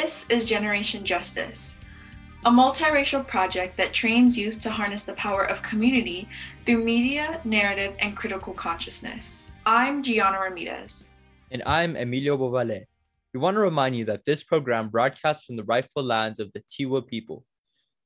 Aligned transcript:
This 0.00 0.30
is 0.30 0.44
Generation 0.44 1.04
Justice, 1.04 1.76
a 2.46 2.50
multiracial 2.50 3.26
project 3.26 3.76
that 3.78 3.92
trains 3.92 4.38
youth 4.38 4.60
to 4.60 4.70
harness 4.70 5.02
the 5.02 5.14
power 5.14 5.42
of 5.42 5.60
community 5.60 6.28
through 6.64 6.84
media, 6.84 7.40
narrative, 7.42 7.96
and 7.98 8.16
critical 8.16 8.52
consciousness. 8.52 9.42
I'm 9.66 10.04
Gianna 10.04 10.38
Ramirez. 10.38 11.10
And 11.50 11.64
I'm 11.66 11.96
Emilio 11.96 12.38
Bovale. 12.38 12.84
We 13.34 13.40
want 13.40 13.56
to 13.56 13.60
remind 13.60 13.96
you 13.96 14.04
that 14.04 14.24
this 14.24 14.44
program 14.44 14.88
broadcasts 14.88 15.44
from 15.44 15.56
the 15.56 15.64
rightful 15.64 16.04
lands 16.04 16.38
of 16.38 16.52
the 16.52 16.62
Tiwa 16.70 17.04
people. 17.04 17.44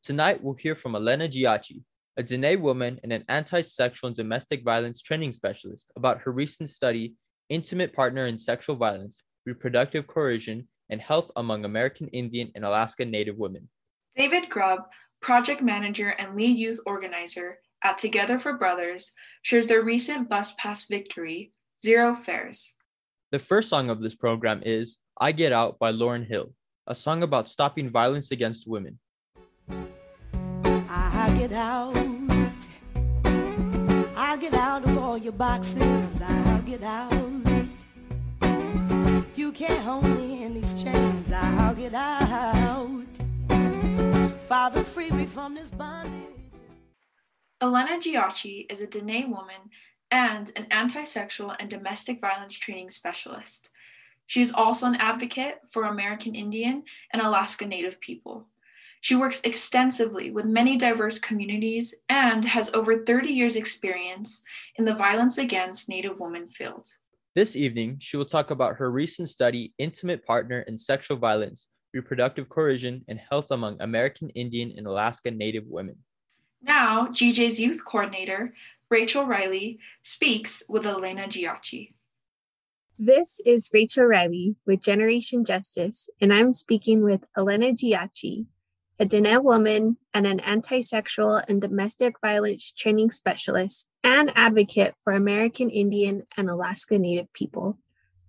Tonight, 0.03 0.43
we'll 0.43 0.55
hear 0.55 0.75
from 0.75 0.97
Elena 0.97 1.29
Giacci, 1.29 1.83
a 2.17 2.23
Dene 2.23 2.59
woman 2.63 3.01
and 3.03 3.13
an 3.13 3.25
anti 3.29 3.61
sexual 3.61 4.09
and 4.09 4.17
domestic 4.17 4.65
violence 4.65 5.03
training 5.03 5.33
specialist, 5.33 5.93
about 5.95 6.23
her 6.23 6.33
recent 6.33 6.71
study, 6.71 7.17
Intimate 7.51 7.93
Partner 7.93 8.25
in 8.25 8.39
Sexual 8.39 8.77
Violence, 8.77 9.23
Reproductive 9.45 10.07
Coercion, 10.07 10.67
and 10.93 11.01
health 11.01 11.31
among 11.37 11.65
American 11.65 12.07
Indian 12.09 12.53
and 12.55 12.65
Alaska 12.65 13.05
Native 13.05 13.39
women. 13.39 13.69
David 14.15 14.51
Grubb, 14.51 14.81
project 15.21 15.63
manager 15.63 16.11
and 16.11 16.37
lead 16.37 16.57
youth 16.57 16.79
organizer 16.87 17.59
at 17.83 17.99
Together 17.99 18.39
for 18.39 18.53
Brothers, 18.59 19.13
shares 19.41 19.67
their 19.67 19.83
recent 19.83 20.29
bus 20.29 20.53
pass 20.59 20.85
victory, 20.85 21.53
Zero 21.81 22.15
Fares. 22.15 22.75
The 23.33 23.39
first 23.39 23.71
song 23.71 23.89
of 23.89 24.03
this 24.03 24.15
program 24.15 24.63
is 24.65 24.99
I 25.19 25.33
Get 25.33 25.53
Out 25.53 25.79
by 25.79 25.91
Lauryn 25.93 26.27
Hill, 26.27 26.53
a 26.87 26.95
song 26.95 27.23
about 27.23 27.49
stopping 27.49 27.91
violence 27.91 28.31
against 28.31 28.69
women. 28.69 28.99
I 29.71 31.35
get 31.39 31.53
out. 31.53 31.97
I'll 34.15 34.37
get 34.37 34.55
out 34.55 34.85
of 34.85 34.99
all 34.99 35.17
your 35.17 35.33
boxes. 35.33 35.83
I'll 36.21 36.63
get 36.63 36.83
out. 36.83 37.52
You 39.35 39.51
can't 39.51 39.83
hold 39.83 40.05
me 40.05 40.43
in 40.43 40.53
these 40.53 40.83
chains. 40.83 41.33
I'll 41.33 41.75
get 41.75 41.95
out. 41.95 43.07
Father, 44.47 44.83
free 44.83 45.11
me 45.11 45.25
from 45.25 45.55
this 45.55 45.71
bondage. 45.71 46.13
Elena 47.63 47.99
Giacci 47.99 48.67
is 48.71 48.83
a 48.83 48.87
Dene 48.87 49.31
woman 49.31 49.71
and 50.11 50.53
an 50.57 50.67
anti 50.71 51.05
sexual 51.05 51.55
and 51.59 51.71
domestic 51.71 52.21
violence 52.21 52.55
training 52.55 52.91
specialist. 52.91 53.71
She 54.27 54.43
is 54.43 54.53
also 54.53 54.87
an 54.87 54.97
advocate 54.97 55.61
for 55.71 55.85
American 55.85 56.35
Indian 56.35 56.83
and 57.15 57.23
Alaska 57.23 57.65
Native 57.65 58.01
people. 58.01 58.49
She 59.01 59.17
works 59.17 59.41
extensively 59.45 60.31
with 60.31 60.45
many 60.45 60.77
diverse 60.77 61.19
communities 61.19 61.95
and 62.11 62.45
has 62.45 62.71
over 62.75 63.05
30 63.05 63.31
years' 63.31 63.57
experience 63.57 64.43
in 64.77 64.85
the 64.85 64.95
violence 64.95 65.39
against 65.39 65.89
Native 65.89 66.21
women 66.21 66.51
field. 66.51 66.87
This 67.35 67.57
evening, 67.57 67.97
she 67.99 68.19
will 68.19 68.27
talk 68.27 68.51
about 68.51 68.77
her 68.77 68.91
recent 68.91 69.27
study, 69.27 69.73
Intimate 69.79 70.27
Partner 70.27 70.65
and 70.67 70.79
Sexual 70.79 71.17
Violence, 71.17 71.67
Reproductive 71.95 72.51
Coercion, 72.51 73.07
and 73.09 73.19
Health 73.19 73.47
Among 73.51 73.81
American 73.81 74.29
Indian 74.31 74.75
and 74.77 74.87
Alaska 74.87 75.31
Native 75.31 75.65
Women. 75.67 75.97
Now, 76.61 77.07
GJ's 77.07 77.59
youth 77.59 77.87
coordinator, 77.87 78.53
Rachel 78.91 79.25
Riley, 79.25 79.79
speaks 80.03 80.63
with 80.69 80.87
Elena 80.87 81.23
Giacci. 81.23 81.95
This 82.99 83.41
is 83.47 83.71
Rachel 83.73 84.05
Riley 84.05 84.57
with 84.67 84.83
Generation 84.83 85.47
Justice, 85.47 86.11
and 86.21 86.35
I'm 86.35 86.53
speaking 86.53 87.03
with 87.03 87.25
Elena 87.35 87.73
Giacci, 87.73 88.45
a 89.03 89.05
Dene 89.05 89.43
woman 89.43 89.97
and 90.15 90.29
an 90.29 90.39
anti 90.39 90.81
sexual 90.81 91.43
and 91.49 91.61
domestic 91.61 92.21
violence 92.21 92.71
training 92.71 93.11
specialist 93.11 93.89
and 94.05 94.31
advocate 94.37 94.95
for 95.03 95.13
American 95.13 95.71
Indian 95.71 96.23
and 96.37 96.49
Alaska 96.49 96.97
Native 96.97 97.33
people. 97.33 97.77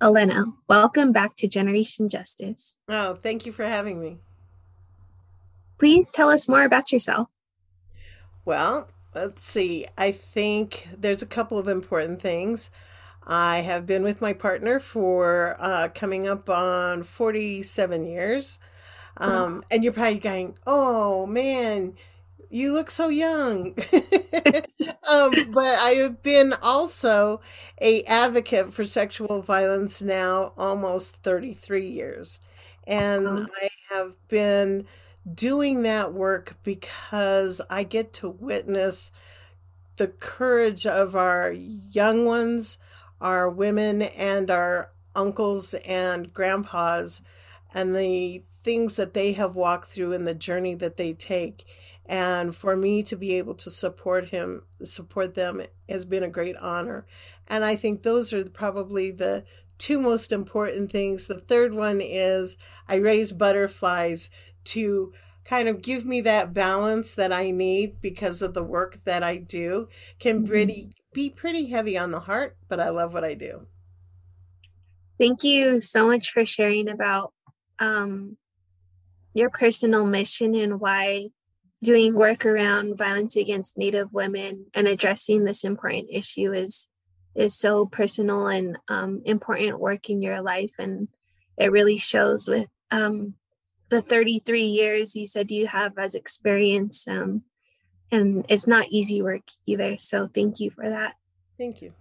Elena, 0.01 0.45
welcome 0.67 1.11
back 1.11 1.35
to 1.35 1.47
Generation 1.47 2.09
Justice. 2.09 2.79
Oh, 2.89 3.13
thank 3.13 3.45
you 3.45 3.51
for 3.51 3.63
having 3.63 4.01
me. 4.01 4.17
Please 5.78 6.09
tell 6.09 6.31
us 6.31 6.47
more 6.47 6.63
about 6.63 6.91
yourself. 6.91 7.28
Well, 8.44 8.90
let's 9.13 9.45
see. 9.45 9.85
I 9.95 10.11
think 10.11 10.90
there's 10.97 11.22
a 11.22 11.28
couple 11.28 11.59
of 11.59 11.67
important 11.67 12.19
things. 12.19 12.72
I 13.28 13.59
have 13.59 13.85
been 13.85 14.01
with 14.01 14.22
my 14.22 14.34
partner 14.34 14.79
for 14.79 15.55
uh, 15.59 15.90
coming 15.94 16.28
up 16.28 16.50
on 16.50 17.03
47 17.03 18.07
years. 18.07 18.57
Um, 19.18 19.63
and 19.69 19.84
you're 19.84 19.94
probably 19.94 20.19
going, 20.19 20.57
oh 20.66 21.25
man, 21.25 21.94
you 22.50 22.74
look 22.74 22.91
so 22.91 23.09
young. 23.09 23.75
um, 25.07 25.31
but 25.51 25.79
I 25.79 25.96
have 26.01 26.22
been 26.22 26.53
also 26.62 27.41
a 27.81 28.03
advocate 28.03 28.73
for 28.73 28.85
sexual 28.85 29.41
violence 29.41 30.02
now 30.02 30.53
almost 30.57 31.16
33 31.18 31.90
years. 31.90 32.40
And 32.85 33.28
I 33.62 33.69
have 33.90 34.13
been 34.28 34.85
doing 35.34 35.84
that 35.84 36.13
work 36.13 36.56
because 36.63 37.62
I 37.69 37.84
get 37.84 38.13
to 38.13 38.29
witness 38.29 39.12
the 39.97 40.07
courage 40.07 40.85
of 40.85 41.16
our 41.16 41.52
young 41.52 42.25
ones, 42.25 42.78
our 43.22 43.50
women, 43.50 44.02
and 44.02 44.52
our 44.52 44.91
uncles 45.16 45.73
and 45.85 46.34
grandpas, 46.34 47.22
and 47.73 47.96
the 47.96 48.44
things 48.63 48.96
that 48.96 49.13
they 49.13 49.34
have 49.34 49.56
walked 49.56 49.90
through 49.90 50.13
and 50.13 50.25
the 50.25 50.34
journey 50.34 50.75
that 50.75 50.97
they 50.97 51.13
take. 51.13 51.66
And 52.06 52.56
for 52.56 52.75
me 52.75 53.03
to 53.03 53.16
be 53.16 53.35
able 53.35 53.56
to 53.56 53.69
support 53.69 54.29
him, 54.29 54.63
support 54.84 55.35
them 55.35 55.62
has 55.88 56.06
been 56.06 56.24
a 56.24 56.29
great 56.29 56.57
honor. 56.57 57.06
And 57.47 57.63
I 57.63 57.75
think 57.75 58.03
those 58.03 58.34
are 58.34 58.44
probably 58.50 59.12
the 59.12 59.46
two 59.78 60.00
most 60.00 60.31
important 60.31 60.91
things. 60.91 61.28
The 61.28 61.40
third 61.40 61.73
one 61.73 62.02
is 62.02 62.57
I 62.88 62.96
raise 62.96 63.31
butterflies 63.31 64.29
to 64.66 65.13
kind 65.46 65.68
of 65.68 65.81
give 65.81 66.06
me 66.06 66.22
that 66.22 66.53
balance 66.53 67.16
that 67.16 67.34
I 67.34 67.52
need 67.52 68.00
because 68.02 68.41
of 68.41 68.53
the 68.53 68.63
work 68.63 69.00
that 69.03 69.23
I 69.23 69.38
do. 69.38 69.90
Can 70.19 70.46
pretty 70.46 70.91
be 71.13 71.29
pretty 71.29 71.68
heavy 71.68 71.97
on 71.97 72.12
the 72.12 72.22
heart, 72.22 72.57
but 72.68 72.79
I 72.79 72.90
love 72.90 73.13
what 73.13 73.23
I 73.23 73.34
do. 73.34 73.68
Thank 75.19 75.44
you 75.44 75.79
so 75.79 76.07
much 76.07 76.31
for 76.31 76.46
sharing 76.46 76.90
about 76.90 77.34
um, 77.79 78.38
your 79.33 79.49
personal 79.49 80.05
mission 80.05 80.55
and 80.55 80.79
why 80.79 81.29
doing 81.83 82.16
work 82.16 82.45
around 82.45 82.97
violence 82.97 83.35
against 83.35 83.77
Native 83.77 84.13
women 84.13 84.67
and 84.73 84.88
addressing 84.88 85.44
this 85.44 85.63
important 85.63 86.07
issue 86.11 86.53
is 86.53 86.88
is 87.35 87.57
so 87.57 87.85
personal 87.85 88.47
and 88.47 88.77
um, 88.88 89.22
important 89.25 89.79
work 89.79 90.09
in 90.09 90.22
your 90.22 90.41
life, 90.41 90.75
and 90.77 91.07
it 91.57 91.72
really 91.72 91.97
shows 91.97 92.47
with 92.47 92.67
um, 92.91 93.33
the 93.89 94.01
33 94.01 94.61
years 94.61 95.16
you 95.16 95.25
said 95.25 95.49
you 95.49 95.67
have 95.67 95.97
as 95.97 96.13
experience. 96.13 97.07
Um, 97.07 97.43
and 98.11 98.45
it's 98.49 98.67
not 98.67 98.89
easy 98.89 99.23
work 99.23 99.41
either. 99.66 99.97
So 99.97 100.27
thank 100.27 100.59
you 100.59 100.69
for 100.69 100.88
that. 100.88 101.16
Thank 101.57 101.81
you. 101.81 101.93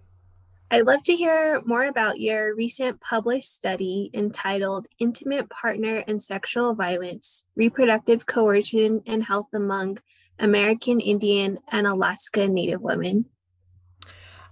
I'd 0.73 0.87
love 0.87 1.03
to 1.03 1.15
hear 1.15 1.61
more 1.65 1.83
about 1.83 2.19
your 2.19 2.55
recent 2.55 2.99
published 2.99 3.53
study 3.53 4.09
entitled 4.11 4.87
Intimate 4.97 5.47
Partner 5.51 6.03
and 6.07 6.19
Sexual 6.19 6.73
Violence 6.73 7.45
Reproductive 7.55 8.25
Coercion 8.25 9.03
and 9.05 9.23
Health 9.23 9.49
Among 9.53 9.99
American 10.39 10.99
Indian 10.99 11.59
and 11.71 11.85
Alaska 11.85 12.47
Native 12.47 12.81
Women. 12.81 13.25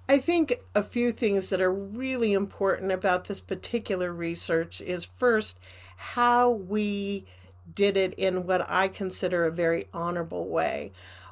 I 0.08 0.20
think 0.20 0.60
a 0.76 0.84
few 0.84 1.12
things 1.12 1.50
that 1.50 1.60
are 1.60 1.74
really 1.74 2.34
important 2.34 2.92
about 2.92 3.24
this 3.24 3.40
particular 3.40 4.14
research 4.14 4.80
is 4.80 5.04
first, 5.04 5.58
how 5.98 6.52
we 6.52 7.26
did 7.74 7.98
it 7.98 8.14
in 8.14 8.46
what 8.46 8.70
I 8.70 8.90
consider 8.90 9.46
a 9.46 9.52
very 9.52 9.86
honorable 9.92 10.48
way. 10.48 10.92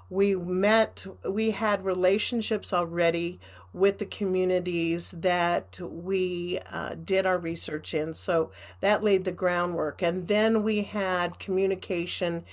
We 0.09 0.33
met, 0.33 1.05
we 1.23 1.51
had 1.51 1.85
relationships 1.85 2.73
already 2.73 3.39
with 3.73 3.99
the 3.99 4.05
communities 4.05 5.11
that 5.11 5.79
we 5.79 6.59
uh, 6.71 6.95
did 7.05 7.25
our 7.25 7.37
research 7.37 7.93
in. 7.93 8.13
So 8.13 8.51
that 8.81 9.03
laid 9.03 9.25
the 9.25 9.31
groundwork. 9.31 10.01
And 10.01 10.27
then 10.27 10.63
we 10.63 10.83
had 10.83 11.39
communication 11.39 12.45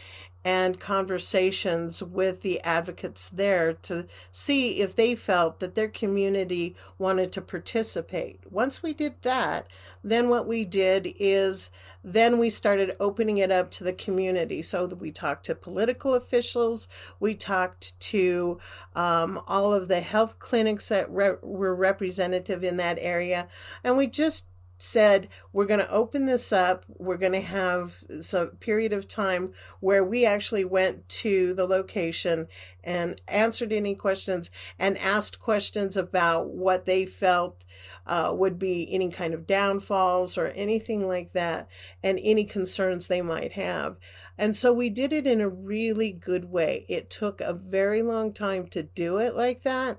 and 0.46 0.78
conversations 0.78 2.04
with 2.04 2.42
the 2.42 2.62
advocates 2.62 3.28
there 3.28 3.72
to 3.72 4.06
see 4.30 4.80
if 4.80 4.94
they 4.94 5.12
felt 5.12 5.58
that 5.58 5.74
their 5.74 5.88
community 5.88 6.76
wanted 6.98 7.32
to 7.32 7.40
participate. 7.40 8.38
Once 8.48 8.80
we 8.80 8.94
did 8.94 9.20
that, 9.22 9.66
then 10.04 10.30
what 10.30 10.46
we 10.46 10.64
did 10.64 11.12
is 11.18 11.70
then 12.04 12.38
we 12.38 12.48
started 12.48 12.94
opening 13.00 13.38
it 13.38 13.50
up 13.50 13.72
to 13.72 13.82
the 13.82 13.92
community. 13.92 14.62
So 14.62 14.86
we 14.86 15.10
talked 15.10 15.46
to 15.46 15.54
political 15.56 16.14
officials, 16.14 16.86
we 17.18 17.34
talked 17.34 17.98
to 17.98 18.60
um, 18.94 19.42
all 19.48 19.74
of 19.74 19.88
the 19.88 20.00
health 20.00 20.38
clinics 20.38 20.88
that 20.90 21.10
re- 21.10 21.38
were 21.42 21.74
representative 21.74 22.62
in 22.62 22.76
that 22.76 22.98
area, 23.00 23.48
and 23.82 23.96
we 23.96 24.06
just 24.06 24.46
said 24.78 25.28
we're 25.52 25.66
going 25.66 25.80
to 25.80 25.90
open 25.90 26.26
this 26.26 26.52
up. 26.52 26.84
We're 26.98 27.16
going 27.16 27.32
to 27.32 27.40
have 27.40 28.04
some 28.20 28.48
period 28.48 28.92
of 28.92 29.08
time 29.08 29.52
where 29.80 30.04
we 30.04 30.26
actually 30.26 30.64
went 30.64 31.08
to 31.08 31.54
the 31.54 31.66
location 31.66 32.48
and 32.84 33.20
answered 33.26 33.72
any 33.72 33.94
questions 33.94 34.50
and 34.78 34.98
asked 34.98 35.40
questions 35.40 35.96
about 35.96 36.50
what 36.50 36.84
they 36.84 37.06
felt 37.06 37.64
uh, 38.06 38.32
would 38.34 38.58
be 38.58 38.88
any 38.92 39.10
kind 39.10 39.34
of 39.34 39.46
downfalls 39.46 40.38
or 40.38 40.48
anything 40.48 41.06
like 41.06 41.32
that 41.32 41.68
and 42.02 42.20
any 42.22 42.44
concerns 42.44 43.06
they 43.06 43.22
might 43.22 43.52
have. 43.52 43.96
And 44.38 44.54
so 44.54 44.72
we 44.72 44.90
did 44.90 45.12
it 45.12 45.26
in 45.26 45.40
a 45.40 45.48
really 45.48 46.12
good 46.12 46.44
way. 46.50 46.84
It 46.88 47.08
took 47.08 47.40
a 47.40 47.54
very 47.54 48.02
long 48.02 48.32
time 48.32 48.66
to 48.68 48.82
do 48.82 49.16
it 49.16 49.34
like 49.34 49.62
that 49.62 49.98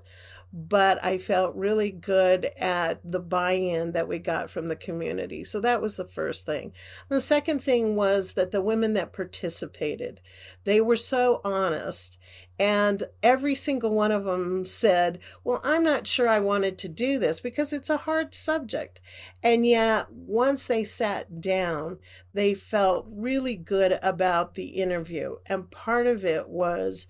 but 0.52 1.04
I 1.04 1.18
felt 1.18 1.54
really 1.54 1.90
good 1.90 2.46
at 2.58 3.00
the 3.04 3.20
buy 3.20 3.52
in 3.52 3.92
that 3.92 4.08
we 4.08 4.18
got 4.18 4.50
from 4.50 4.68
the 4.68 4.76
community. 4.76 5.44
So 5.44 5.60
that 5.60 5.82
was 5.82 5.96
the 5.96 6.06
first 6.06 6.46
thing. 6.46 6.72
The 7.08 7.20
second 7.20 7.62
thing 7.62 7.96
was 7.96 8.32
that 8.32 8.50
the 8.50 8.62
women 8.62 8.94
that 8.94 9.12
participated, 9.12 10.20
they 10.64 10.80
were 10.80 10.96
so 10.96 11.40
honest. 11.44 12.18
And 12.60 13.04
every 13.22 13.54
single 13.54 13.94
one 13.94 14.10
of 14.10 14.24
them 14.24 14.64
said, 14.64 15.20
Well, 15.44 15.60
I'm 15.62 15.84
not 15.84 16.08
sure 16.08 16.28
I 16.28 16.40
wanted 16.40 16.76
to 16.78 16.88
do 16.88 17.18
this 17.20 17.38
because 17.38 17.72
it's 17.72 17.90
a 17.90 17.98
hard 17.98 18.34
subject. 18.34 19.00
And 19.44 19.64
yet, 19.64 20.10
once 20.10 20.66
they 20.66 20.82
sat 20.82 21.40
down, 21.40 21.98
they 22.34 22.54
felt 22.54 23.06
really 23.08 23.54
good 23.54 23.98
about 24.02 24.54
the 24.54 24.66
interview. 24.68 25.36
And 25.46 25.70
part 25.70 26.08
of 26.08 26.24
it 26.24 26.48
was 26.48 27.06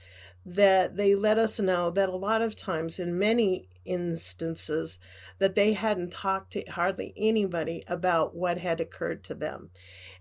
that 0.55 0.97
they 0.97 1.15
let 1.15 1.39
us 1.39 1.59
know 1.61 1.91
that 1.91 2.09
a 2.09 2.17
lot 2.17 2.43
of 2.43 2.57
times, 2.57 2.99
in 2.99 3.19
many 3.19 3.69
instances, 3.85 4.99
that 5.39 5.55
they 5.55 5.73
hadn't 5.73 6.13
talked 6.13 6.53
to 6.53 6.63
hardly 6.71 7.13
anybody 7.17 7.83
about 7.89 8.35
what 8.35 8.59
had 8.59 8.81
occurred 8.81 9.25
to 9.25 9.35
them. 9.35 9.71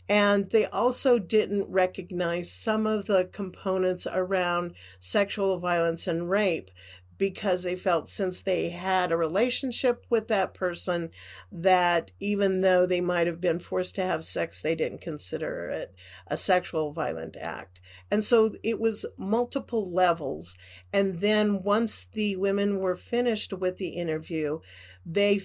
And 0.09 0.49
they 0.51 0.65
also 0.67 1.19
didn't 1.19 1.71
recognize 1.71 2.51
some 2.51 2.87
of 2.87 3.07
the 3.07 3.25
components 3.25 4.07
around 4.09 4.73
sexual 4.99 5.59
violence 5.59 6.07
and 6.07 6.29
rape 6.29 6.71
because 7.17 7.63
they 7.63 7.75
felt 7.75 8.07
since 8.07 8.41
they 8.41 8.69
had 8.69 9.11
a 9.11 9.17
relationship 9.17 10.05
with 10.09 10.27
that 10.27 10.53
person 10.53 11.09
that 11.51 12.11
even 12.19 12.61
though 12.61 12.85
they 12.85 13.01
might 13.01 13.27
have 13.27 13.41
been 13.41 13.59
forced 13.59 13.95
to 13.95 14.03
have 14.03 14.23
sex, 14.23 14.61
they 14.61 14.75
didn't 14.75 15.01
consider 15.01 15.69
it 15.69 15.93
a 16.27 16.37
sexual 16.37 16.91
violent 16.91 17.35
act. 17.37 17.81
And 18.11 18.23
so 18.23 18.53
it 18.63 18.79
was 18.79 19.05
multiple 19.17 19.91
levels. 19.91 20.57
And 20.93 21.19
then 21.19 21.63
once 21.63 22.05
the 22.05 22.35
women 22.35 22.79
were 22.79 22.95
finished 22.95 23.53
with 23.53 23.77
the 23.77 23.89
interview, 23.89 24.59
they 25.05 25.41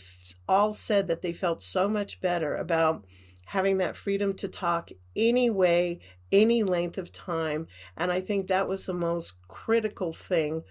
all 0.49 0.73
said 0.73 1.09
that 1.09 1.23
they 1.23 1.33
felt 1.33 1.63
so 1.63 1.89
much 1.89 2.21
better 2.21 2.57
about 2.57 3.05
having 3.47 3.79
that 3.79 3.97
freedom 3.97 4.35
to 4.35 4.49
talk 4.49 4.91
anyway, 5.15 6.01
any 6.31 6.63
length 6.63 6.99
of 6.99 7.13
time. 7.13 7.67
And 7.97 8.11
I 8.11 8.21
think 8.21 8.47
that 8.47 8.69
was 8.69 8.87
the 8.87 8.95
most 8.95 9.35
critical 9.49 10.13
thing 10.13 10.65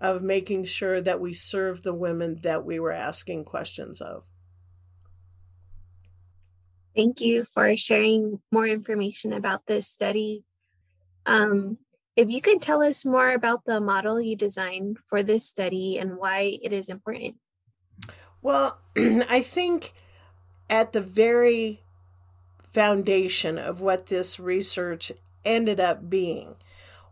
of 0.00 0.22
making 0.22 0.64
sure 0.64 1.00
that 1.00 1.20
we 1.20 1.32
serve 1.32 1.82
the 1.82 1.94
women 1.94 2.36
that 2.42 2.64
we 2.64 2.78
were 2.78 2.92
asking 2.92 3.44
questions 3.44 4.00
of. 4.00 4.24
Thank 6.94 7.20
you 7.20 7.44
for 7.44 7.76
sharing 7.76 8.40
more 8.50 8.66
information 8.66 9.32
about 9.32 9.66
this 9.66 9.86
study. 9.86 10.44
Um, 11.26 11.78
if 12.16 12.30
you 12.30 12.40
could 12.40 12.62
tell 12.62 12.82
us 12.82 13.04
more 13.04 13.32
about 13.32 13.64
the 13.66 13.80
model 13.80 14.20
you 14.20 14.36
designed 14.36 14.98
for 15.04 15.22
this 15.22 15.44
study 15.44 15.98
and 15.98 16.16
why 16.16 16.58
it 16.62 16.72
is 16.72 16.88
important. 16.88 17.36
Well, 18.40 18.78
I 18.96 19.42
think 19.42 19.92
at 20.70 20.92
the 20.92 21.02
very 21.02 21.82
foundation 22.62 23.58
of 23.58 23.80
what 23.80 24.06
this 24.06 24.40
research 24.40 25.12
ended 25.44 25.80
up 25.80 26.08
being 26.08 26.56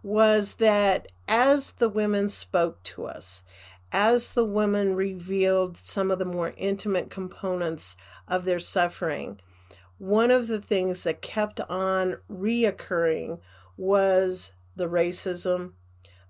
was 0.04 0.56
that 0.56 1.10
as 1.26 1.72
the 1.72 1.88
women 1.88 2.28
spoke 2.28 2.80
to 2.82 3.06
us, 3.06 3.42
as 3.90 4.32
the 4.32 4.44
women 4.44 4.94
revealed 4.94 5.78
some 5.78 6.10
of 6.10 6.18
the 6.18 6.24
more 6.26 6.52
intimate 6.58 7.08
components 7.08 7.96
of 8.28 8.44
their 8.44 8.58
suffering, 8.58 9.40
one 9.96 10.30
of 10.30 10.46
the 10.46 10.60
things 10.60 11.04
that 11.04 11.22
kept 11.22 11.58
on 11.70 12.18
reoccurring 12.30 13.40
was 13.78 14.52
the 14.76 14.88
racism, 14.88 15.72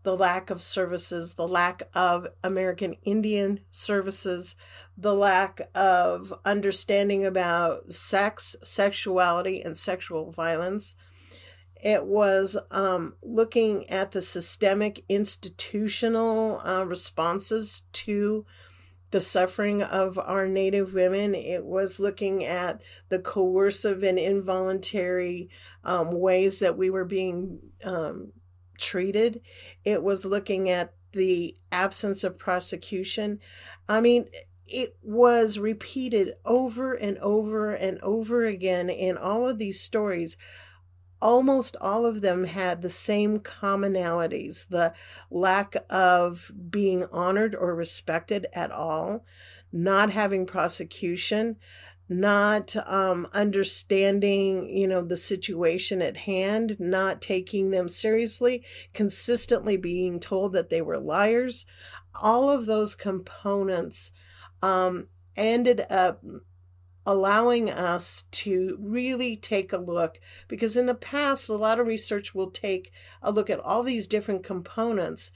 the 0.04 0.16
lack 0.16 0.50
of 0.50 0.62
services, 0.62 1.34
the 1.34 1.48
lack 1.48 1.82
of 1.94 2.28
American 2.44 2.94
Indian 3.02 3.58
services, 3.72 4.54
the 4.96 5.14
lack 5.14 5.68
of 5.74 6.32
understanding 6.44 7.24
about 7.24 7.90
sex, 7.90 8.54
sexuality, 8.62 9.62
and 9.62 9.76
sexual 9.76 10.30
violence 10.30 10.94
it 11.84 12.06
was 12.06 12.56
um, 12.70 13.14
looking 13.22 13.90
at 13.90 14.12
the 14.12 14.22
systemic 14.22 15.04
institutional 15.06 16.60
uh, 16.66 16.82
responses 16.86 17.82
to 17.92 18.46
the 19.10 19.20
suffering 19.20 19.82
of 19.82 20.18
our 20.18 20.48
Native 20.48 20.94
women. 20.94 21.34
It 21.34 21.62
was 21.62 22.00
looking 22.00 22.42
at 22.42 22.82
the 23.10 23.18
coercive 23.18 24.02
and 24.02 24.18
involuntary 24.18 25.50
um, 25.84 26.18
ways 26.18 26.58
that 26.60 26.78
we 26.78 26.88
were 26.88 27.04
being 27.04 27.60
um, 27.84 28.32
treated. 28.78 29.42
It 29.84 30.02
was 30.02 30.24
looking 30.24 30.70
at 30.70 30.94
the 31.12 31.54
absence 31.70 32.24
of 32.24 32.38
prosecution. 32.38 33.40
I 33.90 34.00
mean, 34.00 34.24
it 34.66 34.96
was 35.02 35.58
repeated 35.58 36.32
over 36.46 36.94
and 36.94 37.18
over 37.18 37.74
and 37.74 38.00
over 38.00 38.46
again 38.46 38.88
in 38.88 39.18
all 39.18 39.46
of 39.46 39.58
these 39.58 39.82
stories 39.82 40.38
almost 41.24 41.74
all 41.80 42.04
of 42.04 42.20
them 42.20 42.44
had 42.44 42.82
the 42.82 42.90
same 42.90 43.40
commonalities 43.40 44.68
the 44.68 44.92
lack 45.30 45.74
of 45.88 46.52
being 46.68 47.06
honored 47.10 47.54
or 47.54 47.74
respected 47.74 48.46
at 48.52 48.70
all, 48.70 49.24
not 49.72 50.10
having 50.10 50.44
prosecution, 50.44 51.56
not 52.10 52.76
um, 52.86 53.26
understanding 53.32 54.68
you 54.68 54.86
know 54.86 55.02
the 55.02 55.16
situation 55.16 56.02
at 56.02 56.18
hand 56.18 56.76
not 56.78 57.22
taking 57.22 57.70
them 57.70 57.88
seriously 57.88 58.62
consistently 58.92 59.78
being 59.78 60.20
told 60.20 60.52
that 60.52 60.68
they 60.68 60.82
were 60.82 60.98
liars. 60.98 61.64
All 62.14 62.50
of 62.50 62.66
those 62.66 62.94
components 62.94 64.12
um, 64.60 65.08
ended 65.34 65.86
up 65.88 66.22
allowing 67.06 67.70
us 67.70 68.24
to 68.30 68.76
really 68.80 69.36
take 69.36 69.72
a 69.72 69.78
look 69.78 70.18
because 70.48 70.76
in 70.76 70.86
the 70.86 70.94
past 70.94 71.48
a 71.48 71.54
lot 71.54 71.78
of 71.78 71.86
research 71.86 72.34
will 72.34 72.50
take 72.50 72.92
a 73.22 73.30
look 73.30 73.50
at 73.50 73.60
all 73.60 73.82
these 73.82 74.06
different 74.06 74.42
components 74.42 75.30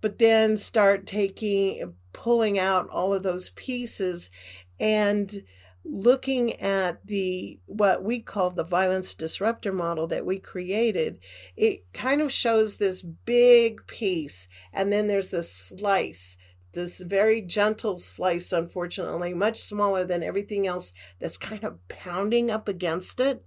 but 0.00 0.18
then 0.18 0.56
start 0.56 1.06
taking 1.06 1.94
pulling 2.12 2.58
out 2.58 2.88
all 2.90 3.12
of 3.12 3.22
those 3.22 3.50
pieces 3.50 4.30
and 4.78 5.42
looking 5.84 6.54
at 6.60 7.04
the 7.06 7.58
what 7.66 8.04
we 8.04 8.20
call 8.20 8.50
the 8.50 8.64
violence 8.64 9.14
disruptor 9.14 9.72
model 9.72 10.06
that 10.06 10.26
we 10.26 10.38
created. 10.38 11.18
It 11.56 11.84
kind 11.92 12.20
of 12.20 12.32
shows 12.32 12.76
this 12.76 13.02
big 13.02 13.86
piece 13.86 14.48
and 14.72 14.92
then 14.92 15.06
there's 15.06 15.30
this 15.30 15.50
slice 15.50 16.36
this 16.72 17.00
very 17.00 17.40
gentle 17.40 17.98
slice, 17.98 18.52
unfortunately, 18.52 19.34
much 19.34 19.58
smaller 19.58 20.04
than 20.04 20.22
everything 20.22 20.66
else 20.66 20.92
that's 21.18 21.38
kind 21.38 21.64
of 21.64 21.86
pounding 21.88 22.50
up 22.50 22.68
against 22.68 23.20
it. 23.20 23.44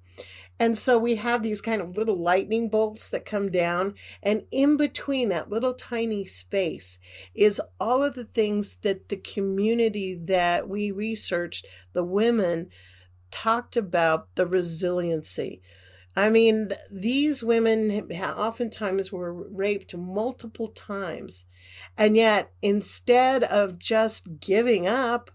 And 0.59 0.77
so 0.77 0.99
we 0.99 1.15
have 1.15 1.41
these 1.41 1.59
kind 1.59 1.81
of 1.81 1.97
little 1.97 2.21
lightning 2.21 2.69
bolts 2.69 3.09
that 3.09 3.25
come 3.25 3.49
down. 3.49 3.95
And 4.21 4.43
in 4.51 4.77
between 4.77 5.29
that 5.29 5.49
little 5.49 5.73
tiny 5.73 6.23
space 6.25 6.99
is 7.33 7.59
all 7.79 8.03
of 8.03 8.13
the 8.13 8.25
things 8.25 8.75
that 8.83 9.09
the 9.09 9.17
community 9.17 10.13
that 10.25 10.69
we 10.69 10.91
researched, 10.91 11.65
the 11.93 12.03
women, 12.03 12.69
talked 13.31 13.75
about 13.75 14.35
the 14.35 14.45
resiliency. 14.45 15.61
I 16.15 16.29
mean, 16.29 16.73
these 16.89 17.43
women 17.43 18.11
oftentimes 18.11 19.11
were 19.11 19.33
raped 19.33 19.95
multiple 19.95 20.67
times. 20.67 21.45
And 21.97 22.15
yet, 22.15 22.51
instead 22.61 23.43
of 23.43 23.79
just 23.79 24.39
giving 24.39 24.87
up, 24.87 25.31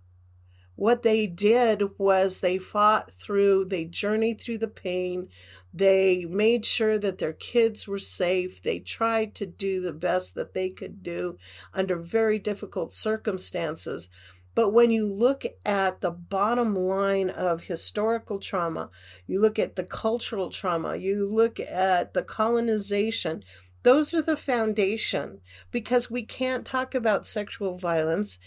what 0.75 1.03
they 1.03 1.27
did 1.27 1.99
was 1.99 2.41
they 2.41 2.59
fought 2.59 3.11
through, 3.11 3.65
they 3.67 3.87
journeyed 3.87 4.39
through 4.39 4.59
the 4.59 4.69
pain, 4.69 5.29
they 5.73 6.27
made 6.27 6.67
sure 6.67 6.99
that 6.99 7.17
their 7.19 7.33
kids 7.33 7.89
were 7.89 7.99
safe, 7.99 8.63
they 8.63 8.79
tried 8.79 9.35
to 9.37 9.47
do 9.47 9.81
the 9.81 9.95
best 9.95 10.35
that 10.35 10.53
they 10.53 10.69
could 10.69 11.03
do 11.03 11.39
under 11.73 11.97
very 11.97 12.39
difficult 12.39 12.93
circumstances. 12.93 14.11
But 14.57 14.71
when 14.71 14.91
you 14.91 15.07
look 15.07 15.45
at 15.67 16.01
the 16.01 16.11
bottom 16.11 16.75
line 16.75 17.29
of 17.29 17.65
historical 17.65 18.39
trauma, 18.39 18.89
you 19.27 19.39
look 19.39 19.59
at 19.59 19.77
the 19.77 19.85
cultural 19.85 20.49
trauma, 20.49 20.97
you 20.97 21.29
look 21.29 21.61
at 21.61 22.15
the 22.15 22.23
colonization, 22.23 23.45
those 23.83 24.15
are 24.15 24.23
the 24.23 24.37
foundation 24.37 25.43
because 25.71 26.11
we 26.11 26.23
can't 26.23 26.65
talk 26.65 26.95
about 26.95 27.27
sexual 27.27 27.77
violence 27.77 28.39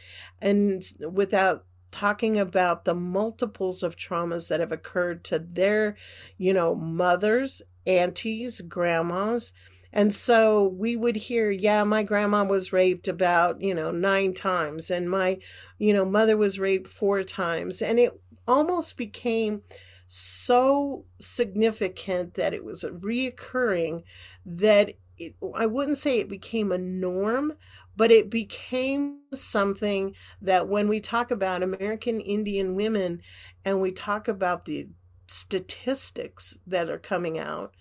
and 0.41 0.83
without 0.99 1.65
talking 1.91 2.39
about 2.39 2.85
the 2.85 2.95
multiples 2.95 3.83
of 3.83 3.95
traumas 3.95 4.49
that 4.49 4.59
have 4.59 4.71
occurred 4.71 5.23
to 5.25 5.37
their, 5.37 5.95
you 6.39 6.53
know, 6.53 6.73
mothers, 6.73 7.61
aunties, 7.85 8.61
grandmas. 8.61 9.53
And 9.91 10.13
so 10.13 10.67
we 10.67 10.95
would 10.95 11.15
hear, 11.15 11.49
yeah, 11.49 11.83
my 11.83 12.03
grandma 12.03 12.45
was 12.45 12.71
raped 12.73 13.07
about, 13.07 13.61
you 13.61 13.73
know, 13.73 13.91
nine 13.91 14.33
times, 14.33 14.91
and 14.91 15.09
my, 15.09 15.39
you 15.79 15.93
know, 15.93 16.05
mother 16.05 16.37
was 16.37 16.59
raped 16.59 16.87
four 16.87 17.23
times. 17.23 17.81
And 17.81 17.99
it 17.99 18.19
almost 18.47 18.97
became 18.97 19.63
so 20.07 21.05
significant 21.19 22.33
that 22.35 22.53
it 22.53 22.63
was 22.63 22.83
reoccurring 22.83 24.03
that 24.45 24.93
it, 25.17 25.35
I 25.55 25.65
wouldn't 25.65 25.97
say 25.97 26.19
it 26.19 26.29
became 26.29 26.71
a 26.71 26.77
norm, 26.77 27.53
but 27.95 28.11
it 28.11 28.29
became 28.29 29.21
something 29.33 30.15
that 30.41 30.67
when 30.67 30.87
we 30.87 30.99
talk 30.99 31.31
about 31.31 31.61
American 31.61 32.21
Indian 32.21 32.75
women 32.75 33.21
and 33.65 33.81
we 33.81 33.91
talk 33.91 34.27
about 34.27 34.65
the 34.65 34.87
statistics 35.27 36.57
that 36.65 36.89
are 36.89 36.97
coming 36.97 37.37
out, 37.37 37.73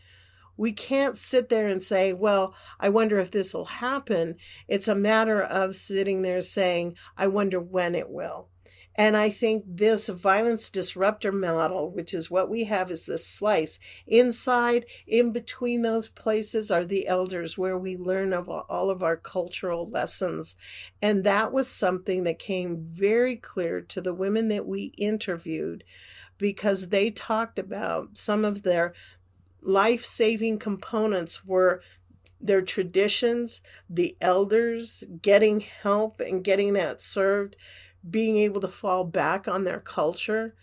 we 0.58 0.72
can't 0.72 1.16
sit 1.16 1.48
there 1.48 1.68
and 1.68 1.82
say, 1.82 2.12
well, 2.12 2.54
I 2.78 2.90
wonder 2.90 3.18
if 3.18 3.30
this 3.30 3.54
will 3.54 3.64
happen. 3.64 4.36
It's 4.66 4.88
a 4.88 4.94
matter 4.94 5.40
of 5.40 5.76
sitting 5.76 6.20
there 6.20 6.42
saying, 6.42 6.96
I 7.16 7.28
wonder 7.28 7.60
when 7.60 7.94
it 7.94 8.10
will. 8.10 8.48
And 8.96 9.16
I 9.16 9.30
think 9.30 9.62
this 9.64 10.08
violence 10.08 10.70
disruptor 10.70 11.30
model, 11.30 11.92
which 11.92 12.12
is 12.12 12.32
what 12.32 12.50
we 12.50 12.64
have, 12.64 12.90
is 12.90 13.06
this 13.06 13.24
slice. 13.24 13.78
Inside, 14.08 14.86
in 15.06 15.30
between 15.30 15.82
those 15.82 16.08
places, 16.08 16.72
are 16.72 16.84
the 16.84 17.06
elders 17.06 17.56
where 17.56 17.78
we 17.78 17.96
learn 17.96 18.32
of 18.32 18.48
all 18.48 18.90
of 18.90 19.04
our 19.04 19.16
cultural 19.16 19.88
lessons. 19.88 20.56
And 21.00 21.22
that 21.22 21.52
was 21.52 21.68
something 21.68 22.24
that 22.24 22.40
came 22.40 22.88
very 22.90 23.36
clear 23.36 23.80
to 23.82 24.00
the 24.00 24.12
women 24.12 24.48
that 24.48 24.66
we 24.66 24.92
interviewed 24.98 25.84
because 26.36 26.88
they 26.88 27.10
talked 27.10 27.58
about 27.60 28.18
some 28.18 28.44
of 28.44 28.64
their 28.64 28.94
life 29.62 30.04
saving 30.04 30.58
components 30.58 31.44
were 31.44 31.82
their 32.40 32.62
traditions, 32.62 33.60
the 33.90 34.16
elders, 34.20 35.02
getting 35.22 35.60
help 35.60 36.20
and 36.20 36.44
getting 36.44 36.74
that 36.74 37.00
served 37.00 37.56
being 38.08 38.36
able 38.38 38.60
to 38.60 38.68
fall 38.68 39.04
back 39.04 39.48
on 39.48 39.64
their 39.64 39.80
culture. 39.80 40.54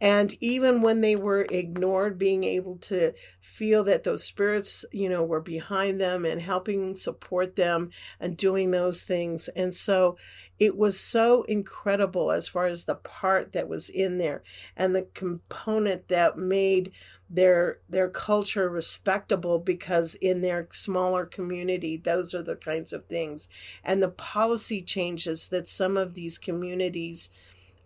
And 0.00 0.34
even 0.40 0.82
when 0.82 1.00
they 1.00 1.16
were 1.16 1.46
ignored, 1.50 2.18
being 2.18 2.44
able 2.44 2.76
to 2.78 3.14
feel 3.40 3.84
that 3.84 4.02
those 4.02 4.24
spirits, 4.24 4.84
you 4.92 5.08
know, 5.08 5.24
were 5.24 5.40
behind 5.40 6.00
them 6.00 6.24
and 6.24 6.42
helping 6.42 6.96
support 6.96 7.56
them 7.56 7.90
and 8.20 8.36
doing 8.36 8.70
those 8.70 9.04
things. 9.04 9.48
And 9.48 9.72
so 9.72 10.18
it 10.58 10.76
was 10.76 10.98
so 10.98 11.42
incredible 11.44 12.30
as 12.30 12.46
far 12.46 12.66
as 12.66 12.84
the 12.84 12.94
part 12.94 13.52
that 13.52 13.68
was 13.68 13.88
in 13.88 14.18
there 14.18 14.42
and 14.76 14.94
the 14.94 15.02
component 15.14 16.08
that 16.08 16.38
made 16.38 16.92
their 17.28 17.80
their 17.88 18.08
culture 18.08 18.68
respectable 18.68 19.58
because 19.58 20.14
in 20.16 20.40
their 20.40 20.68
smaller 20.70 21.26
community 21.26 21.96
those 21.96 22.34
are 22.34 22.42
the 22.42 22.56
kinds 22.56 22.92
of 22.92 23.06
things. 23.06 23.48
And 23.82 24.02
the 24.02 24.08
policy 24.10 24.82
changes 24.82 25.48
that 25.48 25.68
some 25.68 25.96
of 25.96 26.14
these 26.14 26.38
communities 26.38 27.30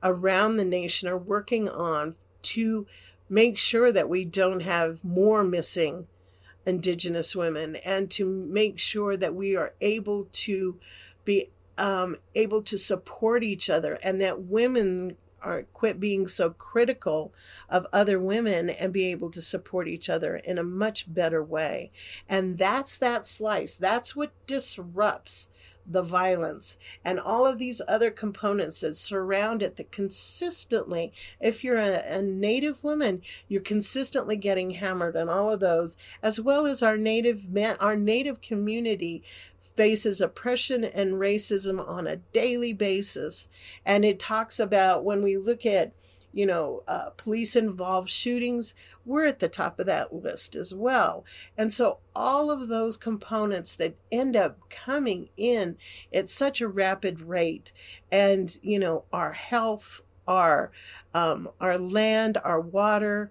around 0.02 0.56
the 0.56 0.64
nation 0.64 1.08
are 1.08 1.18
working 1.18 1.68
on 1.68 2.16
to 2.42 2.86
make 3.28 3.58
sure 3.58 3.92
that 3.92 4.08
we 4.08 4.24
don't 4.24 4.60
have 4.60 5.02
more 5.02 5.42
missing 5.44 6.06
indigenous 6.66 7.34
women 7.34 7.76
and 7.76 8.10
to 8.10 8.26
make 8.26 8.78
sure 8.78 9.16
that 9.16 9.34
we 9.34 9.56
are 9.56 9.74
able 9.80 10.28
to 10.32 10.78
be 11.24 11.50
um, 11.78 12.16
able 12.34 12.62
to 12.62 12.76
support 12.76 13.42
each 13.42 13.70
other 13.70 13.98
and 14.02 14.20
that 14.20 14.42
women 14.42 15.16
are 15.42 15.62
quit 15.72 16.00
being 16.00 16.26
so 16.26 16.50
critical 16.50 17.32
of 17.68 17.86
other 17.92 18.18
women 18.18 18.68
and 18.68 18.92
be 18.92 19.06
able 19.06 19.30
to 19.30 19.40
support 19.40 19.86
each 19.86 20.08
other 20.08 20.36
in 20.36 20.58
a 20.58 20.64
much 20.64 21.12
better 21.12 21.42
way. 21.42 21.92
And 22.28 22.58
that's 22.58 22.98
that 22.98 23.26
slice. 23.26 23.76
That's 23.76 24.16
what 24.16 24.32
disrupts 24.46 25.48
the 25.90 26.02
violence 26.02 26.76
and 27.04 27.18
all 27.18 27.46
of 27.46 27.58
these 27.58 27.80
other 27.88 28.10
components 28.10 28.80
that 28.80 28.94
surround 28.94 29.62
it 29.62 29.76
that 29.76 29.90
consistently 29.90 31.12
if 31.40 31.64
you're 31.64 31.78
a, 31.78 32.02
a, 32.06 32.22
native 32.22 32.84
woman 32.84 33.22
you're 33.48 33.62
consistently 33.62 34.36
getting 34.36 34.72
hammered 34.72 35.16
on 35.16 35.28
all 35.30 35.50
of 35.50 35.60
those 35.60 35.96
as 36.22 36.38
well 36.38 36.66
as 36.66 36.82
our 36.82 36.98
native 36.98 37.48
men 37.48 37.74
our 37.80 37.96
native 37.96 38.42
community 38.42 39.22
faces 39.78 40.20
oppression 40.20 40.82
and 40.82 41.14
racism 41.14 41.78
on 41.88 42.08
a 42.08 42.16
daily 42.32 42.72
basis. 42.72 43.46
And 43.86 44.04
it 44.04 44.18
talks 44.18 44.58
about 44.58 45.04
when 45.04 45.22
we 45.22 45.36
look 45.36 45.64
at, 45.64 45.92
you 46.32 46.46
know, 46.46 46.82
uh, 46.88 47.10
police 47.10 47.54
involved 47.54 48.10
shootings, 48.10 48.74
we're 49.06 49.26
at 49.26 49.38
the 49.38 49.48
top 49.48 49.78
of 49.78 49.86
that 49.86 50.12
list 50.12 50.56
as 50.56 50.74
well. 50.74 51.24
And 51.56 51.72
so 51.72 51.98
all 52.14 52.50
of 52.50 52.66
those 52.66 52.96
components 52.96 53.76
that 53.76 53.94
end 54.10 54.34
up 54.34 54.58
coming 54.68 55.28
in 55.36 55.76
at 56.12 56.28
such 56.28 56.60
a 56.60 56.66
rapid 56.68 57.22
rate, 57.22 57.72
and, 58.10 58.58
you 58.60 58.80
know, 58.80 59.04
our 59.12 59.32
health, 59.32 60.02
our 60.26 60.72
um, 61.14 61.48
our 61.60 61.78
land, 61.78 62.36
our 62.44 62.60
water, 62.60 63.30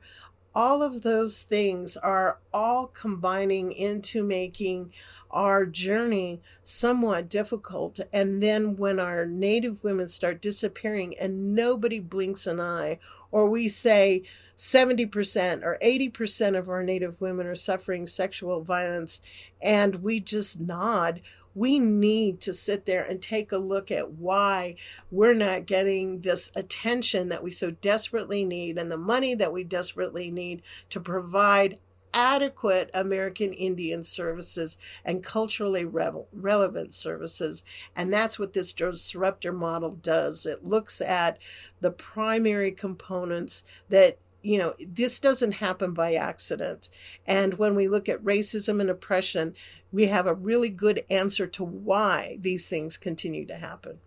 all 0.57 0.81
of 0.81 1.03
those 1.03 1.41
things 1.41 1.95
are 1.97 2.39
all 2.51 2.87
combining 2.87 3.71
into 3.71 4.23
making 4.23 4.91
our 5.29 5.67
journey 5.67 6.41
somewhat 6.63 7.29
difficult. 7.29 7.99
And 8.11 8.41
then 8.41 8.75
when 8.75 8.99
our 8.99 9.23
native 9.23 9.83
women 9.83 10.07
start 10.07 10.41
disappearing 10.41 11.13
and 11.19 11.53
nobody 11.53 11.99
blinks 11.99 12.47
an 12.47 12.59
eye, 12.59 12.97
or 13.31 13.47
we 13.47 13.67
say 13.67 14.23
70% 14.55 15.61
or 15.63 15.77
80% 15.79 16.57
of 16.57 16.69
our 16.69 16.81
native 16.81 17.21
women 17.21 17.45
are 17.45 17.53
suffering 17.53 18.07
sexual 18.07 18.63
violence, 18.63 19.21
and 19.61 19.97
we 19.97 20.19
just 20.19 20.59
nod, 20.59 21.21
we 21.57 21.79
need 21.79 22.39
to 22.39 22.53
sit 22.53 22.85
there 22.85 23.03
and 23.03 23.19
take 23.19 23.51
a 23.51 23.57
look 23.57 23.89
at 23.89 24.11
why 24.11 24.75
we're 25.09 25.33
not 25.33 25.65
getting 25.65 26.21
this 26.21 26.51
attention 26.55 27.29
that 27.29 27.43
we 27.43 27.49
so 27.49 27.71
desperately 27.71 28.45
need 28.45 28.77
and 28.77 28.91
the 28.91 28.97
money 28.97 29.33
that 29.33 29.51
we 29.51 29.63
desperately 29.63 30.29
need 30.29 30.61
to 30.91 30.99
provide 30.99 31.79
adequate 32.13 32.91
American 32.93 33.53
Indian 33.53 34.03
services 34.03 34.77
and 35.03 35.23
culturally 35.23 35.83
re- 35.83 36.11
relevant 36.31 36.93
services. 36.93 37.63
And 37.95 38.13
that's 38.13 38.37
what 38.37 38.53
this 38.53 38.73
disruptor 38.73 39.51
model 39.51 39.91
does. 39.91 40.45
It 40.45 40.63
looks 40.63 41.01
at 41.01 41.39
the 41.81 41.91
primary 41.91 42.71
components 42.71 43.63
that 43.89 44.19
you 44.43 44.57
know, 44.57 44.73
this 44.79 45.19
doesn't 45.19 45.51
happen 45.53 45.93
by 45.93 46.13
accident. 46.13 46.87
And 47.25 47.55
when 47.55 47.75
we 47.75 47.89
look 47.89 48.07
at 48.07 48.23
racism 48.23 48.79
and 48.79 48.89
oppression, 48.89 49.55
we 49.91 50.07
have 50.07 50.27
a 50.27 50.33
really 50.33 50.69
good 50.69 51.03
answer 51.09 51.47
to 51.47 51.63
why 51.63 52.37
these 52.41 52.67
things 52.67 52.97
continue 52.97 53.45
to 53.45 53.55
happen. 53.55 53.99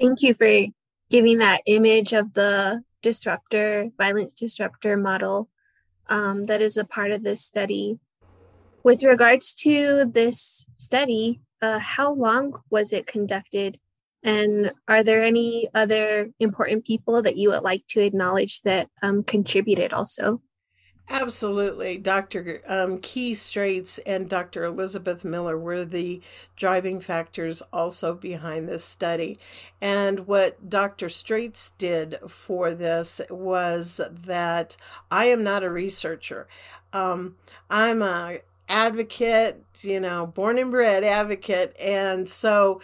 Thank 0.00 0.22
you 0.22 0.34
for 0.34 0.66
giving 1.10 1.38
that 1.38 1.62
image 1.66 2.12
of 2.12 2.32
the 2.34 2.82
disruptor, 3.02 3.90
violence 3.96 4.32
disruptor 4.32 4.96
model 4.96 5.48
um, 6.08 6.44
that 6.44 6.60
is 6.60 6.76
a 6.76 6.84
part 6.84 7.12
of 7.12 7.22
this 7.22 7.42
study. 7.42 7.98
With 8.82 9.04
regards 9.04 9.54
to 9.54 10.04
this 10.04 10.66
study, 10.74 11.40
uh, 11.62 11.78
how 11.78 12.12
long 12.12 12.60
was 12.70 12.92
it 12.92 13.06
conducted? 13.06 13.78
And 14.22 14.72
are 14.88 15.02
there 15.02 15.22
any 15.22 15.68
other 15.74 16.30
important 16.40 16.84
people 16.84 17.22
that 17.22 17.36
you 17.36 17.50
would 17.50 17.62
like 17.62 17.84
to 17.88 18.00
acknowledge 18.00 18.62
that 18.62 18.88
um, 19.02 19.22
contributed 19.22 19.92
also? 19.92 20.42
Absolutely. 21.10 21.98
Dr. 21.98 22.62
Um, 22.66 22.98
Kee 22.98 23.34
Straits 23.34 23.98
and 23.98 24.28
Dr. 24.28 24.64
Elizabeth 24.64 25.22
Miller 25.22 25.58
were 25.58 25.84
the 25.84 26.22
driving 26.56 26.98
factors 26.98 27.62
also 27.72 28.14
behind 28.14 28.68
this 28.68 28.84
study. 28.84 29.38
And 29.82 30.26
what 30.26 30.70
Dr. 30.70 31.10
Straits 31.10 31.72
did 31.76 32.18
for 32.26 32.74
this 32.74 33.20
was 33.28 34.00
that 34.10 34.76
I 35.10 35.26
am 35.26 35.44
not 35.44 35.62
a 35.62 35.70
researcher. 35.70 36.48
Um, 36.94 37.36
I'm 37.68 38.00
a 38.00 38.38
advocate, 38.68 39.62
you 39.82 40.00
know, 40.00 40.26
born 40.26 40.58
and 40.58 40.70
bred 40.70 41.04
advocate. 41.04 41.76
And 41.78 42.26
so 42.28 42.80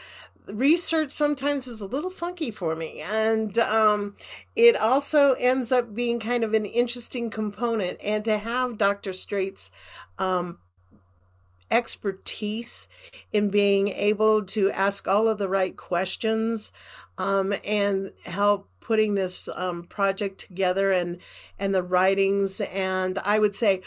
research 0.55 1.11
sometimes 1.11 1.67
is 1.67 1.81
a 1.81 1.87
little 1.87 2.11
funky 2.11 2.51
for 2.51 2.75
me 2.77 3.01
and 3.01 3.59
um, 3.59 4.17
it 4.57 4.77
also 4.77 5.35
ends 5.35 5.73
up 5.73 5.95
being 5.95 6.21
kind 6.21 6.45
of 6.45 6.55
an 6.55 6.67
interesting 6.67 7.31
component 7.31 7.99
and 8.03 8.25
to 8.25 8.39
have 8.39 8.79
dr 8.79 9.13
strait's 9.13 9.71
um, 10.19 10.59
expertise 11.71 12.89
in 13.33 13.49
being 13.49 13.89
able 13.89 14.45
to 14.45 14.71
ask 14.71 15.07
all 15.07 15.29
of 15.29 15.39
the 15.39 15.49
right 15.49 15.77
questions 15.77 16.73
um, 17.19 17.55
and 17.65 18.13
help 18.25 18.69
putting 18.81 19.15
this 19.15 19.49
um, 19.55 19.85
project 19.85 20.39
together 20.39 20.91
and 20.91 21.19
and 21.59 21.75
the 21.75 21.83
writings 21.83 22.61
and 22.61 23.19
i 23.21 23.39
would 23.39 23.55
say 23.55 23.81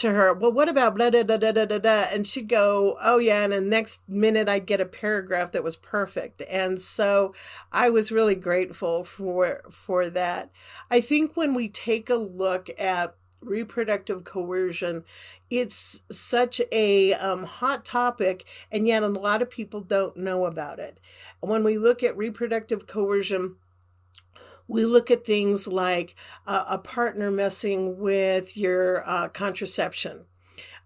to 0.00 0.10
her, 0.10 0.34
well, 0.34 0.52
what 0.52 0.68
about 0.68 0.96
blah, 0.96 1.10
blah, 1.10 1.22
blah, 1.22 1.36
blah, 1.36 1.52
blah, 1.52 1.78
blah, 1.78 2.06
And 2.12 2.26
she'd 2.26 2.48
go, 2.48 2.98
oh, 3.02 3.18
yeah. 3.18 3.44
And 3.44 3.52
the 3.52 3.60
next 3.60 4.08
minute 4.08 4.48
I'd 4.48 4.66
get 4.66 4.80
a 4.80 4.86
paragraph 4.86 5.52
that 5.52 5.64
was 5.64 5.76
perfect. 5.76 6.42
And 6.48 6.80
so 6.80 7.34
I 7.72 7.90
was 7.90 8.12
really 8.12 8.34
grateful 8.34 9.04
for, 9.04 9.62
for 9.70 10.08
that. 10.10 10.50
I 10.90 11.00
think 11.00 11.36
when 11.36 11.54
we 11.54 11.68
take 11.68 12.10
a 12.10 12.16
look 12.16 12.68
at 12.78 13.14
reproductive 13.40 14.24
coercion, 14.24 15.04
it's 15.50 16.02
such 16.10 16.60
a 16.70 17.14
um, 17.14 17.42
hot 17.44 17.84
topic, 17.84 18.44
and 18.70 18.86
yet 18.86 19.02
a 19.02 19.08
lot 19.08 19.42
of 19.42 19.50
people 19.50 19.80
don't 19.80 20.16
know 20.16 20.46
about 20.46 20.78
it. 20.78 20.98
When 21.40 21.64
we 21.64 21.78
look 21.78 22.02
at 22.02 22.16
reproductive 22.16 22.86
coercion, 22.86 23.56
we 24.70 24.84
look 24.84 25.10
at 25.10 25.24
things 25.24 25.66
like 25.66 26.14
uh, 26.46 26.64
a 26.68 26.78
partner 26.78 27.28
messing 27.28 27.98
with 27.98 28.56
your 28.56 29.02
uh, 29.04 29.28
contraception. 29.28 30.24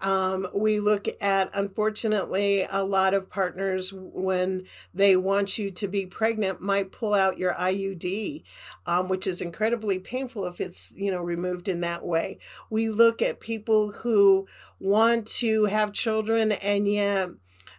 Um, 0.00 0.48
we 0.54 0.80
look 0.80 1.06
at, 1.20 1.50
unfortunately, 1.54 2.66
a 2.70 2.82
lot 2.82 3.12
of 3.12 3.28
partners, 3.28 3.92
when 3.92 4.64
they 4.94 5.16
want 5.16 5.58
you 5.58 5.70
to 5.72 5.86
be 5.86 6.06
pregnant, 6.06 6.62
might 6.62 6.92
pull 6.92 7.12
out 7.12 7.38
your 7.38 7.52
IUD, 7.52 8.42
um, 8.86 9.08
which 9.10 9.26
is 9.26 9.42
incredibly 9.42 9.98
painful 9.98 10.46
if 10.46 10.62
it's, 10.62 10.90
you 10.96 11.10
know, 11.10 11.20
removed 11.20 11.68
in 11.68 11.80
that 11.80 12.04
way. 12.04 12.38
We 12.70 12.88
look 12.88 13.20
at 13.20 13.38
people 13.38 13.92
who 13.92 14.46
want 14.80 15.26
to 15.26 15.66
have 15.66 15.92
children 15.92 16.52
and 16.52 16.88
yet 16.88 17.28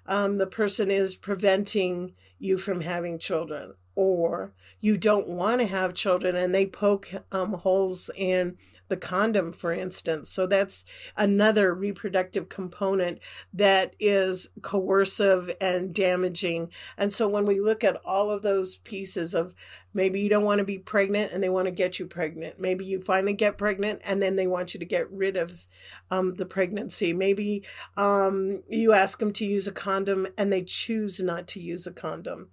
um, 0.05 0.37
the 0.37 0.47
person 0.47 0.91
is 0.91 1.15
preventing 1.15 2.13
you 2.37 2.59
from 2.59 2.81
having 2.81 3.17
children 3.17 3.73
or 3.95 4.53
you 4.79 4.97
don't 4.97 5.27
want 5.27 5.61
to 5.61 5.67
have 5.67 5.93
children 5.93 6.35
and 6.35 6.53
they 6.53 6.65
poke 6.65 7.09
um, 7.31 7.53
holes 7.53 8.09
in 8.15 8.57
the 8.87 8.97
condom, 8.97 9.51
for 9.51 9.71
instance. 9.71 10.29
So 10.29 10.45
that's 10.45 10.85
another 11.17 11.73
reproductive 11.73 12.49
component 12.49 13.19
that 13.53 13.95
is 13.99 14.49
coercive 14.61 15.55
and 15.59 15.93
damaging. 15.93 16.69
And 16.97 17.11
so 17.11 17.27
when 17.27 17.45
we 17.45 17.59
look 17.59 17.83
at 17.83 17.99
all 18.05 18.29
of 18.29 18.41
those 18.41 18.75
pieces 18.75 19.33
of 19.33 19.55
maybe 19.95 20.19
you 20.19 20.29
don't 20.29 20.43
want 20.43 20.59
to 20.59 20.65
be 20.65 20.77
pregnant 20.77 21.31
and 21.31 21.41
they 21.41 21.49
want 21.49 21.65
to 21.65 21.71
get 21.71 21.97
you 21.97 22.05
pregnant, 22.05 22.59
maybe 22.59 22.85
you 22.85 23.01
finally 23.01 23.33
get 23.33 23.57
pregnant 23.57 24.01
and 24.03 24.21
then 24.21 24.35
they 24.35 24.45
want 24.45 24.73
you 24.73 24.79
to 24.79 24.85
get 24.85 25.09
rid 25.09 25.37
of 25.37 25.65
um, 26.11 26.35
the 26.35 26.45
pregnancy, 26.45 27.13
maybe 27.13 27.63
um, 27.97 28.61
you 28.69 28.91
ask 28.91 29.17
them 29.17 29.31
to 29.31 29.45
use 29.45 29.67
a 29.67 29.71
condom 29.71 30.27
and 30.37 30.51
they 30.51 30.61
choose 30.63 31.23
not 31.23 31.47
to 31.47 31.59
use 31.59 31.87
a 31.87 31.93
condom. 31.93 32.49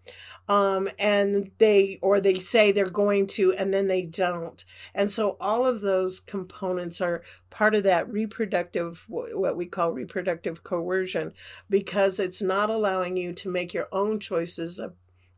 Um, 0.49 0.89
and 0.99 1.51
they 1.59 1.99
or 2.03 2.21
they 2.21 2.39
say 2.39 2.73
they're 2.73 2.91
going 2.91 3.27
to 3.29 3.53
and 3.55 3.73
then 3.73 3.87
they 3.87 4.03
don't. 4.03 4.65
And 4.95 5.11
so 5.11 5.37
all 5.41 5.65
of 5.65 5.81
those 5.81 6.19
components 6.19 7.01
are 7.01 7.23
part 7.51 7.75
of 7.75 7.85
that 7.85 8.11
reproductive 8.11 9.05
what 9.09 9.57
we 9.57 9.67
call 9.67 9.93
reproductive 9.93 10.65
coercion 10.65 11.33
because 11.71 12.19
it's 12.19 12.43
not 12.43 12.71
allowing 12.71 13.17
you 13.17 13.33
to 13.35 13.49
make 13.51 13.73
your 13.73 13.89
own 13.93 14.19
choices 14.19 14.81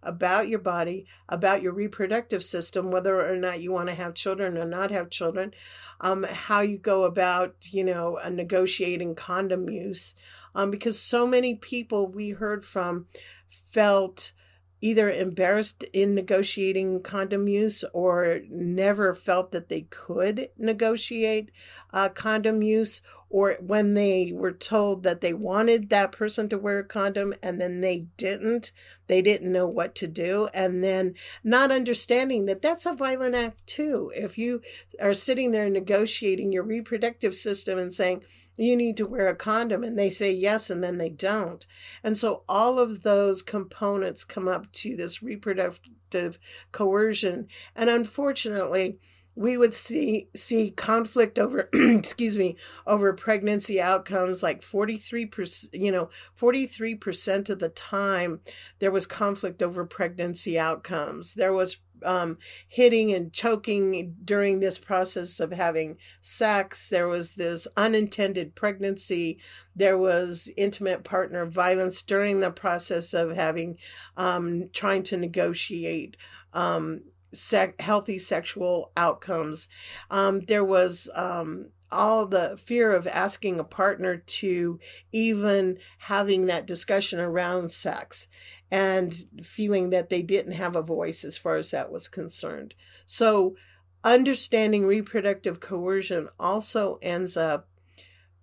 about 0.05 0.49
your 0.49 0.59
body, 0.59 1.07
about 1.29 1.63
your 1.63 1.73
reproductive 1.73 2.45
system, 2.45 2.91
whether 2.91 3.29
or 3.29 3.37
not 3.37 3.61
you 3.61 3.73
want 3.73 3.89
to 3.89 3.95
have 3.95 4.15
children 4.15 4.57
or 4.57 4.65
not 4.65 4.91
have 4.91 5.11
children, 5.11 5.53
um, 6.01 6.25
how 6.25 6.61
you 6.61 6.79
go 6.79 7.05
about, 7.05 7.55
you 7.71 7.85
know, 7.85 8.19
negotiating 8.31 9.15
condom 9.15 9.69
use. 9.69 10.15
Um, 10.55 10.71
because 10.71 10.99
so 11.01 11.27
many 11.27 11.57
people 11.57 12.07
we 12.07 12.31
heard 12.31 12.65
from 12.65 13.07
felt 13.51 14.33
either 14.81 15.11
embarrassed 15.11 15.83
in 15.95 16.15
negotiating 16.15 17.01
condom 17.01 17.49
use 17.49 17.85
or 17.95 18.41
never 18.51 19.15
felt 19.15 19.51
that 19.51 19.71
they 19.71 19.81
could 19.89 20.51
negotiate 20.59 21.51
uh, 21.95 22.09
condom 22.11 22.63
use, 22.63 23.01
or 23.35 23.59
when 23.61 23.95
they 23.95 24.31
were 24.33 24.53
told 24.53 25.03
that 25.03 25.21
they 25.21 25.35
wanted 25.35 25.89
that 25.89 26.13
person 26.13 26.49
to 26.49 26.57
wear 26.57 26.79
a 26.79 26.85
condom 26.85 27.35
and 27.43 27.61
then 27.61 27.81
they 27.81 28.07
didn't, 28.17 28.71
they 29.09 29.21
didn't 29.21 29.51
know 29.51 29.67
what 29.67 29.93
to 29.97 30.07
do. 30.07 30.49
And 30.55 30.85
then 30.85 31.15
not 31.43 31.73
understanding 31.73 32.47
that 32.47 32.63
that's 32.63 32.87
a 32.87 32.93
violent 32.93 33.35
act 33.35 33.67
too. 33.67 34.13
If 34.15 34.39
you 34.39 34.63
are 35.01 35.15
sitting 35.15 35.51
there 35.51 35.69
negotiating 35.69 36.53
your 36.53 36.63
reproductive 36.63 37.35
system 37.35 37.77
and 37.77 37.93
saying, 37.93 38.23
you 38.57 38.77
need 38.77 38.97
to 38.99 39.07
wear 39.09 39.27
a 39.27 39.35
condom 39.35 39.83
and 39.83 39.99
they 39.99 40.11
say 40.11 40.31
yes 40.31 40.71
and 40.71 40.85
then 40.85 40.99
they 40.99 41.09
don't 41.09 41.67
and 42.05 42.17
so 42.17 42.45
all 42.49 42.79
of 42.79 43.03
those 43.03 43.43
components 43.43 44.23
come 44.23 44.47
up 44.47 44.71
to 44.71 44.95
this 44.95 45.25
reproductive 45.25 46.39
coercion 46.71 47.49
and 47.75 47.91
unfortunately 47.91 48.97
we 49.37 49.57
would 49.57 49.75
see 49.75 50.29
see 50.35 50.71
conflict 50.71 51.39
over 51.39 51.69
excuse 51.75 52.37
me 52.37 52.57
over 52.87 53.13
pregnancy 53.13 53.81
outcomes 53.81 54.43
like 54.43 54.61
43% 54.61 55.69
you 55.73 55.91
know 55.91 56.09
43% 56.39 57.51
of 57.51 57.59
the 57.59 57.69
time 57.71 58.41
there 58.79 58.93
was 58.93 59.07
conflict 59.07 59.63
over 59.63 59.85
pregnancy 59.85 60.59
outcomes 60.59 61.35
there 61.35 61.53
was 61.53 61.79
um, 62.05 62.39
hitting 62.69 63.13
and 63.13 63.33
choking 63.33 64.15
during 64.25 64.61
this 64.61 64.79
process 64.79 65.41
of 65.41 65.53
having 65.53 65.97
sex. 66.21 66.89
There 66.89 67.09
was 67.09 67.33
this 67.33 67.67
unintended 67.77 68.55
pregnancy. 68.55 69.39
There 69.75 69.99
was 69.99 70.51
intimate 70.57 71.05
partner 71.05 71.47
violence 71.47 72.03
during 72.03 72.41
the 72.41 72.51
process 72.51 73.15
of 73.15 73.35
having, 73.35 73.79
um, 74.17 74.69
trying 74.73 75.03
to 75.05 75.17
negotiate. 75.17 76.17
Um, 76.53 77.01
sec- 77.35 77.81
healthy 77.81 78.19
sexual 78.19 78.93
outcomes. 78.97 79.69
Um, 80.11 80.41
there 80.41 80.65
was 80.65 81.11
um, 81.15 81.71
all 81.91 82.27
the 82.27 82.57
fear 82.57 82.93
of 82.93 83.07
asking 83.07 83.61
a 83.61 83.65
partner 83.65 84.17
to 84.17 84.81
even 85.13 85.79
having 85.99 86.47
that 86.47 86.67
discussion 86.67 87.21
around 87.21 87.71
sex 87.71 88.27
and 88.71 89.15
feeling 89.43 89.91
that 89.91 90.11
they 90.11 90.23
didn't 90.23 90.53
have 90.53 90.77
a 90.77 90.83
voice 90.83 91.25
as 91.25 91.37
far 91.37 91.57
as 91.57 91.71
that 91.71 91.93
was 91.93 92.09
concerned. 92.09 92.75
So, 93.07 93.57
understanding 94.03 94.87
reproductive 94.87 95.61
coercion 95.61 96.29
also 96.39 96.99
ends 97.01 97.37
up 97.37 97.69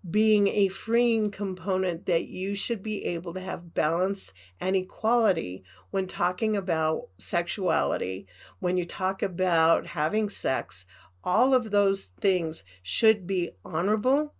being 0.09 0.47
a 0.47 0.67
freeing 0.67 1.29
component 1.29 2.07
that 2.07 2.27
you 2.27 2.55
should 2.55 2.81
be 2.81 3.05
able 3.05 3.33
to 3.33 3.39
have 3.39 3.73
balance 3.73 4.33
and 4.59 4.75
equality 4.75 5.63
when 5.91 6.07
talking 6.07 6.57
about 6.57 7.07
sexuality, 7.17 8.25
when 8.59 8.77
you 8.77 8.85
talk 8.85 9.21
about 9.21 9.85
having 9.85 10.27
sex. 10.27 10.85
All 11.23 11.53
of 11.53 11.69
those 11.69 12.05
things 12.19 12.63
should 12.81 13.27
be 13.27 13.51
honorable, 13.63 14.33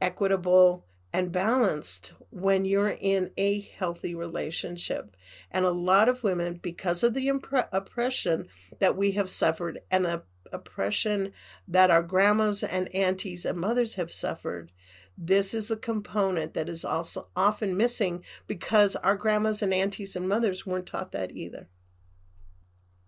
equitable, 0.00 0.84
and 1.12 1.30
balanced 1.30 2.12
when 2.30 2.64
you're 2.64 2.96
in 3.00 3.30
a 3.36 3.60
healthy 3.78 4.14
relationship. 4.14 5.16
And 5.50 5.64
a 5.64 5.70
lot 5.70 6.08
of 6.08 6.24
women, 6.24 6.58
because 6.60 7.02
of 7.02 7.14
the 7.14 7.28
impre- 7.28 7.68
oppression 7.72 8.48
that 8.80 8.96
we 8.96 9.12
have 9.12 9.30
suffered 9.30 9.78
and 9.90 10.04
the 10.04 10.22
oppression 10.52 11.32
that 11.68 11.90
our 11.90 12.02
grandmas 12.02 12.62
and 12.62 12.94
aunties 12.94 13.44
and 13.44 13.58
mothers 13.58 13.94
have 13.94 14.12
suffered, 14.12 14.72
this 15.18 15.52
is 15.52 15.70
a 15.70 15.76
component 15.76 16.54
that 16.54 16.68
is 16.68 16.84
also 16.84 17.28
often 17.34 17.76
missing 17.76 18.24
because 18.46 18.96
our 18.96 19.16
grandmas 19.16 19.62
and 19.62 19.74
aunties 19.74 20.14
and 20.16 20.28
mothers 20.28 20.64
weren't 20.64 20.86
taught 20.86 21.12
that 21.12 21.32
either. 21.32 21.68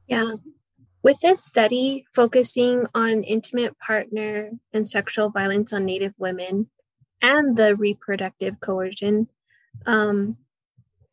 Yeah. 0.08 0.32
With 1.02 1.18
this 1.22 1.44
study 1.44 2.04
focusing 2.12 2.84
on 2.94 3.22
intimate 3.22 3.78
partner 3.78 4.50
and 4.72 4.86
sexual 4.86 5.30
violence 5.30 5.72
on 5.72 5.86
Native 5.86 6.12
women, 6.18 6.68
and 7.22 7.56
the 7.56 7.76
reproductive 7.76 8.58
coercion. 8.60 9.28
Um, 9.86 10.36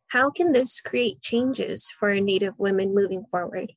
how 0.07 0.29
can 0.29 0.51
this 0.51 0.79
create 0.81 1.21
changes 1.21 1.91
for 1.99 2.13
Native 2.15 2.59
women 2.59 2.93
moving 2.93 3.25
forward? 3.29 3.73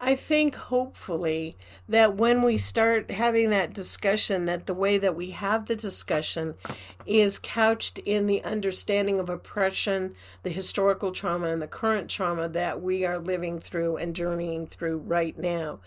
I 0.00 0.16
think 0.16 0.54
hopefully 0.56 1.56
that 1.88 2.14
when 2.16 2.42
we 2.42 2.58
start 2.58 3.10
having 3.10 3.50
that 3.50 3.72
discussion, 3.72 4.44
that 4.44 4.66
the 4.66 4.74
way 4.74 4.98
that 4.98 5.16
we 5.16 5.30
have 5.30 5.66
the 5.66 5.76
discussion 5.76 6.54
is 7.06 7.38
couched 7.38 7.98
in 8.00 8.26
the 8.26 8.44
understanding 8.44 9.18
of 9.18 9.30
oppression, 9.30 10.14
the 10.42 10.50
historical 10.50 11.12
trauma, 11.12 11.46
and 11.48 11.62
the 11.62 11.68
current 11.68 12.10
trauma 12.10 12.48
that 12.50 12.82
we 12.82 13.06
are 13.06 13.18
living 13.18 13.58
through 13.58 13.96
and 13.96 14.14
journeying 14.14 14.66
through 14.66 14.98
right 14.98 15.38
now. 15.38 15.80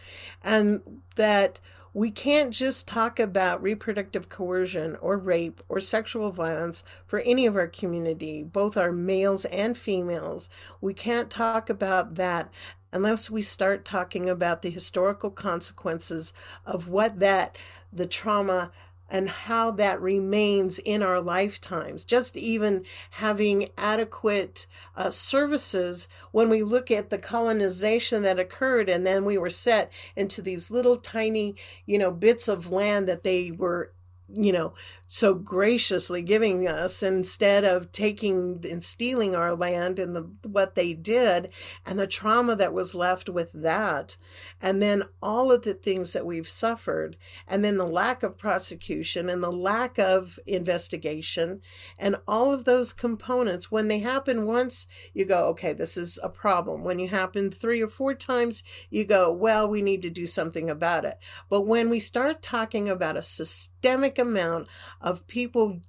And 0.43 1.01
that 1.15 1.59
we 1.93 2.11
can't 2.11 2.51
just 2.53 2.87
talk 2.87 3.19
about 3.19 3.63
reproductive 3.63 4.29
coercion 4.29 4.95
or 4.97 5.17
rape 5.17 5.61
or 5.67 5.79
sexual 5.79 6.31
violence 6.31 6.83
for 7.07 7.19
any 7.21 7.47
of 7.47 7.55
our 7.55 7.65
community, 7.65 8.43
both 8.43 8.77
our 8.77 8.91
males 8.91 9.45
and 9.45 9.75
females. 9.75 10.47
We 10.79 10.93
can't 10.93 11.31
talk 11.31 11.71
about 11.71 12.13
that 12.13 12.51
unless 12.97 13.29
we 13.29 13.43
start 13.43 13.85
talking 13.85 14.27
about 14.27 14.63
the 14.63 14.71
historical 14.71 15.29
consequences 15.29 16.33
of 16.65 16.87
what 16.87 17.19
that 17.19 17.55
the 17.93 18.07
trauma 18.07 18.71
and 19.07 19.29
how 19.29 19.69
that 19.69 20.01
remains 20.01 20.79
in 20.79 21.03
our 21.03 21.21
lifetimes. 21.21 22.03
Just 22.03 22.35
even 22.35 22.83
having 23.11 23.69
adequate 23.77 24.65
uh, 24.95 25.11
services 25.11 26.07
when 26.31 26.49
we 26.49 26.63
look 26.63 26.89
at 26.89 27.11
the 27.11 27.19
colonization 27.19 28.23
that 28.23 28.39
occurred, 28.39 28.89
and 28.89 29.05
then 29.05 29.25
we 29.25 29.37
were 29.37 29.51
set 29.51 29.91
into 30.15 30.41
these 30.41 30.71
little 30.71 30.97
tiny, 30.97 31.55
you 31.85 31.99
know, 31.99 32.09
bits 32.09 32.47
of 32.47 32.71
land 32.71 33.07
that 33.07 33.21
they 33.21 33.51
were 33.51 33.91
you 34.33 34.51
know, 34.51 34.73
so 35.07 35.33
graciously 35.33 36.21
giving 36.21 36.67
us 36.67 37.01
instead 37.01 37.63
of 37.63 37.91
taking 37.91 38.63
and 38.69 38.83
stealing 38.83 39.35
our 39.35 39.55
land 39.55 39.99
and 39.99 40.15
the, 40.15 40.29
what 40.43 40.75
they 40.75 40.93
did 40.93 41.51
and 41.85 41.97
the 41.97 42.07
trauma 42.07 42.55
that 42.55 42.73
was 42.73 42.93
left 42.93 43.29
with 43.29 43.51
that. 43.53 44.17
And 44.61 44.81
then 44.81 45.03
all 45.21 45.51
of 45.51 45.61
the 45.61 45.73
things 45.73 46.13
that 46.13 46.25
we've 46.25 46.47
suffered 46.47 47.15
and 47.47 47.63
then 47.63 47.77
the 47.77 47.87
lack 47.87 48.21
of 48.23 48.37
prosecution 48.37 49.29
and 49.29 49.41
the 49.41 49.51
lack 49.51 49.97
of 49.97 50.39
investigation 50.45 51.61
and 51.97 52.17
all 52.27 52.53
of 52.53 52.65
those 52.65 52.91
components. 52.91 53.71
When 53.71 53.87
they 53.87 53.99
happen 53.99 54.45
once 54.45 54.87
you 55.13 55.25
go 55.25 55.45
okay 55.47 55.73
this 55.73 55.95
is 55.95 56.19
a 56.21 56.29
problem. 56.29 56.83
When 56.83 56.99
you 56.99 57.07
happen 57.07 57.49
three 57.49 57.81
or 57.81 57.87
four 57.87 58.13
times 58.13 58.63
you 58.89 59.05
go 59.05 59.31
well 59.31 59.69
we 59.69 59.81
need 59.81 60.01
to 60.01 60.09
do 60.09 60.27
something 60.27 60.69
about 60.69 61.05
it. 61.05 61.17
But 61.49 61.61
when 61.61 61.89
we 61.89 61.99
start 62.01 62.41
talking 62.41 62.89
about 62.89 63.15
a 63.15 63.21
systemic 63.21 64.19
amount 64.19 64.67
of 65.01 65.25
people 65.27 65.79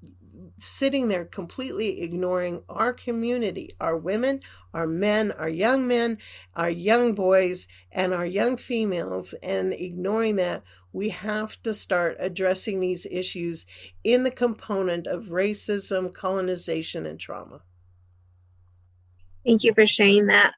sitting 0.58 1.08
there 1.08 1.24
completely 1.24 2.02
ignoring 2.02 2.62
our 2.68 2.92
community, 2.92 3.74
our 3.80 3.96
women, 3.96 4.40
our 4.74 4.86
men, 4.86 5.32
our 5.32 5.48
young 5.48 5.86
men, 5.86 6.18
our 6.56 6.70
young 6.70 7.14
boys, 7.14 7.66
and 7.92 8.12
our 8.12 8.26
young 8.26 8.56
females, 8.56 9.34
and 9.42 9.72
ignoring 9.72 10.36
that, 10.36 10.62
we 10.92 11.08
have 11.10 11.60
to 11.62 11.72
start 11.74 12.16
addressing 12.18 12.80
these 12.80 13.06
issues 13.10 13.66
in 14.04 14.22
the 14.22 14.30
component 14.30 15.06
of 15.06 15.26
racism, 15.26 16.12
colonization, 16.12 17.06
and 17.06 17.20
trauma. 17.20 17.60
Thank 19.44 19.64
you 19.64 19.74
for 19.74 19.86
sharing 19.86 20.26
that. 20.26 20.54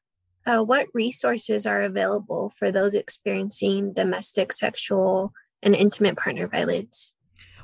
Uh, 0.46 0.62
what 0.62 0.86
resources 0.94 1.66
are 1.66 1.82
available 1.82 2.50
for 2.58 2.72
those 2.72 2.94
experiencing 2.94 3.92
domestic, 3.92 4.52
sexual, 4.52 5.32
and 5.62 5.74
intimate 5.74 6.16
partner 6.16 6.48
violence? 6.48 7.16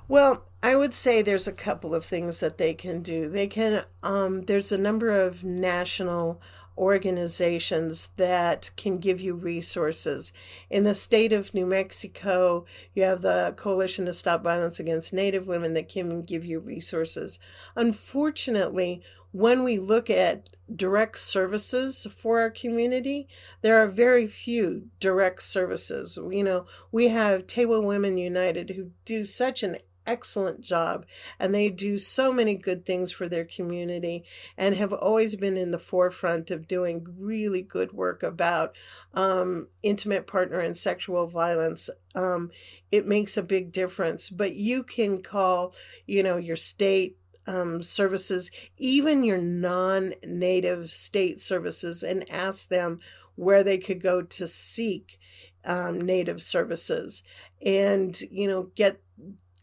Well, 0.09 0.45
I 0.62 0.77
would 0.77 0.95
say 0.95 1.21
there's 1.21 1.49
a 1.49 1.53
couple 1.53 1.95
of 1.95 2.05
things 2.05 2.40
that 2.40 2.59
they 2.59 2.75
can 2.75 3.03
do. 3.03 3.29
They 3.29 3.49
can, 3.49 3.85
um, 4.05 4.42
there's 4.42 4.71
a 4.71 4.79
number 4.79 5.11
of 5.11 5.42
national 5.42 6.40
organizations 6.79 8.11
that 8.16 8.71
can 8.77 8.99
give 8.99 9.21
you 9.21 9.35
resources. 9.35 10.33
In 10.71 10.85
the 10.85 10.95
state 10.95 11.33
of 11.33 11.55
New 11.55 11.66
Mexico, 11.66 12.66
you 12.95 13.03
have 13.03 13.23
the 13.23 13.55
Coalition 13.57 14.05
to 14.07 14.12
Stop 14.12 14.45
Violence 14.45 14.79
Against 14.79 15.12
Native 15.12 15.49
Women 15.49 15.75
that 15.75 15.88
can 15.88 16.23
give 16.23 16.45
you 16.45 16.61
resources. 16.61 17.40
Unfortunately, 17.75 19.03
when 19.33 19.64
we 19.64 19.79
look 19.79 20.09
at 20.09 20.49
direct 20.75 21.19
services 21.19 22.07
for 22.16 22.40
our 22.40 22.51
community, 22.51 23.29
there 23.61 23.77
are 23.77 23.88
very 23.88 24.27
few 24.27 24.88
direct 25.01 25.42
services. 25.42 26.16
You 26.16 26.45
know, 26.45 26.66
we 26.92 27.09
have 27.09 27.47
Tewa 27.47 27.83
Women 27.85 28.19
United 28.19 28.71
who 28.71 28.92
do 29.05 29.25
such 29.25 29.62
an 29.62 29.77
excellent 30.07 30.61
job 30.61 31.07
and 31.38 31.55
they 31.55 31.69
do 31.69 31.97
so 31.97 32.33
many 32.33 32.55
good 32.55 32.85
things 32.85 33.11
for 33.11 33.29
their 33.29 33.45
community 33.45 34.25
and 34.57 34.75
have 34.75 34.92
always 34.92 35.37
been 35.37 35.57
in 35.57 35.71
the 35.71 35.79
forefront 35.79 36.51
of 36.51 36.69
doing 36.69 37.07
really 37.19 37.62
good 37.62 37.92
work 37.92 38.23
about 38.23 38.77
um, 39.14 39.69
intimate 39.83 40.27
partner 40.27 40.59
and 40.61 40.77
sexual 40.77 41.27
violence. 41.27 41.90
Um, 42.14 42.51
it 42.90 43.07
makes 43.07 43.37
a 43.37 43.42
big 43.42 43.73
difference 43.73 44.31
but 44.31 44.55
you 44.55 44.83
can 44.83 45.23
call 45.23 45.75
you 46.07 46.23
know 46.23 46.37
your 46.37 46.57
state 46.57 47.19
um, 47.47 47.83
services 47.83 48.51
even 48.79 49.23
your 49.23 49.38
non-native 49.38 50.90
state 50.90 51.40
services 51.40 52.03
and 52.03 52.31
ask 52.31 52.69
them 52.69 53.01
where 53.37 53.62
they 53.62 53.79
could 53.79 54.01
go 54.01 54.23
to 54.23 54.47
seek 54.47 55.19
um, 55.64 56.01
native 56.01 56.42
services 56.42 57.23
and 57.64 58.21
you 58.31 58.49
know 58.49 58.71
get 58.75 59.01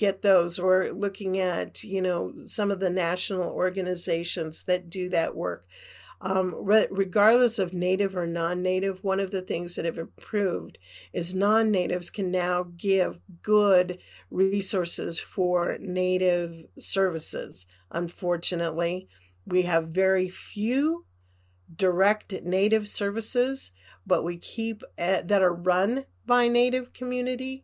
get 0.03 0.21
those 0.21 0.59
or 0.59 0.91
looking 0.91 1.39
at 1.39 1.81
you 1.81 2.01
know 2.01 2.33
some 2.35 2.71
of 2.71 2.81
the 2.81 2.89
national 2.89 3.49
organizations 3.49 4.63
that 4.63 4.89
do 4.89 5.07
that 5.07 5.33
work. 5.33 5.65
Um, 6.19 6.53
re- 6.57 6.87
regardless 6.91 7.57
of 7.57 7.73
native 7.73 8.17
or 8.17 8.27
non-native 8.27 9.01
one 9.01 9.21
of 9.21 9.31
the 9.31 9.41
things 9.41 9.75
that 9.75 9.85
have 9.85 9.97
improved 9.97 10.77
is 11.13 11.33
non-natives 11.33 12.09
can 12.09 12.31
now 12.31 12.67
give 12.75 13.21
good 13.41 13.99
resources 14.29 15.21
for 15.21 15.77
native 15.79 16.65
services 16.77 17.65
unfortunately. 17.89 19.07
We 19.45 19.61
have 19.61 19.87
very 19.87 20.27
few 20.27 21.05
direct 21.73 22.33
native 22.43 22.89
services 22.89 23.71
but 24.05 24.23
we 24.23 24.35
keep 24.37 24.83
at, 24.97 25.29
that 25.29 25.41
are 25.41 25.55
run 25.55 26.03
by 26.25 26.49
native 26.49 26.91
community 26.91 27.63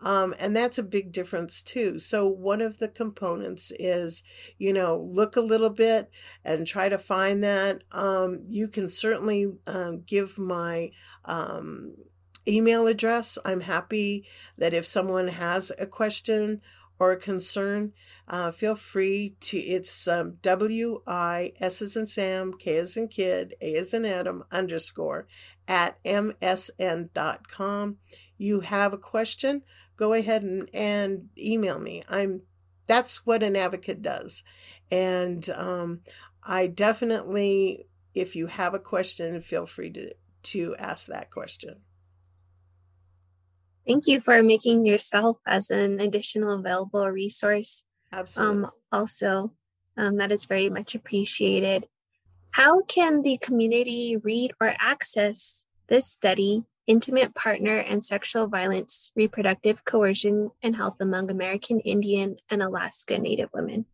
um, 0.00 0.34
and 0.38 0.54
that's 0.54 0.78
a 0.78 0.82
big 0.82 1.12
difference 1.12 1.62
too. 1.62 1.98
So, 1.98 2.26
one 2.26 2.60
of 2.60 2.78
the 2.78 2.88
components 2.88 3.72
is, 3.78 4.22
you 4.58 4.72
know, 4.72 5.08
look 5.10 5.36
a 5.36 5.40
little 5.40 5.70
bit 5.70 6.10
and 6.44 6.66
try 6.66 6.88
to 6.88 6.98
find 6.98 7.42
that. 7.42 7.82
Um, 7.92 8.40
you 8.44 8.68
can 8.68 8.88
certainly 8.88 9.52
um, 9.66 10.02
give 10.06 10.38
my 10.38 10.92
um, 11.24 11.94
email 12.46 12.86
address. 12.86 13.38
I'm 13.44 13.60
happy 13.60 14.24
that 14.56 14.72
if 14.74 14.86
someone 14.86 15.28
has 15.28 15.72
a 15.78 15.86
question 15.86 16.60
or 17.00 17.12
a 17.12 17.16
concern, 17.16 17.92
uh, 18.28 18.52
feel 18.52 18.74
free 18.76 19.36
to. 19.40 19.58
It's 19.58 20.06
um, 20.06 20.36
W 20.42 21.02
I 21.06 21.52
S 21.60 21.82
as 21.82 21.96
in 21.96 22.06
Sam, 22.06 22.54
K 22.56 22.76
as 22.76 22.96
in 22.96 23.08
kid, 23.08 23.54
A 23.60 23.76
as 23.76 23.94
in 23.94 24.04
Adam 24.04 24.44
underscore 24.52 25.26
at 25.66 26.02
msn.com. 26.04 27.96
You 28.38 28.60
have 28.60 28.92
a 28.92 28.98
question 28.98 29.62
go 29.98 30.14
ahead 30.14 30.42
and, 30.42 30.70
and 30.72 31.28
email 31.36 31.78
me. 31.78 32.02
I'm 32.08 32.42
that's 32.88 33.26
what 33.26 33.42
an 33.42 33.54
advocate 33.54 34.02
does. 34.02 34.42
And 34.90 35.48
um, 35.50 36.00
I 36.42 36.66
definitely, 36.66 37.86
if 38.14 38.34
you 38.34 38.46
have 38.46 38.74
a 38.74 38.78
question, 38.78 39.40
feel 39.42 39.66
free 39.66 39.90
to, 39.90 40.14
to 40.44 40.74
ask 40.76 41.08
that 41.08 41.30
question. 41.30 41.76
Thank 43.86 44.06
you 44.06 44.20
for 44.20 44.42
making 44.42 44.86
yourself 44.86 45.38
as 45.46 45.70
an 45.70 46.00
additional 46.00 46.58
available 46.58 47.06
resource. 47.08 47.84
Absolutely. 48.12 48.64
Um, 48.64 48.70
also, 48.90 49.52
um, 49.96 50.16
that 50.16 50.32
is 50.32 50.46
very 50.46 50.70
much 50.70 50.94
appreciated. 50.94 51.86
How 52.50 52.82
can 52.82 53.22
the 53.22 53.36
community 53.38 54.16
read 54.16 54.52
or 54.60 54.74
access 54.80 55.66
this 55.88 56.06
study 56.06 56.64
intimate 56.88 57.34
partner 57.34 57.76
and 57.76 58.04
sexual 58.04 58.48
violence, 58.48 59.12
reproductive 59.14 59.84
coercion, 59.84 60.50
and 60.62 60.74
health 60.74 60.96
among 61.00 61.30
American 61.30 61.78
Indian 61.80 62.36
and 62.50 62.62
Alaska 62.62 63.18
Native 63.18 63.50
women. 63.52 63.84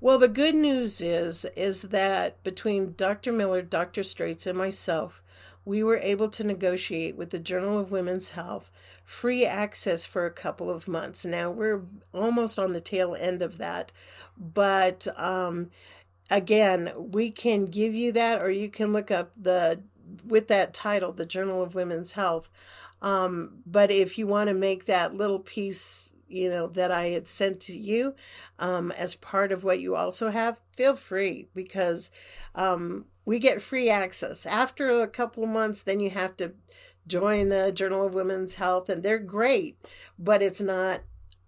Well, 0.00 0.18
the 0.18 0.28
good 0.28 0.54
news 0.54 1.00
is 1.00 1.44
is 1.56 1.82
that 1.82 2.44
between 2.44 2.94
Dr. 2.96 3.32
Miller, 3.32 3.62
Dr. 3.62 4.04
Straits, 4.04 4.46
and 4.46 4.56
myself, 4.56 5.22
we 5.64 5.82
were 5.82 5.98
able 5.98 6.28
to 6.28 6.44
negotiate 6.44 7.16
with 7.16 7.30
the 7.30 7.38
Journal 7.40 7.78
of 7.78 7.90
Women's 7.90 8.28
Health 8.30 8.70
free 9.04 9.44
access 9.44 10.04
for 10.04 10.24
a 10.24 10.30
couple 10.30 10.70
of 10.70 10.86
months. 10.86 11.24
Now 11.24 11.50
we're 11.50 11.82
almost 12.12 12.58
on 12.58 12.72
the 12.72 12.80
tail 12.80 13.16
end 13.16 13.42
of 13.42 13.58
that, 13.58 13.90
but 14.36 15.08
um, 15.16 15.70
again, 16.30 16.92
we 16.96 17.30
can 17.30 17.64
give 17.64 17.94
you 17.94 18.12
that, 18.12 18.40
or 18.40 18.50
you 18.50 18.68
can 18.68 18.92
look 18.92 19.10
up 19.10 19.32
the 19.36 19.82
with 20.26 20.48
that 20.48 20.74
title, 20.74 21.12
the 21.12 21.26
Journal 21.26 21.62
of 21.62 21.74
Women's 21.74 22.12
Health. 22.12 22.50
Um, 23.00 23.62
but 23.66 23.90
if 23.90 24.18
you 24.18 24.26
want 24.26 24.48
to 24.48 24.54
make 24.54 24.86
that 24.86 25.14
little 25.14 25.38
piece, 25.38 26.12
you 26.28 26.48
know, 26.50 26.66
that 26.68 26.90
I 26.90 27.06
had 27.06 27.28
sent 27.28 27.60
to 27.60 27.76
you 27.76 28.14
um, 28.58 28.92
as 28.92 29.14
part 29.14 29.52
of 29.52 29.64
what 29.64 29.80
you 29.80 29.94
also 29.94 30.30
have, 30.30 30.60
feel 30.76 30.96
free 30.96 31.48
because 31.54 32.10
um, 32.54 33.06
we 33.24 33.38
get 33.38 33.62
free 33.62 33.88
access. 33.88 34.46
After 34.46 34.90
a 35.02 35.08
couple 35.08 35.44
of 35.44 35.50
months, 35.50 35.82
then 35.82 36.00
you 36.00 36.10
have 36.10 36.36
to 36.38 36.52
join 37.06 37.48
the 37.48 37.72
Journal 37.72 38.06
of 38.06 38.14
Women's 38.14 38.54
Health, 38.54 38.88
and 38.88 39.02
they're 39.02 39.18
great, 39.18 39.78
but 40.18 40.42
it's 40.42 40.60
not 40.60 41.00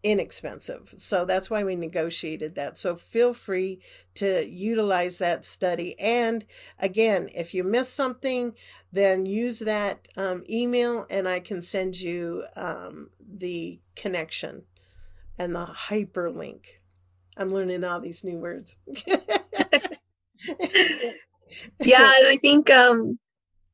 inexpensive. 0.03 0.93
So 0.97 1.25
that's 1.25 1.51
why 1.51 1.63
we 1.65 1.77
negotiated 1.77 2.55
that. 2.55 2.79
So 2.79 2.97
feel 2.97 3.35
free 3.35 3.81
to 4.15 4.49
utilize 4.49 5.19
that 5.19 5.45
study. 5.45 5.99
And 5.99 6.45
again, 6.79 7.29
if 7.35 7.55
you 7.55 7.65
miss 7.65 7.89
something, 7.89 8.55
then 8.93 9.27
use 9.27 9.61
that 9.61 10.09
um, 10.17 10.45
email 10.49 11.07
and 11.11 11.29
I 11.29 11.41
can 11.41 11.63
send 11.63 12.01
you 12.01 12.45
um, 12.57 13.11
the 13.21 13.81
connection 13.95 14.65
and 15.39 15.55
the 15.55 15.67
hyperlink. 15.67 16.67
I'm 17.37 17.51
learning 17.51 17.85
all 17.85 18.01
these 18.01 18.25
new 18.25 18.39
words. 18.39 18.77
yeah, 21.81 22.13
I 22.27 22.39
think 22.41 22.71
um 22.71 23.19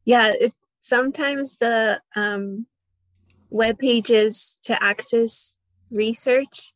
yeah, 0.04 0.32
it, 0.38 0.52
sometimes 0.80 1.56
the 1.56 2.00
um 2.14 2.66
web 3.50 3.78
pages 3.78 4.56
to 4.62 4.80
access 4.82 5.55
research 5.90 6.72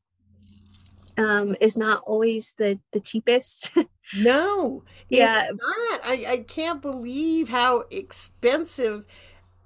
um, 1.18 1.56
is 1.60 1.76
not 1.76 2.02
always 2.06 2.54
the 2.56 2.78
the 2.92 3.00
cheapest. 3.00 3.72
no, 4.16 4.84
yeah, 5.08 5.48
not. 5.50 6.00
I 6.04 6.24
I 6.28 6.36
can't 6.46 6.80
believe 6.80 7.48
how 7.48 7.84
expensive 7.90 9.04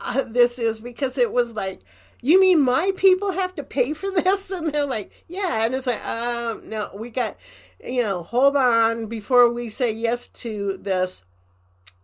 uh, 0.00 0.22
this 0.22 0.58
is 0.58 0.80
because 0.80 1.18
it 1.18 1.32
was 1.32 1.52
like 1.52 1.80
you 2.24 2.40
mean 2.40 2.58
my 2.58 2.90
people 2.96 3.32
have 3.32 3.54
to 3.56 3.62
pay 3.62 3.92
for 3.92 4.10
this? 4.10 4.50
And 4.54 4.70
they're 4.70 4.86
like, 4.86 5.12
yeah. 5.28 5.66
And 5.66 5.74
it's 5.74 5.86
like, 5.86 6.02
um, 6.06 6.66
no, 6.66 6.88
we 6.94 7.10
got, 7.10 7.36
you 7.84 8.02
know, 8.02 8.22
hold 8.22 8.56
on 8.56 9.08
before 9.08 9.52
we 9.52 9.68
say 9.68 9.92
yes 9.92 10.28
to 10.28 10.78
this. 10.78 11.22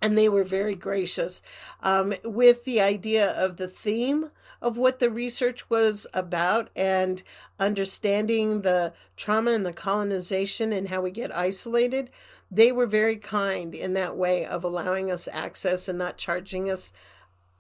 And 0.02 0.18
they 0.18 0.28
were 0.28 0.44
very 0.44 0.74
gracious 0.74 1.40
um, 1.82 2.12
with 2.22 2.62
the 2.66 2.82
idea 2.82 3.30
of 3.30 3.56
the 3.56 3.68
theme 3.68 4.30
of 4.62 4.76
what 4.76 4.98
the 4.98 5.10
research 5.10 5.68
was 5.70 6.06
about 6.12 6.70
and 6.76 7.22
understanding 7.58 8.62
the 8.62 8.92
trauma 9.16 9.52
and 9.52 9.64
the 9.64 9.72
colonization 9.72 10.72
and 10.72 10.88
how 10.88 11.00
we 11.00 11.10
get 11.10 11.34
isolated. 11.34 12.10
They 12.50 12.72
were 12.72 12.86
very 12.86 13.16
kind 13.16 13.74
in 13.74 13.94
that 13.94 14.16
way 14.16 14.44
of 14.44 14.64
allowing 14.64 15.10
us 15.10 15.28
access 15.32 15.88
and 15.88 15.98
not 15.98 16.18
charging 16.18 16.70
us 16.70 16.92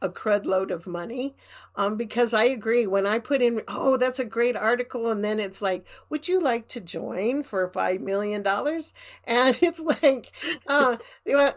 a 0.02 0.08
crud 0.08 0.46
load 0.46 0.70
of 0.70 0.86
money 0.86 1.36
um, 1.76 1.96
because 1.96 2.34
I 2.34 2.44
agree. 2.44 2.86
When 2.86 3.06
I 3.06 3.18
put 3.18 3.42
in, 3.42 3.62
oh, 3.68 3.96
that's 3.96 4.18
a 4.18 4.24
great 4.24 4.56
article, 4.56 5.10
and 5.10 5.24
then 5.24 5.38
it's 5.38 5.62
like, 5.62 5.86
would 6.08 6.28
you 6.28 6.40
like 6.40 6.68
to 6.68 6.80
join 6.80 7.42
for 7.42 7.68
five 7.68 8.00
million 8.00 8.42
dollars? 8.42 8.92
And 9.24 9.56
it's 9.62 9.80
like, 9.80 10.32
uh, 10.66 10.96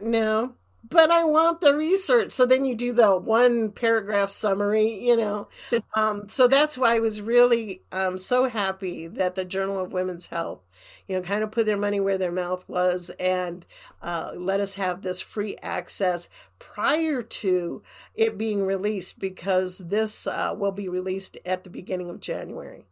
no, 0.01 0.55
but 0.89 1.11
I 1.11 1.23
want 1.23 1.61
the 1.61 1.75
research. 1.75 2.31
So 2.31 2.45
then 2.45 2.65
you 2.65 2.75
do 2.75 2.91
the 2.93 3.17
one 3.17 3.71
paragraph 3.71 4.29
summary, 4.29 5.05
you 5.05 5.15
know. 5.15 5.47
um, 5.95 6.27
so 6.27 6.47
that's 6.47 6.77
why 6.77 6.95
I 6.95 6.99
was 6.99 7.21
really 7.21 7.81
um, 7.91 8.17
so 8.17 8.47
happy 8.47 9.07
that 9.07 9.35
the 9.35 9.45
Journal 9.45 9.79
of 9.79 9.93
Women's 9.93 10.27
Health, 10.27 10.61
you 11.07 11.15
know, 11.15 11.21
kind 11.21 11.43
of 11.43 11.51
put 11.51 11.65
their 11.65 11.77
money 11.77 11.99
where 11.99 12.17
their 12.17 12.31
mouth 12.31 12.67
was 12.67 13.09
and 13.19 13.65
uh, 14.01 14.31
let 14.35 14.59
us 14.59 14.75
have 14.75 15.01
this 15.01 15.21
free 15.21 15.55
access 15.61 16.29
prior 16.59 17.23
to 17.23 17.81
it 18.15 18.37
being 18.37 18.65
released 18.65 19.19
because 19.19 19.77
this 19.79 20.27
uh, 20.27 20.53
will 20.57 20.71
be 20.71 20.89
released 20.89 21.37
at 21.45 21.63
the 21.63 21.69
beginning 21.69 22.09
of 22.09 22.19
January. 22.19 22.85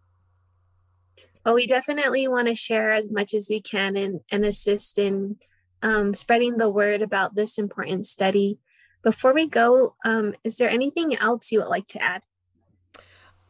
Well, 1.46 1.56
we 1.56 1.68
definitely 1.68 2.28
want 2.28 2.48
to 2.48 2.56
share 2.56 2.94
as 2.94 3.10
much 3.10 3.34
as 3.34 3.48
we 3.50 3.62
can 3.62 3.98
and, 3.98 4.22
and 4.32 4.46
assist 4.46 5.00
in 5.00 5.38
um, 5.82 6.14
spreading 6.14 6.58
the 6.58 6.70
word 6.70 7.02
about 7.02 7.36
this 7.36 7.58
important 7.58 8.06
study. 8.06 8.60
Before 9.04 9.34
we 9.34 9.48
go, 9.48 9.96
um, 10.06 10.36
is 10.44 10.58
there 10.58 10.70
anything 10.70 11.16
else 11.16 11.52
you 11.52 11.60
would 11.60 11.68
like 11.68 11.88
to 11.90 12.02
add? 12.02 12.24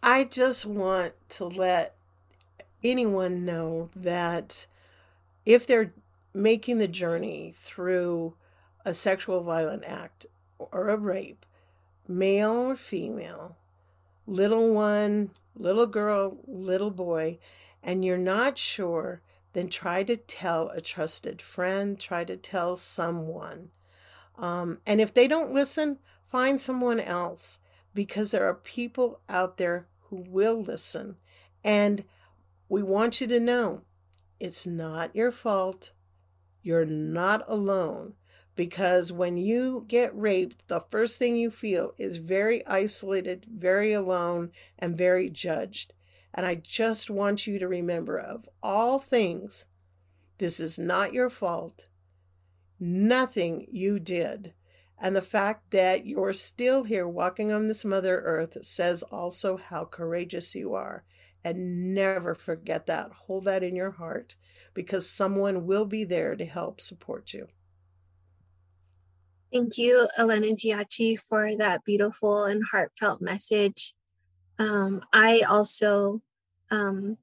I 0.02 0.24
just 0.24 0.66
want 0.66 1.14
to 1.30 1.46
let 1.46 1.96
anyone 2.84 3.46
know 3.46 3.90
that 3.96 4.66
if 5.46 5.68
they're 5.68 5.94
making 6.34 6.78
the 6.78 6.88
journey 6.88 7.54
through 7.56 8.36
a 8.86 8.94
sexual 8.94 9.44
violent 9.44 9.84
act 9.86 10.26
or 10.58 10.90
a 10.90 10.98
rape, 10.98 11.46
male 12.08 12.72
or 12.72 12.76
female, 12.76 13.58
little 14.26 14.74
one, 14.74 15.32
little 15.56 15.86
girl, 15.86 16.38
little 16.48 16.92
boy, 16.92 17.38
and 17.84 18.06
you're 18.06 18.18
not 18.18 18.58
sure 18.58 19.22
then 19.54 19.70
try 19.70 20.04
to 20.04 20.18
tell 20.18 20.70
a 20.70 20.82
trusted 20.82 21.42
friend, 21.42 22.00
try 22.00 22.24
to 22.24 22.38
tell 22.38 22.76
someone. 22.76 23.70
Um, 24.38 24.80
and 24.86 25.02
if 25.02 25.14
they 25.14 25.28
don't 25.28 25.54
listen, 25.54 26.00
find 26.26 26.60
someone 26.60 27.00
else 27.00 27.60
because 27.94 28.32
there 28.32 28.48
are 28.48 28.56
people 28.56 29.20
out 29.28 29.58
there 29.58 29.88
who 30.10 30.24
will 30.28 30.62
listen. 30.62 31.18
And 31.64 32.04
we 32.70 32.82
want 32.82 33.20
you 33.20 33.28
to 33.28 33.40
know 33.40 33.82
it's 34.40 34.66
not 34.66 35.16
your 35.16 35.32
fault. 35.32 35.92
You're 36.64 36.86
not 36.86 37.44
alone. 37.48 38.14
Because 38.56 39.12
when 39.12 39.38
you 39.38 39.86
get 39.88 40.18
raped, 40.18 40.68
the 40.68 40.80
first 40.80 41.18
thing 41.18 41.36
you 41.38 41.50
feel 41.52 41.94
is 41.98 42.18
very 42.18 42.66
isolated, 42.68 43.46
very 43.46 43.94
alone, 43.94 44.52
and 44.78 44.98
very 44.98 45.30
judged. 45.30 45.94
And 46.34 46.46
I 46.46 46.56
just 46.56 47.10
want 47.10 47.46
you 47.46 47.60
to 47.60 47.68
remember 47.68 48.18
of 48.18 48.48
all 48.64 49.00
things, 49.00 49.66
this 50.38 50.60
is 50.60 50.80
not 50.80 51.14
your 51.14 51.30
fault. 51.30 51.88
Nothing 52.80 53.68
you 53.72 54.00
did. 54.00 54.54
And 54.98 55.16
the 55.16 55.22
fact 55.22 55.72
that 55.72 56.06
you're 56.06 56.34
still 56.34 56.84
here 56.84 57.08
walking 57.08 57.52
on 57.52 57.68
this 57.68 57.84
Mother 57.84 58.22
Earth 58.22 58.58
says 58.64 59.04
also 59.04 59.58
how 59.58 59.86
courageous 59.86 60.56
you 60.56 60.74
are. 60.76 61.04
And 61.44 61.94
never 61.94 62.36
forget 62.36 62.86
that. 62.86 63.12
Hold 63.12 63.46
that 63.46 63.64
in 63.64 63.76
your 63.76 63.92
heart 63.92 64.36
because 64.74 65.10
someone 65.10 65.66
will 65.66 65.86
be 65.86 66.04
there 66.04 66.36
to 66.36 66.46
help 66.46 66.80
support 66.80 67.34
you. 67.34 67.48
Thank 69.52 69.78
you, 69.78 70.08
Elena 70.18 70.56
Giacci, 70.56 71.20
for 71.20 71.58
that 71.58 71.84
beautiful 71.84 72.46
and 72.46 72.64
heartfelt 72.72 73.22
message. 73.22 73.94
Um, 74.60 75.02
I 75.12 75.42
also 75.42 76.22
um, 76.70 77.18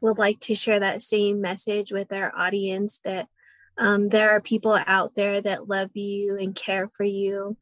would 0.00 0.18
like 0.18 0.40
to 0.40 0.54
share 0.54 0.80
that 0.80 1.02
same 1.02 1.40
message 1.40 1.92
with 1.92 2.12
our 2.12 2.32
audience 2.36 3.00
that 3.04 3.28
um, 3.76 4.08
there 4.08 4.30
are 4.30 4.40
people 4.40 4.78
out 4.86 5.14
there 5.14 5.40
that 5.40 5.68
love 5.68 5.90
you 5.96 6.36
and 6.38 6.54
care 6.54 6.88
for 6.88 7.04
you 7.04 7.56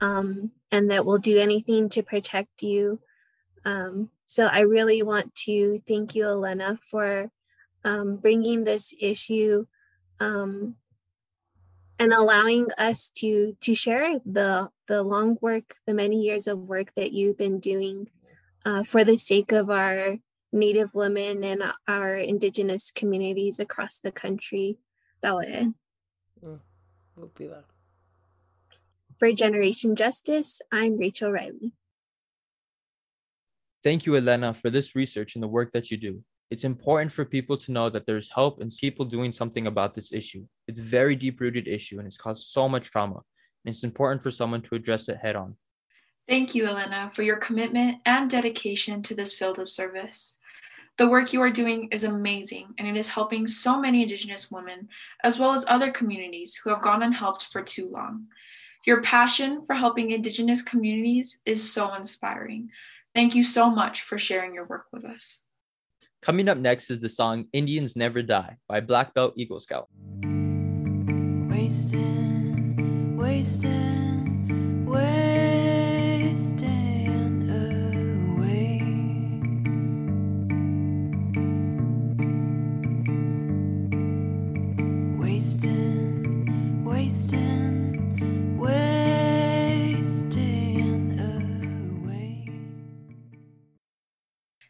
um, 0.00 0.50
and 0.70 0.90
that 0.90 1.06
will 1.06 1.18
do 1.18 1.38
anything 1.38 1.88
to 1.90 2.02
protect 2.02 2.62
you. 2.62 3.00
Um, 3.64 4.10
so 4.24 4.46
I 4.46 4.60
really 4.60 5.02
want 5.02 5.34
to 5.46 5.80
thank 5.86 6.14
you, 6.14 6.24
Elena, 6.24 6.78
for 6.90 7.30
um, 7.84 8.16
bringing 8.16 8.64
this 8.64 8.92
issue 8.98 9.66
um, 10.18 10.76
and 11.98 12.12
allowing 12.12 12.68
us 12.78 13.10
to 13.16 13.56
to 13.60 13.74
share 13.74 14.18
the 14.24 14.70
the 14.88 15.02
long 15.02 15.36
work, 15.40 15.76
the 15.86 15.94
many 15.94 16.16
years 16.16 16.48
of 16.48 16.58
work 16.58 16.92
that 16.96 17.12
you've 17.12 17.38
been 17.38 17.60
doing 17.60 18.08
uh, 18.64 18.82
for 18.82 19.04
the 19.04 19.16
sake 19.16 19.52
of 19.52 19.70
our 19.70 20.16
Native 20.52 20.94
women 20.94 21.42
and 21.44 21.62
our 21.88 22.16
Indigenous 22.16 22.90
communities 22.90 23.58
across 23.58 23.98
the 23.98 24.12
country. 24.12 24.78
Mm, 26.44 26.60
For 29.18 29.32
Generation 29.32 29.96
Justice, 29.96 30.60
I'm 30.70 30.98
Rachel 30.98 31.32
Riley. 31.32 31.72
Thank 33.82 34.06
you, 34.06 34.16
Elena, 34.16 34.54
for 34.54 34.70
this 34.70 34.94
research 34.94 35.34
and 35.34 35.42
the 35.42 35.48
work 35.48 35.72
that 35.72 35.90
you 35.90 35.96
do. 35.96 36.22
It's 36.50 36.64
important 36.64 37.12
for 37.12 37.24
people 37.24 37.56
to 37.58 37.72
know 37.72 37.88
that 37.88 38.04
there's 38.04 38.30
help 38.30 38.60
and 38.60 38.70
people 38.78 39.06
doing 39.06 39.32
something 39.32 39.66
about 39.66 39.94
this 39.94 40.12
issue. 40.12 40.44
It's 40.68 40.80
a 40.80 40.84
very 40.84 41.16
deep 41.16 41.40
rooted 41.40 41.66
issue 41.66 41.98
and 41.98 42.06
it's 42.06 42.18
caused 42.18 42.48
so 42.48 42.68
much 42.68 42.90
trauma. 42.90 43.22
And 43.64 43.74
it's 43.74 43.84
important 43.84 44.22
for 44.22 44.30
someone 44.30 44.60
to 44.62 44.74
address 44.74 45.08
it 45.08 45.16
head 45.16 45.34
on. 45.34 45.56
Thank 46.28 46.54
you, 46.54 46.66
Elena, 46.66 47.10
for 47.12 47.22
your 47.22 47.36
commitment 47.36 47.98
and 48.06 48.30
dedication 48.30 49.02
to 49.02 49.14
this 49.14 49.32
field 49.32 49.58
of 49.58 49.68
service. 49.68 50.38
The 50.98 51.08
work 51.08 51.32
you 51.32 51.40
are 51.40 51.50
doing 51.50 51.88
is 51.90 52.04
amazing, 52.04 52.74
and 52.78 52.86
it 52.86 52.96
is 52.96 53.08
helping 53.08 53.46
so 53.46 53.80
many 53.80 54.02
Indigenous 54.02 54.50
women, 54.50 54.88
as 55.24 55.38
well 55.38 55.52
as 55.52 55.64
other 55.66 55.90
communities 55.90 56.54
who 56.54 56.70
have 56.70 56.82
gone 56.82 57.02
unhelped 57.02 57.46
for 57.46 57.62
too 57.62 57.88
long. 57.90 58.26
Your 58.86 59.00
passion 59.02 59.64
for 59.64 59.74
helping 59.74 60.10
Indigenous 60.10 60.60
communities 60.60 61.40
is 61.46 61.72
so 61.72 61.94
inspiring. 61.94 62.68
Thank 63.14 63.34
you 63.34 63.42
so 63.42 63.70
much 63.70 64.02
for 64.02 64.18
sharing 64.18 64.54
your 64.54 64.66
work 64.66 64.86
with 64.92 65.04
us. 65.04 65.42
Coming 66.20 66.48
up 66.48 66.58
next 66.58 66.90
is 66.90 67.00
the 67.00 67.08
song 67.08 67.46
Indians 67.52 67.96
Never 67.96 68.22
Die 68.22 68.56
by 68.68 68.80
Black 68.80 69.12
Belt 69.14 69.34
Eagle 69.36 69.60
Scout. 69.60 69.88
Wasting, 71.48 73.16
wasting, 73.16 74.11
wasting, 85.42 86.84
wasting, 86.84 88.56
wasting 88.56 89.98
away. 91.98 92.48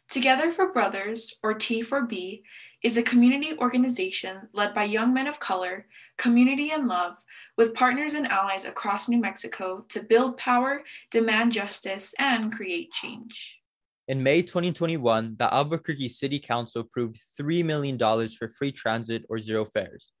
Together 0.09 0.51
for 0.51 0.73
Brothers, 0.73 1.35
or 1.43 1.53
T4B, 1.53 2.41
is 2.81 2.97
a 2.97 3.03
community 3.03 3.55
organization 3.59 4.49
led 4.53 4.73
by 4.73 4.85
young 4.85 5.13
men 5.13 5.27
of 5.27 5.39
color, 5.39 5.85
community 6.17 6.71
and 6.71 6.87
love, 6.87 7.17
with 7.55 7.75
partners 7.75 8.15
and 8.15 8.25
allies 8.25 8.65
across 8.65 9.07
New 9.07 9.21
Mexico 9.21 9.85
to 9.89 10.01
build 10.01 10.37
power, 10.37 10.81
demand 11.11 11.51
justice, 11.51 12.15
and 12.17 12.51
create 12.51 12.91
change. 12.91 13.59
In 14.07 14.23
May 14.23 14.41
2021, 14.41 15.35
the 15.37 15.53
Albuquerque 15.53 16.09
City 16.09 16.39
Council 16.39 16.81
approved 16.81 17.21
$3 17.39 17.63
million 17.63 17.99
for 18.29 18.49
free 18.49 18.71
transit 18.71 19.23
or 19.29 19.37
zero 19.37 19.65
fares. 19.65 20.13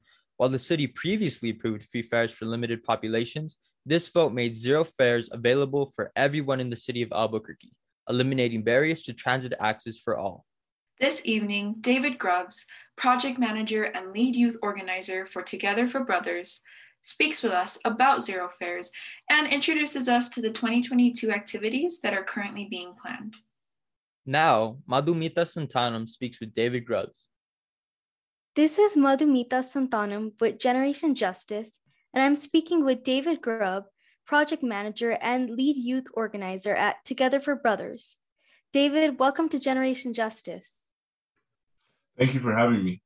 While 0.43 0.49
the 0.49 0.59
city 0.59 0.87
previously 0.87 1.51
approved 1.51 1.87
free 1.89 2.01
fares 2.01 2.33
for 2.33 2.43
limited 2.43 2.83
populations, 2.83 3.55
this 3.85 4.09
vote 4.09 4.33
made 4.33 4.57
zero 4.57 4.83
fares 4.83 5.29
available 5.31 5.93
for 5.95 6.11
everyone 6.17 6.59
in 6.59 6.69
the 6.69 6.75
city 6.75 7.01
of 7.01 7.13
Albuquerque, 7.13 7.71
eliminating 8.09 8.61
barriers 8.61 9.03
to 9.03 9.13
transit 9.13 9.53
access 9.61 9.97
for 9.97 10.17
all. 10.17 10.43
This 10.99 11.21
evening, 11.23 11.75
David 11.79 12.19
Grubbs, 12.19 12.65
project 12.97 13.39
manager 13.39 13.83
and 13.85 14.11
lead 14.11 14.35
youth 14.35 14.57
organizer 14.61 15.25
for 15.25 15.43
Together 15.43 15.87
for 15.87 16.03
Brothers, 16.03 16.59
speaks 17.03 17.41
with 17.41 17.53
us 17.53 17.79
about 17.85 18.21
Zero 18.21 18.49
Fares 18.49 18.91
and 19.29 19.47
introduces 19.47 20.09
us 20.09 20.27
to 20.31 20.41
the 20.41 20.51
2022 20.51 21.31
activities 21.31 22.01
that 22.01 22.13
are 22.13 22.25
currently 22.25 22.67
being 22.69 22.95
planned. 23.01 23.37
Now, 24.25 24.79
Madhumita 24.91 25.45
Santanam 25.45 26.05
speaks 26.05 26.41
with 26.41 26.53
David 26.53 26.85
Grubbs. 26.85 27.29
This 28.55 28.77
is 28.77 28.95
Madhumita 28.95 29.65
Santanam 29.65 30.33
with 30.39 30.59
Generation 30.59 31.15
Justice, 31.15 31.71
and 32.13 32.23
I'm 32.23 32.35
speaking 32.35 32.85
with 32.85 33.03
David 33.03 33.41
Grubb, 33.41 33.85
project 34.27 34.61
manager 34.61 35.17
and 35.19 35.49
lead 35.49 35.75
youth 35.75 36.05
organizer 36.13 36.75
at 36.75 36.97
Together 37.03 37.39
for 37.39 37.55
Brothers. 37.55 38.15
David, 38.71 39.17
welcome 39.17 39.49
to 39.49 39.57
Generation 39.57 40.13
Justice. 40.13 40.91
Thank 42.15 42.35
you 42.35 42.39
for 42.41 42.55
having 42.55 42.83
me. 42.83 43.01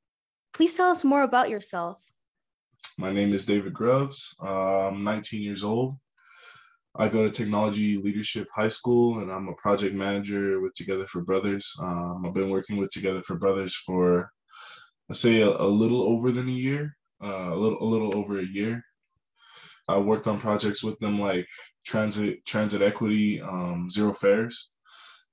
Please 0.51 0.75
tell 0.75 0.91
us 0.91 1.05
more 1.05 1.23
about 1.23 1.49
yourself. 1.49 2.03
My 2.97 3.13
name 3.13 3.33
is 3.33 3.45
David 3.45 3.73
Grubbs. 3.73 4.35
I'm 4.41 5.05
19 5.05 5.41
years 5.41 5.63
old. 5.63 5.93
I 6.93 7.07
go 7.07 7.23
to 7.23 7.31
Technology 7.31 7.95
Leadership 7.95 8.49
High 8.53 8.67
School 8.67 9.19
and 9.19 9.31
I'm 9.31 9.47
a 9.47 9.53
project 9.53 9.95
manager 9.95 10.59
with 10.59 10.73
Together 10.73 11.05
for 11.05 11.21
Brothers. 11.21 11.73
Um, 11.81 12.25
I've 12.25 12.33
been 12.33 12.49
working 12.49 12.75
with 12.75 12.91
Together 12.91 13.21
for 13.21 13.37
Brothers 13.37 13.73
for, 13.73 14.29
let's 15.09 15.19
say, 15.19 15.41
a, 15.41 15.49
a 15.49 15.67
little 15.67 16.03
over 16.03 16.31
than 16.31 16.47
a 16.47 16.51
year, 16.51 16.95
uh, 17.23 17.49
a 17.51 17.55
little 17.55 17.81
a 17.81 17.87
little 17.87 18.15
over 18.17 18.39
a 18.39 18.45
year. 18.45 18.83
I 19.87 19.97
worked 19.97 20.27
on 20.27 20.37
projects 20.37 20.83
with 20.83 20.99
them 20.99 21.19
like 21.19 21.47
transit 21.85 22.45
transit 22.45 22.81
equity, 22.81 23.41
um, 23.41 23.89
zero 23.89 24.13
fares, 24.13 24.71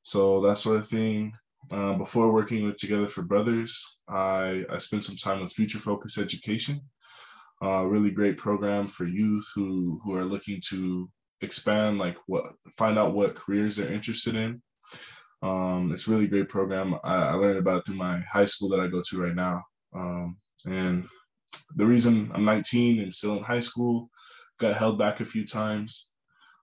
so 0.03 0.41
that 0.43 0.59
sort 0.59 0.77
of 0.77 0.87
thing. 0.87 1.33
Uh, 1.71 1.95
before 1.95 2.31
working 2.31 2.67
with 2.67 2.77
Together 2.77 3.09
for 3.09 3.23
Brothers, 3.23 4.01
I, 4.07 4.67
I 4.69 4.77
spent 4.77 5.03
some 5.03 5.17
time 5.17 5.41
with 5.41 5.53
Future 5.53 5.79
Focus 5.79 6.19
Education, 6.19 6.79
a 7.63 7.89
really 7.89 8.11
great 8.11 8.37
program 8.37 8.87
for 8.87 9.07
youth 9.07 9.49
who 9.55 9.99
who 10.05 10.15
are 10.15 10.27
looking 10.27 10.61
to 10.69 11.09
expand, 11.41 11.99
like 11.99 12.19
what 12.27 12.53
find 12.77 12.99
out 12.99 13.15
what 13.15 13.35
careers 13.35 13.77
they're 13.77 13.93
interested 13.93 14.35
in. 14.35 14.63
Um, 15.43 15.91
it's 15.93 16.09
really 16.09 16.27
great 16.27 16.49
program. 16.49 16.95
I, 17.05 17.17
I, 17.17 17.35
learned 17.35 17.59
about 17.59 17.81
it 17.81 17.87
through 17.87 17.97
my 17.97 18.21
high 18.21 18.47
school 18.47 18.71
that 18.71 18.81
I 18.81 18.87
go 18.87 19.03
to 19.11 19.23
right 19.23 19.35
now. 19.35 19.63
Um, 19.95 20.39
and 20.67 21.05
the 21.77 21.85
reason 21.85 22.31
I'm 22.35 22.45
19 22.45 23.01
and 23.01 23.15
still 23.15 23.37
in 23.37 23.45
high 23.45 23.61
school 23.61 24.09
got 24.59 24.77
held 24.77 24.99
back 24.99 25.21
a 25.21 25.25
few 25.25 25.45
times. 25.47 26.13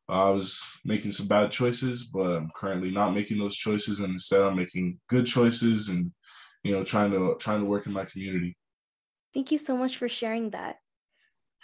I 0.09 0.29
was 0.29 0.61
making 0.83 1.13
some 1.13 1.27
bad 1.27 1.51
choices, 1.51 2.05
but 2.05 2.35
I'm 2.35 2.49
currently 2.55 2.91
not 2.91 3.13
making 3.13 3.37
those 3.37 3.55
choices, 3.55 4.01
and 4.01 4.11
instead 4.11 4.41
I'm 4.41 4.57
making 4.57 4.99
good 5.07 5.25
choices 5.25 5.89
and 5.89 6.11
you 6.63 6.73
know 6.73 6.83
trying 6.83 7.11
to 7.11 7.35
trying 7.39 7.59
to 7.59 7.65
work 7.65 7.85
in 7.85 7.93
my 7.93 8.03
community. 8.03 8.57
Thank 9.33 9.51
you 9.51 9.57
so 9.57 9.77
much 9.77 9.97
for 9.97 10.09
sharing 10.09 10.49
that. 10.49 10.77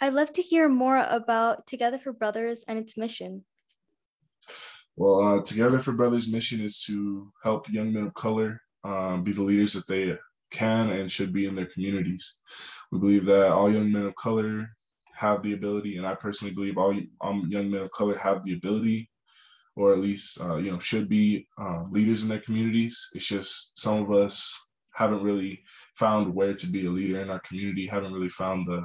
I'd 0.00 0.14
love 0.14 0.32
to 0.34 0.42
hear 0.42 0.68
more 0.68 0.96
about 0.96 1.66
Together 1.66 1.98
for 1.98 2.12
Brothers 2.12 2.64
and 2.66 2.78
its 2.78 2.96
mission. 2.96 3.44
Well, 4.98 5.20
uh, 5.22 5.42
Together 5.42 5.78
for 5.78 5.92
Brothers' 5.92 6.28
mission 6.28 6.60
is 6.60 6.82
to 6.86 7.32
help 7.44 7.70
young 7.70 7.92
men 7.92 8.08
of 8.08 8.14
color 8.14 8.60
um, 8.82 9.22
be 9.22 9.30
the 9.30 9.44
leaders 9.44 9.72
that 9.74 9.86
they 9.86 10.18
can 10.50 10.90
and 10.90 11.08
should 11.08 11.32
be 11.32 11.46
in 11.46 11.54
their 11.54 11.66
communities. 11.66 12.40
We 12.90 12.98
believe 12.98 13.24
that 13.26 13.52
all 13.52 13.72
young 13.72 13.92
men 13.92 14.06
of 14.06 14.16
color 14.16 14.68
have 15.14 15.44
the 15.44 15.52
ability, 15.52 15.98
and 15.98 16.06
I 16.06 16.16
personally 16.16 16.52
believe 16.52 16.76
all 16.78 16.98
um, 17.20 17.46
young 17.48 17.70
men 17.70 17.82
of 17.82 17.92
color 17.92 18.18
have 18.18 18.42
the 18.42 18.54
ability, 18.54 19.08
or 19.76 19.92
at 19.92 20.00
least 20.00 20.40
uh, 20.40 20.56
you 20.56 20.72
know 20.72 20.80
should 20.80 21.08
be 21.08 21.46
uh, 21.62 21.84
leaders 21.92 22.24
in 22.24 22.28
their 22.28 22.40
communities. 22.40 23.08
It's 23.14 23.28
just 23.28 23.78
some 23.78 24.02
of 24.02 24.10
us 24.10 24.52
haven't 24.94 25.22
really 25.22 25.62
found 25.94 26.34
where 26.34 26.54
to 26.54 26.66
be 26.66 26.86
a 26.86 26.90
leader 26.90 27.22
in 27.22 27.30
our 27.30 27.40
community, 27.46 27.86
haven't 27.86 28.12
really 28.12 28.30
found 28.30 28.66
the 28.66 28.84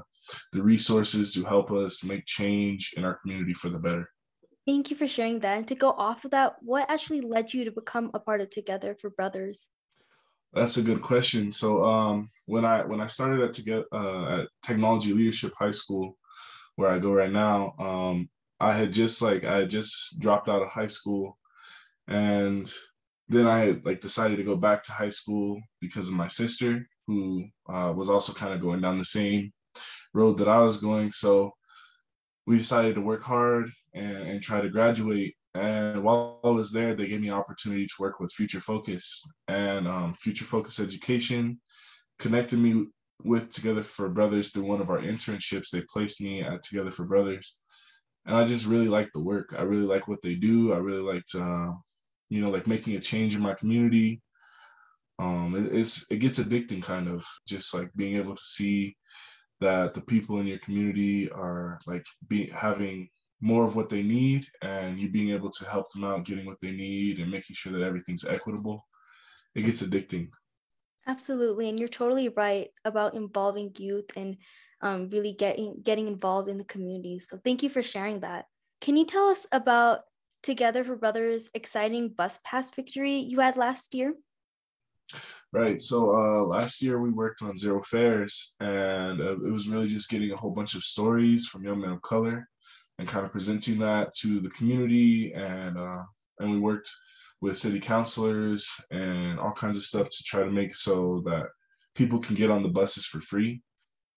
the 0.52 0.62
resources 0.62 1.34
to 1.34 1.44
help 1.44 1.72
us 1.72 2.04
make 2.04 2.28
change 2.28 2.94
in 2.98 3.04
our 3.04 3.16
community 3.16 3.54
for 3.54 3.70
the 3.70 3.80
better. 3.80 4.13
Thank 4.66 4.90
you 4.90 4.96
for 4.96 5.08
sharing 5.08 5.40
that. 5.40 5.58
And 5.58 5.68
to 5.68 5.76
go 5.76 5.90
off 5.92 6.24
of 6.24 6.32
that, 6.32 6.56
what 6.62 6.90
actually 6.90 7.22
led 7.22 7.54
you 7.54 7.66
to 7.66 7.72
become 7.72 8.12
a 8.14 8.20
part 8.20 8.40
of 8.40 8.50
Together 8.50 8.96
for 8.96 9.10
Brothers? 9.10 9.68
That's 10.54 10.78
a 10.78 10.84
good 10.84 11.02
question. 11.02 11.52
So 11.52 11.84
um, 11.84 12.30
when 12.46 12.64
I 12.64 12.86
when 12.86 13.02
I 13.02 13.08
started 13.08 13.42
at 13.42 13.54
together 13.54 13.86
uh, 13.92 14.42
at 14.42 14.48
Technology 14.64 15.14
Leadership 15.14 15.54
High 15.58 15.72
School, 15.72 16.18
where 16.76 16.90
I 16.90 17.00
go 17.00 17.12
right 17.12 17.32
now, 17.32 17.74
um, 17.80 18.30
I 18.60 18.74
had 18.74 18.94
just 18.94 19.22
like 19.22 19.44
I 19.44 19.58
had 19.58 19.70
just 19.70 20.20
dropped 20.20 20.48
out 20.48 20.62
of 20.62 20.70
high 20.70 20.88
school, 20.88 21.38
and 22.08 22.72
then 23.28 23.48
I 23.48 23.82
like 23.84 24.00
decided 24.00 24.38
to 24.38 24.44
go 24.44 24.56
back 24.56 24.84
to 24.84 24.92
high 24.92 25.10
school 25.10 25.60
because 25.82 26.08
of 26.08 26.14
my 26.14 26.28
sister, 26.28 26.88
who 27.08 27.46
uh, 27.68 27.92
was 27.96 28.10
also 28.10 28.32
kind 28.32 28.54
of 28.54 28.62
going 28.62 28.80
down 28.80 29.00
the 29.00 29.06
same 29.06 29.52
road 30.14 30.38
that 30.38 30.48
I 30.48 30.60
was 30.60 30.78
going. 30.78 31.12
So 31.12 31.52
we 32.46 32.58
decided 32.58 32.96
to 32.96 33.02
work 33.02 33.24
hard 33.24 33.72
and, 33.94 34.18
and 34.18 34.42
try 34.42 34.62
to 34.62 34.70
graduate. 34.70 35.36
And 35.56 36.04
while 36.04 36.40
I 36.44 36.50
was 36.50 36.72
there, 36.72 36.96
they 36.96 37.08
gave 37.08 37.22
me 37.22 37.28
an 37.28 37.36
opportunity 37.36 37.86
to 37.86 37.94
work 38.00 38.20
with 38.20 38.32
Future 38.32 38.60
Focus 38.60 39.24
and 39.48 39.88
um, 39.88 40.16
Future 40.16 40.46
Focus 40.46 40.80
Education 40.80 41.60
connected 42.20 42.58
me 42.58 42.88
with 43.24 43.52
Together 43.52 43.84
for 43.84 44.10
Brothers 44.10 44.52
through 44.52 44.64
one 44.64 44.82
of 44.82 44.90
our 44.90 45.00
internships. 45.00 45.70
They 45.70 45.84
placed 45.94 46.22
me 46.22 46.42
at 46.42 46.64
Together 46.64 46.92
for 46.92 47.06
Brothers, 47.06 47.60
and 48.26 48.36
I 48.36 48.46
just 48.46 48.66
really 48.66 48.88
like 48.88 49.10
the 49.14 49.22
work. 49.22 49.54
I 49.58 49.62
really 49.64 49.86
like 49.86 50.08
what 50.08 50.22
they 50.22 50.36
do. 50.36 50.74
I 50.74 50.78
really 50.78 51.14
liked, 51.14 51.36
uh, 51.36 51.72
you 52.30 52.42
know, 52.42 52.50
like 52.50 52.68
making 52.68 52.96
a 52.96 53.00
change 53.00 53.36
in 53.36 53.42
my 53.42 53.54
community. 53.54 54.22
Um, 55.20 55.56
it, 55.56 55.76
it's 55.76 56.12
it 56.12 56.18
gets 56.18 56.40
addicting, 56.40 56.82
kind 56.82 57.08
of, 57.08 57.26
just 57.48 57.74
like 57.74 57.92
being 57.96 58.18
able 58.18 58.36
to 58.36 58.44
see 58.44 58.96
that 59.62 59.94
the 59.94 60.02
people 60.02 60.40
in 60.40 60.48
your 60.48 60.60
community 60.60 61.30
are 61.32 61.80
like 61.88 62.06
be 62.28 62.50
having 62.54 63.10
more 63.44 63.66
of 63.66 63.76
what 63.76 63.90
they 63.90 64.02
need 64.02 64.48
and 64.62 64.98
you 64.98 65.10
being 65.10 65.32
able 65.32 65.50
to 65.52 65.70
help 65.70 65.92
them 65.92 66.06
out 66.06 66.24
getting 66.24 66.46
what 66.46 66.60
they 66.62 66.72
need 66.72 67.20
and 67.20 67.30
making 67.30 67.54
sure 67.54 67.74
that 67.74 67.82
everything's 67.82 68.26
equitable 68.26 68.88
it 69.54 69.64
gets 69.64 69.84
addicting 69.84 70.30
absolutely 71.08 71.68
and 71.68 71.78
you're 71.78 71.90
totally 71.90 72.30
right 72.30 72.70
about 72.86 73.16
involving 73.16 73.70
youth 73.78 74.10
and 74.16 74.38
um, 74.82 75.10
really 75.10 75.34
getting 75.34 75.76
getting 75.84 76.08
involved 76.08 76.48
in 76.48 76.58
the 76.58 76.64
community 76.64 77.20
so 77.20 77.38
thank 77.44 77.62
you 77.62 77.70
for 77.70 77.84
sharing 77.84 78.22
that 78.22 78.46
can 78.80 78.96
you 78.96 79.06
tell 79.06 79.28
us 79.28 79.46
about 79.52 80.04
together 80.42 80.86
for 80.86 80.96
brothers 80.96 81.50
exciting 81.54 82.08
bus 82.08 82.40
pass 82.46 82.72
victory 82.72 83.18
you 83.18 83.42
had 83.42 83.58
last 83.58 83.94
year 83.94 84.14
Right. 85.52 85.80
So 85.80 86.16
uh, 86.16 86.44
last 86.46 86.82
year 86.82 87.00
we 87.00 87.12
worked 87.12 87.44
on 87.44 87.56
Zero 87.56 87.84
Fares, 87.84 88.56
and 88.60 89.22
uh, 89.22 89.34
it 89.34 89.52
was 89.52 89.70
really 89.70 89.88
just 89.88 90.10
getting 90.10 90.32
a 90.32 90.36
whole 90.36 90.50
bunch 90.50 90.74
of 90.74 90.82
stories 90.82 91.46
from 91.46 91.64
young 91.64 91.82
men 91.82 91.92
of 91.92 92.02
color, 92.02 92.50
and 93.00 93.08
kind 93.08 93.26
of 93.26 93.32
presenting 93.32 93.80
that 93.80 94.14
to 94.16 94.40
the 94.40 94.50
community, 94.52 95.34
and 95.34 95.78
uh, 95.78 96.04
and 96.40 96.52
we 96.52 96.60
worked 96.60 96.90
with 97.42 97.58
city 97.58 97.80
councilors 97.80 98.70
and 98.92 99.40
all 99.40 99.52
kinds 99.52 99.78
of 99.78 99.84
stuff 99.84 100.10
to 100.10 100.24
try 100.24 100.44
to 100.44 100.52
make 100.52 100.74
so 100.74 101.22
that 101.26 101.48
people 101.96 102.20
can 102.20 102.36
get 102.36 102.50
on 102.50 102.64
the 102.64 102.70
buses 102.70 103.06
for 103.06 103.20
free. 103.20 103.62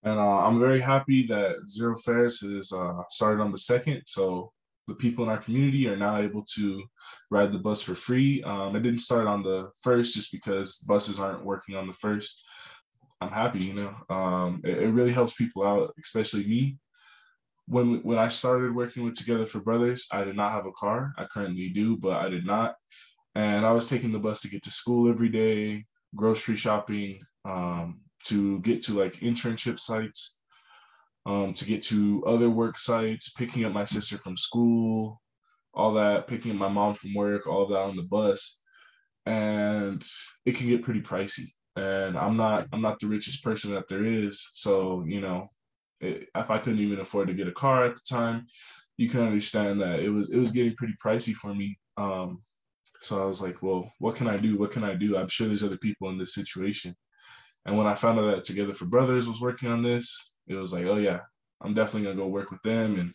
And 0.03 0.17
uh, 0.17 0.45
I'm 0.45 0.59
very 0.59 0.79
happy 0.79 1.27
that 1.27 1.55
Zero 1.69 1.95
Fares 1.97 2.39
has 2.39 2.71
uh, 2.71 3.01
started 3.09 3.41
on 3.41 3.51
the 3.51 3.57
second. 3.57 4.03
So 4.05 4.53
the 4.87 4.95
people 4.95 5.25
in 5.25 5.29
our 5.29 5.37
community 5.37 5.87
are 5.89 5.97
now 5.97 6.17
able 6.17 6.43
to 6.55 6.83
ride 7.29 7.51
the 7.51 7.59
bus 7.59 7.81
for 7.81 7.95
free. 7.95 8.41
Um, 8.43 8.75
it 8.75 8.83
didn't 8.83 8.99
start 8.99 9.27
on 9.27 9.43
the 9.43 9.69
first 9.81 10.13
just 10.13 10.31
because 10.31 10.77
buses 10.77 11.19
aren't 11.19 11.43
working 11.45 11.75
on 11.75 11.87
the 11.87 11.93
first. 11.93 12.45
I'm 13.19 13.31
happy, 13.31 13.59
you 13.59 13.73
know. 13.73 14.15
Um, 14.15 14.61
it, 14.63 14.77
it, 14.77 14.87
really 14.89 15.11
helps 15.11 15.33
people 15.33 15.65
out, 15.65 15.93
especially 16.01 16.47
me. 16.47 16.77
When 17.67 18.01
when 18.03 18.17
I 18.17 18.29
started 18.29 18.75
working 18.75 19.03
with 19.03 19.15
Together 19.15 19.45
for 19.45 19.59
Brothers, 19.59 20.07
I 20.11 20.23
did 20.23 20.35
not 20.35 20.53
have 20.53 20.65
a 20.65 20.71
car. 20.71 21.13
I 21.17 21.25
currently 21.25 21.69
do, 21.69 21.97
but 21.97 22.17
I 22.17 22.29
did 22.29 22.45
not. 22.45 22.75
And 23.35 23.65
I 23.65 23.71
was 23.71 23.89
taking 23.89 24.11
the 24.11 24.19
bus 24.19 24.41
to 24.41 24.49
get 24.49 24.63
to 24.63 24.71
school 24.71 25.09
every 25.09 25.29
day, 25.29 25.85
grocery 26.15 26.55
shopping, 26.55 27.19
um, 27.45 28.01
to 28.25 28.59
get 28.61 28.83
to 28.83 28.99
like 28.99 29.13
internship 29.15 29.79
sites 29.79 30.37
um, 31.27 31.53
to 31.53 31.65
get 31.65 31.83
to 31.83 32.23
other 32.25 32.49
work 32.49 32.79
sites, 32.79 33.31
picking 33.31 33.65
up 33.65 33.73
my 33.73 33.83
sister 33.83 34.17
from 34.17 34.37
school, 34.37 35.21
all 35.73 35.93
that, 35.95 36.25
picking 36.25 36.51
up 36.51 36.57
my 36.57 36.69
mom 36.69 36.95
from 36.95 37.13
work, 37.13 37.45
all 37.45 37.67
that 37.67 37.79
on 37.79 37.97
the 37.97 38.03
bus. 38.03 38.61
And 39.25 40.01
it 40.45 40.55
can 40.55 40.67
get 40.69 40.83
pretty 40.83 41.01
pricey. 41.01 41.51
And 41.75 42.17
I'm 42.17 42.37
not 42.37 42.67
I'm 42.71 42.81
not 42.81 42.99
the 42.99 43.07
richest 43.07 43.43
person 43.43 43.73
that 43.73 43.89
there 43.89 44.05
is. 44.05 44.49
So, 44.53 45.03
you 45.05 45.19
know, 45.19 45.49
if 45.99 46.51
I 46.51 46.57
couldn't 46.57 46.79
even 46.79 46.99
afford 46.99 47.27
to 47.27 47.33
get 47.33 47.47
a 47.47 47.53
car 47.53 47.85
at 47.85 47.95
the 47.95 48.01
time, 48.09 48.47
you 48.97 49.09
can 49.09 49.21
understand 49.21 49.81
that 49.81 49.99
it 49.99 50.09
was 50.09 50.29
it 50.29 50.37
was 50.37 50.51
getting 50.51 50.75
pretty 50.75 50.95
pricey 51.03 51.33
for 51.33 51.53
me. 51.53 51.77
Um, 51.97 52.41
so 53.01 53.21
I 53.21 53.25
was 53.25 53.41
like, 53.41 53.61
well, 53.61 53.91
what 53.99 54.15
can 54.15 54.27
I 54.27 54.37
do? 54.37 54.57
What 54.57 54.71
can 54.71 54.83
I 54.83 54.95
do? 54.95 55.17
I'm 55.17 55.27
sure 55.27 55.47
there's 55.47 55.63
other 55.63 55.77
people 55.77 56.09
in 56.09 56.17
this 56.17 56.33
situation. 56.33 56.95
And 57.65 57.77
when 57.77 57.87
I 57.87 57.95
found 57.95 58.19
out 58.19 58.33
that 58.33 58.45
Together 58.45 58.73
for 58.73 58.85
Brothers 58.85 59.27
was 59.27 59.41
working 59.41 59.69
on 59.69 59.83
this, 59.83 60.33
it 60.47 60.55
was 60.55 60.73
like, 60.73 60.85
oh 60.85 60.97
yeah, 60.97 61.19
I'm 61.61 61.73
definitely 61.73 62.03
gonna 62.03 62.15
go 62.15 62.27
work 62.27 62.51
with 62.51 62.61
them 62.63 62.99
and 62.99 63.11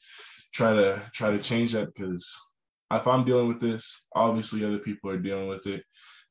try 0.53 0.73
to 0.73 1.01
try 1.15 1.31
to 1.31 1.43
change 1.43 1.73
that 1.73 1.93
because 1.93 2.53
if 2.93 3.07
I'm 3.09 3.25
dealing 3.25 3.49
with 3.49 3.61
this, 3.61 4.09
obviously 4.15 4.65
other 4.65 4.79
people 4.79 5.11
are 5.11 5.19
dealing 5.19 5.49
with 5.49 5.67
it. 5.67 5.83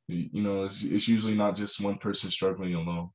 You 0.07 0.43
know, 0.43 0.63
it's, 0.63 0.83
it's 0.83 1.07
usually 1.07 1.35
not 1.35 1.55
just 1.55 1.81
one 1.81 1.97
person 1.97 2.29
struggling 2.29 2.75
alone. 2.75 3.09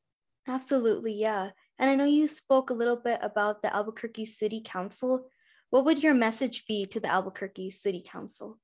Absolutely, 0.48 1.12
yeah. 1.12 1.50
And 1.78 1.90
I 1.90 1.94
know 1.94 2.04
you 2.04 2.26
spoke 2.26 2.70
a 2.70 2.74
little 2.74 2.96
bit 2.96 3.18
about 3.22 3.62
the 3.62 3.74
Albuquerque 3.74 4.24
City 4.26 4.62
Council. 4.64 5.28
What 5.70 5.84
would 5.84 6.02
your 6.02 6.14
message 6.14 6.64
be 6.66 6.86
to 6.86 7.00
the 7.00 7.08
Albuquerque 7.08 7.70
City 7.70 8.02
Council? 8.06 8.58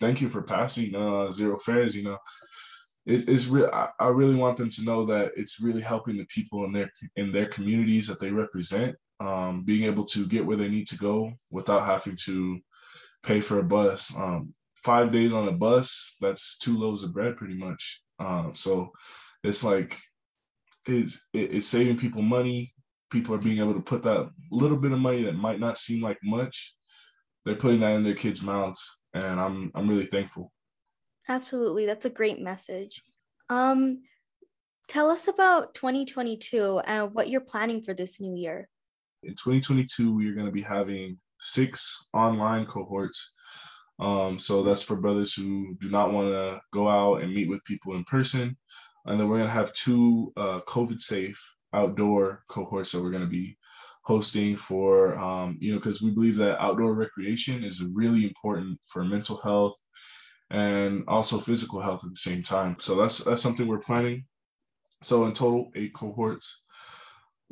Thank 0.00 0.20
you 0.20 0.28
for 0.28 0.42
passing 0.42 0.94
uh, 0.94 1.30
Zero 1.30 1.58
Fares. 1.58 1.94
You 1.94 2.04
know, 2.04 2.18
it's, 3.06 3.28
it's 3.28 3.48
real. 3.48 3.70
I, 3.72 3.88
I 3.98 4.08
really 4.08 4.34
want 4.34 4.56
them 4.56 4.70
to 4.70 4.84
know 4.84 5.04
that 5.06 5.32
it's 5.36 5.60
really 5.62 5.82
helping 5.82 6.16
the 6.16 6.26
people 6.26 6.64
in 6.64 6.72
their 6.72 6.90
in 7.16 7.32
their 7.32 7.46
communities 7.46 8.06
that 8.08 8.20
they 8.20 8.30
represent, 8.30 8.96
um, 9.20 9.64
being 9.64 9.84
able 9.84 10.04
to 10.06 10.26
get 10.26 10.44
where 10.44 10.56
they 10.56 10.68
need 10.68 10.88
to 10.88 10.98
go 10.98 11.32
without 11.50 11.86
having 11.86 12.16
to 12.24 12.60
pay 13.22 13.40
for 13.40 13.58
a 13.58 13.64
bus. 13.64 14.14
Um, 14.16 14.54
five 14.74 15.12
days 15.12 15.32
on 15.32 15.48
a 15.48 15.52
bus, 15.52 16.16
that's 16.20 16.58
two 16.58 16.78
loaves 16.78 17.02
of 17.02 17.12
bread, 17.12 17.36
pretty 17.36 17.56
much. 17.56 18.02
Um, 18.18 18.52
so 18.54 18.92
it's 19.44 19.64
like 19.64 19.98
it's 20.90 21.26
it's 21.32 21.68
saving 21.68 21.98
people 21.98 22.22
money. 22.22 22.74
People 23.10 23.34
are 23.34 23.38
being 23.38 23.58
able 23.58 23.74
to 23.74 23.80
put 23.80 24.02
that 24.02 24.30
little 24.50 24.76
bit 24.76 24.92
of 24.92 24.98
money 24.98 25.24
that 25.24 25.34
might 25.34 25.60
not 25.60 25.78
seem 25.78 26.02
like 26.02 26.18
much. 26.22 26.74
They're 27.44 27.56
putting 27.56 27.80
that 27.80 27.92
in 27.92 28.04
their 28.04 28.14
kids' 28.14 28.42
mouths, 28.42 28.98
and 29.14 29.40
I'm 29.40 29.70
I'm 29.74 29.88
really 29.88 30.06
thankful. 30.06 30.52
Absolutely, 31.28 31.86
that's 31.86 32.04
a 32.04 32.10
great 32.10 32.40
message. 32.40 33.02
Um, 33.48 34.02
tell 34.88 35.10
us 35.10 35.28
about 35.28 35.74
2022 35.74 36.80
and 36.80 37.14
what 37.14 37.28
you're 37.28 37.40
planning 37.40 37.82
for 37.82 37.94
this 37.94 38.20
new 38.20 38.34
year. 38.36 38.68
In 39.22 39.32
2022, 39.32 40.14
we 40.14 40.28
are 40.28 40.34
going 40.34 40.46
to 40.46 40.52
be 40.52 40.62
having 40.62 41.18
six 41.40 42.08
online 42.14 42.66
cohorts. 42.66 43.34
Um, 43.98 44.38
so 44.38 44.62
that's 44.62 44.82
for 44.82 45.00
brothers 45.00 45.34
who 45.34 45.76
do 45.78 45.90
not 45.90 46.12
want 46.12 46.28
to 46.28 46.60
go 46.72 46.88
out 46.88 47.22
and 47.22 47.34
meet 47.34 47.48
with 47.48 47.64
people 47.64 47.94
in 47.94 48.04
person. 48.04 48.56
And 49.06 49.18
then 49.18 49.28
we're 49.28 49.38
going 49.38 49.48
to 49.48 49.54
have 49.54 49.72
two 49.72 50.32
uh, 50.36 50.60
COVID 50.66 51.00
safe 51.00 51.40
outdoor 51.72 52.44
cohorts 52.48 52.92
that 52.92 53.02
we're 53.02 53.10
going 53.10 53.22
to 53.22 53.28
be 53.28 53.56
hosting 54.02 54.56
for, 54.56 55.18
um, 55.18 55.56
you 55.60 55.72
know, 55.72 55.78
because 55.78 56.02
we 56.02 56.10
believe 56.10 56.36
that 56.36 56.60
outdoor 56.60 56.94
recreation 56.94 57.64
is 57.64 57.82
really 57.82 58.24
important 58.24 58.78
for 58.86 59.04
mental 59.04 59.36
health 59.38 59.76
and 60.50 61.04
also 61.06 61.38
physical 61.38 61.80
health 61.80 62.04
at 62.04 62.10
the 62.10 62.16
same 62.16 62.42
time. 62.42 62.76
So 62.80 62.96
that's 62.96 63.24
that's 63.24 63.42
something 63.42 63.66
we're 63.66 63.78
planning. 63.78 64.24
So 65.02 65.26
in 65.26 65.32
total, 65.32 65.70
eight 65.76 65.94
cohorts, 65.94 66.64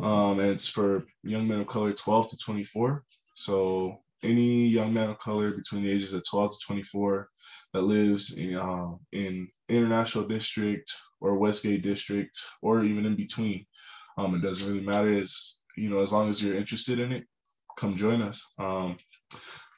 um, 0.00 0.40
and 0.40 0.50
it's 0.50 0.68
for 0.68 1.04
young 1.22 1.48
men 1.48 1.60
of 1.60 1.66
color 1.66 1.92
12 1.92 2.30
to 2.30 2.36
24. 2.38 3.04
So 3.34 4.00
any 4.22 4.66
young 4.66 4.92
man 4.92 5.10
of 5.10 5.18
color 5.18 5.52
between 5.52 5.84
the 5.84 5.90
ages 5.90 6.12
of 6.12 6.28
12 6.28 6.52
to 6.52 6.58
24 6.66 7.28
that 7.72 7.82
lives 7.82 8.36
in 8.36 8.56
uh, 8.56 8.90
in 9.12 9.48
International 9.68 10.24
District 10.24 10.92
or 11.20 11.38
Westgate 11.38 11.82
District 11.82 12.38
or 12.62 12.84
even 12.84 13.06
in 13.06 13.16
between, 13.16 13.66
um, 14.16 14.34
it 14.34 14.42
doesn't 14.42 14.68
really 14.68 14.84
matter. 14.84 15.12
As 15.12 15.62
you 15.76 15.90
know, 15.90 16.00
as 16.00 16.12
long 16.12 16.28
as 16.28 16.42
you're 16.42 16.56
interested 16.56 16.98
in 16.98 17.12
it, 17.12 17.24
come 17.76 17.96
join 17.96 18.22
us. 18.22 18.54
Um, 18.58 18.96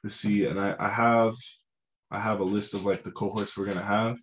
let's 0.02 0.16
see, 0.16 0.46
and 0.46 0.58
I, 0.58 0.74
I 0.78 0.88
have 0.88 1.34
I 2.10 2.20
have 2.20 2.40
a 2.40 2.44
list 2.44 2.74
of 2.74 2.84
like 2.84 3.02
the 3.02 3.12
cohorts 3.12 3.56
we're 3.56 3.66
gonna 3.66 3.84
have. 3.84 4.16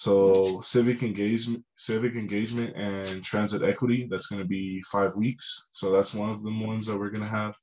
So 0.00 0.62
civic 0.62 1.02
engagement, 1.02 1.62
civic 1.76 2.14
engagement, 2.14 2.74
and 2.74 3.22
transit 3.22 3.62
equity. 3.62 4.08
That's 4.10 4.28
going 4.28 4.40
to 4.40 4.48
be 4.48 4.80
five 4.90 5.14
weeks. 5.14 5.68
So 5.72 5.92
that's 5.92 6.14
one 6.14 6.30
of 6.30 6.42
the 6.42 6.58
ones 6.58 6.86
that 6.86 6.98
we're 6.98 7.10
going 7.10 7.24
to 7.24 7.28
have. 7.28 7.54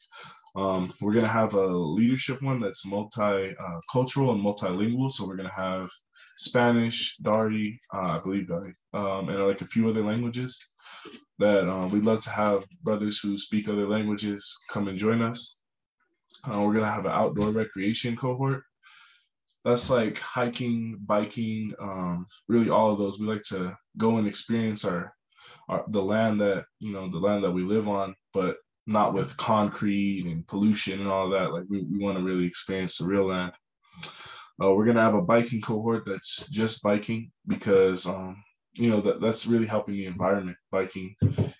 Um, 0.55 0.93
we're 1.01 1.13
going 1.13 1.25
to 1.25 1.31
have 1.31 1.55
a 1.55 1.65
leadership 1.65 2.43
one 2.43 2.59
that's 2.59 2.85
multi-cultural 2.85 4.29
uh, 4.29 4.33
and 4.33 4.43
multilingual. 4.43 5.09
So 5.09 5.27
we're 5.27 5.35
going 5.35 5.49
to 5.49 5.55
have 5.55 5.89
Spanish, 6.37 7.17
Dari, 7.17 7.79
uh, 7.93 8.17
I 8.17 8.19
believe 8.19 8.47
Dari, 8.47 8.73
um, 8.93 9.29
and 9.29 9.45
like 9.45 9.61
a 9.61 9.67
few 9.67 9.87
other 9.89 10.03
languages 10.03 10.71
that 11.39 11.69
uh, 11.69 11.87
we'd 11.87 12.03
love 12.03 12.21
to 12.21 12.29
have 12.29 12.65
brothers 12.83 13.19
who 13.19 13.37
speak 13.37 13.67
other 13.67 13.87
languages 13.87 14.55
come 14.69 14.87
and 14.87 14.97
join 14.97 15.21
us. 15.21 15.61
Uh, 16.49 16.61
we're 16.61 16.73
to 16.73 16.85
have 16.85 17.05
an 17.05 17.11
outdoor 17.11 17.51
recreation 17.51 18.15
cohort. 18.15 18.63
That's 19.65 19.89
like 19.89 20.19
hiking, 20.19 20.97
biking, 21.05 21.73
um, 21.81 22.25
really 22.47 22.69
all 22.69 22.91
of 22.91 22.97
those. 22.97 23.19
We 23.19 23.27
like 23.27 23.43
to 23.43 23.75
go 23.97 24.17
and 24.17 24.27
experience 24.27 24.85
our, 24.85 25.13
our 25.67 25.83
the 25.89 26.01
land 26.01 26.39
that 26.41 26.65
you 26.79 26.93
know 26.93 27.09
the 27.09 27.17
land 27.17 27.43
that 27.43 27.51
we 27.51 27.63
live 27.63 27.89
on, 27.89 28.15
but 28.33 28.57
not 28.85 29.13
with 29.13 29.35
concrete 29.35 30.25
and 30.25 30.47
pollution 30.47 31.01
and 31.01 31.09
all 31.09 31.29
that. 31.29 31.51
Like 31.51 31.65
we, 31.69 31.81
we 31.83 31.97
want 31.97 32.17
to 32.17 32.23
really 32.23 32.45
experience 32.45 32.97
the 32.97 33.05
real 33.05 33.27
land. 33.27 33.51
Uh, 34.61 34.71
we're 34.71 34.85
gonna 34.85 35.01
have 35.01 35.15
a 35.15 35.21
biking 35.21 35.61
cohort 35.61 36.05
that's 36.05 36.47
just 36.49 36.81
biking 36.83 37.31
because 37.47 38.07
um, 38.07 38.43
you 38.73 38.89
know 38.89 39.01
that 39.01 39.21
that's 39.21 39.47
really 39.47 39.65
helping 39.65 39.95
the 39.95 40.05
environment. 40.05 40.57
Biking 40.71 41.15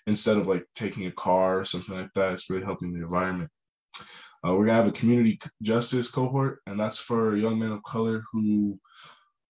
instead 0.06 0.36
of 0.36 0.46
like 0.46 0.64
taking 0.74 1.06
a 1.06 1.12
car 1.12 1.60
or 1.60 1.64
something 1.64 1.96
like 1.96 2.12
that, 2.14 2.32
it's 2.32 2.50
really 2.50 2.64
helping 2.64 2.92
the 2.92 3.02
environment. 3.02 3.50
Uh, 4.46 4.54
we're 4.54 4.66
gonna 4.66 4.78
have 4.78 4.88
a 4.88 4.92
community 4.92 5.38
justice 5.62 6.10
cohort, 6.10 6.60
and 6.66 6.78
that's 6.78 6.98
for 6.98 7.36
young 7.36 7.58
men 7.58 7.72
of 7.72 7.82
color 7.82 8.22
who 8.32 8.78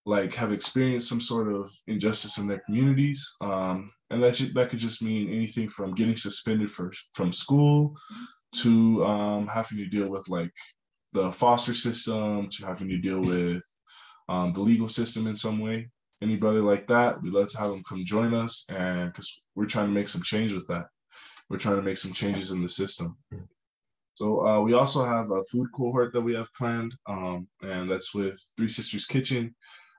like 0.08 0.34
have 0.34 0.52
experienced 0.52 1.08
some 1.08 1.20
sort 1.20 1.52
of 1.52 1.70
injustice 1.86 2.38
in 2.38 2.46
their 2.48 2.62
communities 2.64 3.36
um, 3.42 3.90
and 4.10 4.22
that 4.22 4.34
that 4.54 4.70
could 4.70 4.78
just 4.78 5.02
mean 5.02 5.28
anything 5.28 5.68
from 5.68 5.94
getting 5.94 6.16
suspended 6.16 6.70
for, 6.70 6.90
from 7.12 7.30
school 7.30 7.94
to 8.54 9.04
um, 9.04 9.46
having 9.46 9.76
to 9.76 9.86
deal 9.86 10.08
with 10.08 10.26
like 10.28 10.52
the 11.12 11.32
foster 11.32 11.74
system 11.74 12.48
to 12.48 12.66
having 12.66 12.88
to 12.88 12.98
deal 12.98 13.20
with 13.20 13.62
um, 14.28 14.52
the 14.52 14.60
legal 14.60 14.88
system 14.88 15.26
in 15.26 15.36
some 15.36 15.58
way 15.58 15.88
any 16.22 16.36
brother 16.36 16.60
like 16.60 16.86
that 16.86 17.20
we'd 17.22 17.32
love 17.32 17.48
to 17.48 17.58
have 17.58 17.70
them 17.70 17.82
come 17.88 18.04
join 18.04 18.34
us 18.34 18.66
and 18.70 19.12
because 19.12 19.44
we're 19.54 19.66
trying 19.66 19.86
to 19.86 19.92
make 19.92 20.08
some 20.08 20.22
change 20.22 20.52
with 20.52 20.66
that 20.68 20.86
we're 21.48 21.58
trying 21.58 21.76
to 21.76 21.82
make 21.82 21.96
some 21.96 22.12
changes 22.12 22.50
in 22.50 22.62
the 22.62 22.68
system 22.68 23.16
so 24.14 24.44
uh, 24.44 24.60
we 24.60 24.74
also 24.74 25.04
have 25.04 25.30
a 25.30 25.44
food 25.44 25.68
cohort 25.74 26.12
that 26.12 26.20
we 26.20 26.34
have 26.34 26.52
planned 26.54 26.94
um, 27.08 27.46
and 27.62 27.90
that's 27.90 28.14
with 28.14 28.38
three 28.56 28.68
sisters 28.68 29.06
kitchen 29.06 29.54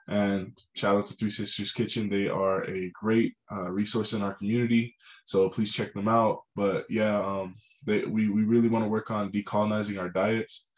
and 0.09 0.57
shout 0.75 0.95
out 0.95 1.05
to 1.05 1.13
Three 1.13 1.29
Sisters 1.29 1.71
Kitchen. 1.71 2.09
They 2.09 2.27
are 2.27 2.67
a 2.67 2.89
great 2.95 3.35
uh, 3.51 3.71
resource 3.71 4.13
in 4.13 4.23
our 4.23 4.33
community. 4.33 4.95
So 5.25 5.49
please 5.49 5.71
check 5.71 5.93
them 5.93 6.07
out. 6.07 6.41
But 6.55 6.85
yeah, 6.89 7.19
um, 7.19 7.53
they, 7.85 8.05
we, 8.05 8.27
we 8.27 8.41
really 8.41 8.69
want 8.69 8.83
to 8.83 8.89
work 8.89 9.11
on 9.11 9.31
decolonizing 9.31 9.99
our 9.99 10.09
diets 10.09 10.68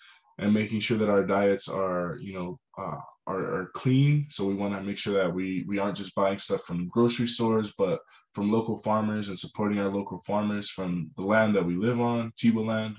and 0.41 0.53
making 0.53 0.81
sure 0.81 0.97
that 0.97 1.09
our 1.09 1.23
diets 1.23 1.69
are, 1.69 2.17
you 2.19 2.33
know, 2.33 2.59
uh, 2.77 2.97
are, 3.27 3.55
are 3.55 3.71
clean. 3.73 4.25
So 4.29 4.45
we 4.45 4.55
want 4.55 4.73
to 4.73 4.81
make 4.81 4.97
sure 4.97 5.13
that 5.13 5.33
we, 5.33 5.63
we 5.67 5.79
aren't 5.79 5.95
just 5.95 6.15
buying 6.15 6.39
stuff 6.39 6.63
from 6.63 6.89
grocery 6.89 7.27
stores, 7.27 7.73
but 7.77 7.99
from 8.33 8.51
local 8.51 8.75
farmers 8.75 9.29
and 9.29 9.39
supporting 9.39 9.79
our 9.79 9.89
local 9.89 10.19
farmers 10.21 10.69
from 10.69 11.11
the 11.15 11.23
land 11.23 11.55
that 11.55 11.65
we 11.65 11.75
live 11.75 12.01
on, 12.01 12.31
Tiwa 12.31 12.65
land. 12.65 12.97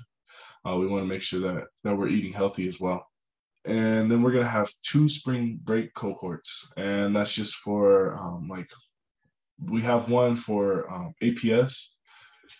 Uh, 0.65 0.77
we 0.77 0.87
want 0.87 1.03
to 1.03 1.07
make 1.07 1.21
sure 1.21 1.41
that, 1.41 1.65
that 1.83 1.95
we're 1.95 2.07
eating 2.07 2.33
healthy 2.33 2.67
as 2.67 2.79
well 2.79 3.05
and 3.65 4.11
then 4.11 4.21
we're 4.21 4.31
gonna 4.31 4.47
have 4.47 4.69
two 4.81 5.07
spring 5.07 5.59
break 5.63 5.93
cohorts, 5.93 6.73
and 6.77 7.15
that's 7.15 7.33
just 7.33 7.55
for 7.55 8.15
um, 8.15 8.47
like 8.49 8.69
we 9.59 9.81
have 9.81 10.09
one 10.09 10.35
for 10.35 10.91
um, 10.91 11.13
APS, 11.21 11.95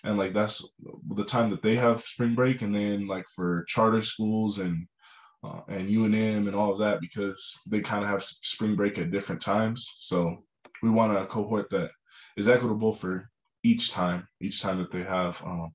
and 0.04 0.18
like 0.18 0.34
that's 0.34 0.74
the 1.16 1.26
time 1.26 1.50
that 1.52 1.62
they 1.62 1.76
have 1.76 2.02
spring 2.02 2.36
break, 2.36 2.62
and 2.62 2.74
then 2.76 3.08
like 3.08 3.26
for 3.36 3.64
charter 3.68 4.02
schools 4.02 4.60
and 4.60 4.88
uh, 5.44 5.62
and 5.68 5.90
UNM 5.90 6.48
and 6.48 6.56
all 6.56 6.72
of 6.72 6.80
that 6.80 7.02
because 7.02 7.62
they 7.70 7.82
kind 7.82 8.04
of 8.04 8.10
have 8.10 8.24
spring 8.24 8.76
break 8.76 8.98
at 8.98 9.12
different 9.12 9.42
times. 9.42 9.96
So 10.00 10.44
we 10.82 10.90
want 10.90 11.18
a 11.18 11.26
cohort 11.26 11.70
that 11.72 11.92
is 12.38 12.48
equitable 12.48 12.94
for 12.94 13.30
each 13.64 13.92
time, 13.92 14.28
each 14.42 14.62
time 14.62 14.78
that 14.80 14.92
they 14.92 15.04
have 15.04 15.44
um, 15.44 15.74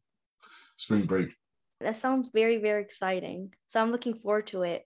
spring 0.76 1.06
break. 1.06 1.34
That 1.80 1.96
sounds 1.96 2.28
very, 2.32 2.59
very 2.59 2.82
exciting. 2.82 3.52
So 3.68 3.80
I'm 3.80 3.92
looking 3.92 4.14
forward 4.14 4.48
to 4.48 4.62
it. 4.62 4.84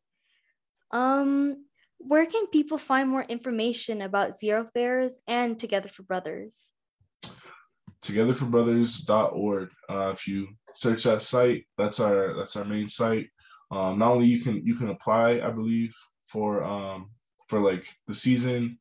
Um, 0.90 1.64
where 1.98 2.26
can 2.26 2.48
people 2.48 2.78
find 2.78 3.08
more 3.08 3.22
information 3.22 4.02
about 4.02 4.38
Zero 4.38 4.68
Fares 4.74 5.18
and 5.26 5.58
Together 5.58 5.88
for 5.88 6.02
Brothers? 6.02 6.70
Togetherforbrothers.org. 8.02 9.70
Uh, 9.88 10.10
if 10.10 10.26
you 10.26 10.48
search 10.74 11.04
that 11.04 11.22
site, 11.22 11.66
that's 11.78 12.00
our 12.00 12.36
that's 12.36 12.56
our 12.56 12.64
main 12.64 12.88
site. 12.88 13.28
Um, 13.70 13.98
not 13.98 14.12
only 14.12 14.26
you 14.26 14.40
can 14.40 14.66
you 14.66 14.74
can 14.74 14.90
apply, 14.90 15.40
I 15.40 15.50
believe, 15.50 15.94
for 16.26 16.64
um, 16.64 17.10
for 17.48 17.60
like 17.60 17.86
the 18.06 18.14
season 18.14 18.78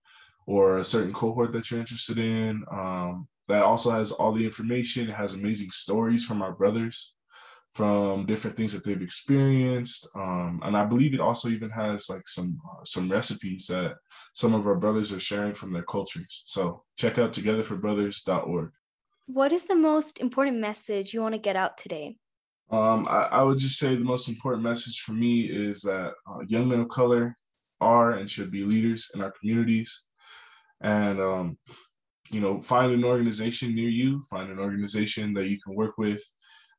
or 0.48 0.78
a 0.78 0.84
certain 0.84 1.14
cohort 1.14 1.54
that 1.54 1.70
you're 1.70 1.80
interested 1.80 2.18
in. 2.18 2.64
Um, 2.72 3.28
that 3.48 3.64
also 3.64 3.92
has 3.92 4.12
all 4.12 4.34
the 4.34 4.46
information. 4.46 5.10
It 5.10 5.16
has 5.16 5.36
amazing 5.36 5.72
stories 5.72 6.26
from 6.26 6.42
our 6.42 6.54
brothers 6.54 7.14
from 7.72 8.26
different 8.26 8.58
things 8.58 8.74
that 8.74 8.84
they've 8.84 9.02
experienced. 9.02 10.10
Um, 10.16 10.60
and 10.64 10.76
I 10.76 10.86
believe 10.86 11.14
it 11.14 11.22
also 11.22 11.50
even 11.50 11.70
has 11.70 12.10
like 12.10 12.28
some 12.28 12.60
uh, 12.70 12.84
some 12.84 13.10
recipes 13.10 13.68
that 13.68 13.96
some 14.34 14.54
of 14.54 14.68
our 14.68 14.76
brothers 14.76 15.14
are 15.14 15.20
sharing 15.20 15.56
from 15.56 15.72
their 15.72 15.84
cultures. 15.84 16.44
So 16.46 16.84
check 16.98 17.18
out 17.18 17.34
togetherforbrothers.org. 17.34 18.72
What 19.34 19.54
is 19.54 19.64
the 19.64 19.76
most 19.76 20.20
important 20.20 20.58
message 20.58 21.14
you 21.14 21.22
want 21.22 21.36
to 21.36 21.40
get 21.40 21.56
out 21.56 21.78
today? 21.78 22.18
Um, 22.70 23.06
I, 23.10 23.30
I, 23.32 23.44
would 23.44 23.60
just 23.60 23.80
say 23.80 23.96
the 23.96 24.04
most 24.04 24.28
important 24.28 24.62
message 24.62 25.00
for 25.02 25.14
me 25.14 25.44
is 25.44 25.82
that 25.84 26.12
uh, 26.30 26.40
young 26.48 26.68
men 26.68 26.82
of 26.82 26.90
color 26.90 27.34
are 27.80 28.12
and 28.12 28.30
should 28.30 28.52
be 28.52 28.66
leaders 28.66 29.10
in 29.16 29.22
our 29.22 29.32
communities. 29.32 30.06
And 30.82 31.22
um, 31.22 31.58
you 32.30 32.42
know, 32.42 32.62
find 32.62 32.92
an 32.92 33.06
organization 33.06 33.74
near 33.74 33.88
you, 33.88 34.22
find 34.30 34.52
an 34.52 34.60
organization 34.60 35.34
that 35.36 35.48
you 35.48 35.58
can 35.62 35.76
work 35.76 35.98
with 35.98 36.22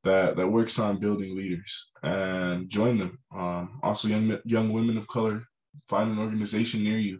that 0.04 0.36
that 0.36 0.46
works 0.46 0.78
on 0.78 1.00
building 1.00 1.34
leaders 1.34 1.90
and 2.02 2.68
join 2.68 2.98
them. 2.98 3.18
Um, 3.34 3.80
also, 3.82 4.08
young 4.08 4.38
young 4.44 4.72
women 4.72 4.98
of 4.98 5.08
color, 5.08 5.42
find 5.88 6.10
an 6.10 6.18
organization 6.18 6.84
near 6.84 6.98
you, 6.98 7.18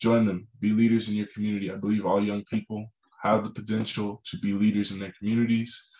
join 0.00 0.24
them, 0.24 0.48
be 0.58 0.70
leaders 0.70 1.08
in 1.08 1.14
your 1.14 1.28
community. 1.32 1.70
I 1.70 1.76
believe 1.76 2.04
all 2.04 2.20
young 2.20 2.42
people 2.44 2.90
have 3.24 3.44
the 3.44 3.50
potential 3.50 4.22
to 4.26 4.38
be 4.38 4.52
leaders 4.52 4.92
in 4.92 5.00
their 5.00 5.14
communities. 5.18 5.90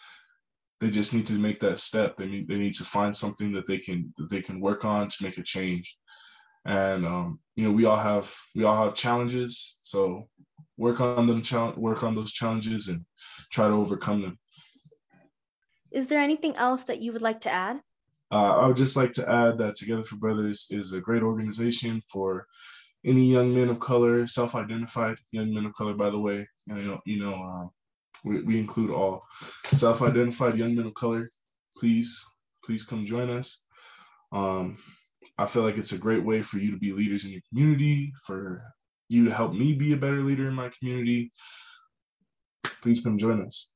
They 0.81 0.91
just 0.91 1.15
need 1.15 1.27
to 1.29 1.35
make 1.35 1.61
that 1.61 1.79
step. 1.79 2.17
They 2.17 2.27
need 2.27 2.47
they 2.49 2.59
need 2.59 2.75
to 2.75 2.85
find 2.85 3.17
something 3.17 3.53
that 3.53 3.67
they 3.67 3.79
can 3.79 4.13
that 4.19 4.29
they 4.31 4.43
can 4.43 4.61
work 4.61 4.85
on 4.85 5.09
to 5.09 5.23
make 5.23 5.39
a 5.39 5.43
change. 5.43 5.97
And 6.67 7.07
um, 7.07 7.41
you 7.57 7.65
know, 7.65 7.73
we 7.73 7.87
all 7.87 7.99
have 7.99 8.33
we 8.55 8.65
all 8.65 8.85
have 8.85 8.95
challenges. 8.95 9.79
So 9.83 10.29
work 10.77 11.01
on 11.01 11.27
them, 11.27 11.43
work 11.77 12.03
on 12.03 12.15
those 12.15 12.33
challenges, 12.33 12.89
and 12.89 13.05
try 13.51 13.69
to 13.69 13.75
overcome 13.75 14.23
them. 14.23 14.39
Is 15.91 16.09
there 16.09 16.21
anything 16.21 16.57
else 16.57 16.83
that 16.85 17.01
you 17.01 17.13
would 17.13 17.23
like 17.23 17.41
to 17.43 17.51
add? 17.51 17.81
Uh, 18.33 18.57
I 18.57 18.67
would 18.67 18.77
just 18.77 18.97
like 18.97 19.13
to 19.13 19.31
add 19.31 19.59
that 19.59 19.77
Together 19.77 20.03
for 20.03 20.17
Brothers 20.17 20.67
is 20.71 20.93
a 20.93 21.01
great 21.01 21.23
organization 21.23 22.01
for 22.01 22.47
any 23.05 23.31
young 23.31 23.55
men 23.55 23.69
of 23.69 23.81
color, 23.81 24.27
self-identified 24.27 25.17
young 25.31 25.53
men 25.53 25.67
of 25.67 25.75
color. 25.75 25.95
By 25.95 26.11
the 26.11 26.19
way, 26.19 26.49
you 26.67 26.75
know, 26.75 27.01
you 27.05 27.21
know, 27.21 27.35
uh, 27.35 27.69
we, 28.25 28.43
we 28.43 28.59
include 28.59 28.91
all 28.91 29.23
self-identified 29.65 30.57
young 30.57 30.75
men 30.75 30.87
of 30.87 30.95
color. 30.95 31.31
Please, 31.77 32.25
please 32.65 32.85
come 32.85 33.05
join 33.05 33.31
us. 33.31 33.65
Um, 34.33 34.79
I 35.37 35.47
feel 35.47 35.63
like 35.63 35.77
it's 35.77 35.93
a 35.93 35.99
great 35.99 36.25
way 36.25 36.43
for 36.43 36.59
you 36.59 36.71
to 36.71 36.79
be 36.79 36.93
leaders 36.93 37.25
in 37.25 37.33
your 37.33 37.43
community, 37.51 38.13
for 38.25 38.63
you 39.09 39.25
to 39.27 39.35
help 39.35 39.53
me 39.53 39.75
be 39.75 39.93
a 39.93 39.97
better 39.97 40.23
leader 40.23 40.49
in 40.49 40.55
my 40.55 40.71
community. 40.79 41.33
Please 42.83 43.03
come 43.03 43.19
join 43.19 43.45
us. 43.45 43.71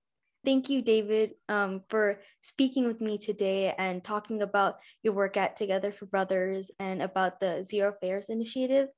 Thank 0.45 0.71
you, 0.71 0.83
David, 0.83 1.33
um, 1.49 1.83
for 1.91 2.21
speaking 2.43 2.87
with 2.87 3.01
me 3.01 3.19
today 3.19 3.75
and 3.77 4.03
talking 4.03 4.43
about 4.43 4.77
your 5.03 5.13
work 5.13 5.37
at 5.37 5.57
Together 5.57 5.93
for 5.93 6.07
Brothers 6.07 6.71
and 6.79 7.03
about 7.03 7.41
the 7.41 7.65
Zero 7.69 7.93
Fares 8.01 8.31
initiative. 8.31 8.89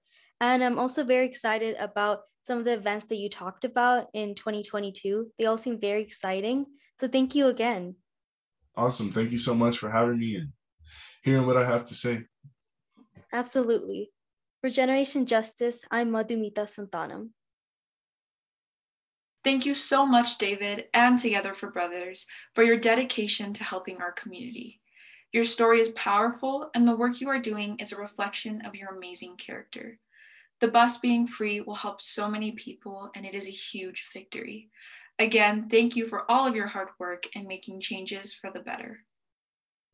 And 0.41 0.65
I'm 0.65 0.79
also 0.79 1.05
very 1.05 1.27
excited 1.27 1.77
about 1.79 2.21
some 2.43 2.59
of 2.59 2.65
the 2.65 2.73
events 2.73 3.07
that 3.07 3.17
you 3.17 3.29
talked 3.29 3.65
about 3.65 4.09
in 4.15 4.35
2022. 4.35 5.31
They 5.39 5.45
all 5.45 5.59
seem 5.59 5.79
very 5.79 6.03
exciting. 6.03 6.67
So 6.99 7.09
thank 7.09 7.35
you 7.35 7.49
again. 7.49 7.97
Awesome. 8.77 9.11
Thank 9.13 9.31
you 9.31 9.39
so 9.39 9.55
much 9.55 9.79
for 9.79 9.91
having 9.91 10.19
me 10.19 10.37
and 10.37 10.49
hearing 11.23 11.47
what 11.47 11.57
I 11.57 11.67
have 11.67 11.85
to 11.87 11.95
say. 11.95 12.25
Absolutely. 13.33 14.11
For 14.61 14.71
Generation 14.71 15.27
Justice, 15.27 15.83
I'm 15.91 16.11
Madhumita 16.11 16.67
Santanam. 16.67 17.31
Thank 19.43 19.65
you 19.65 19.75
so 19.75 20.05
much, 20.05 20.37
David, 20.37 20.85
and 20.93 21.19
Together 21.19 21.55
for 21.55 21.71
Brothers, 21.71 22.27
for 22.55 22.63
your 22.63 22.77
dedication 22.77 23.55
to 23.55 23.65
helping 23.65 23.99
our 23.99 24.13
community. 24.13 24.81
Your 25.33 25.45
story 25.45 25.81
is 25.81 25.89
powerful, 25.91 26.71
and 26.75 26.87
the 26.87 26.97
work 26.97 27.21
you 27.21 27.29
are 27.31 27.39
doing 27.39 27.79
is 27.79 27.93
a 27.93 27.97
reflection 27.97 28.63
of 28.67 28.75
your 28.75 28.95
amazing 28.95 29.37
character. 29.37 29.99
The 30.61 30.69
bus 30.69 30.99
being 30.99 31.27
free 31.27 31.63
will 31.63 31.75
help 31.75 32.03
so 32.03 32.29
many 32.29 32.53
people, 32.53 33.11
and 33.15 33.25
it 33.25 33.35
is 33.35 33.47
a 33.47 33.51
huge 33.51 34.09
victory. 34.13 34.71
Again, 35.19 35.69
thank 35.71 35.97
you 35.97 36.07
for 36.07 36.31
all 36.31 36.47
of 36.47 36.55
your 36.55 36.67
hard 36.67 36.89
work 36.99 37.25
and 37.35 37.47
making 37.47 37.81
changes 37.81 38.35
for 38.35 38.51
the 38.53 38.61
better. 38.61 39.01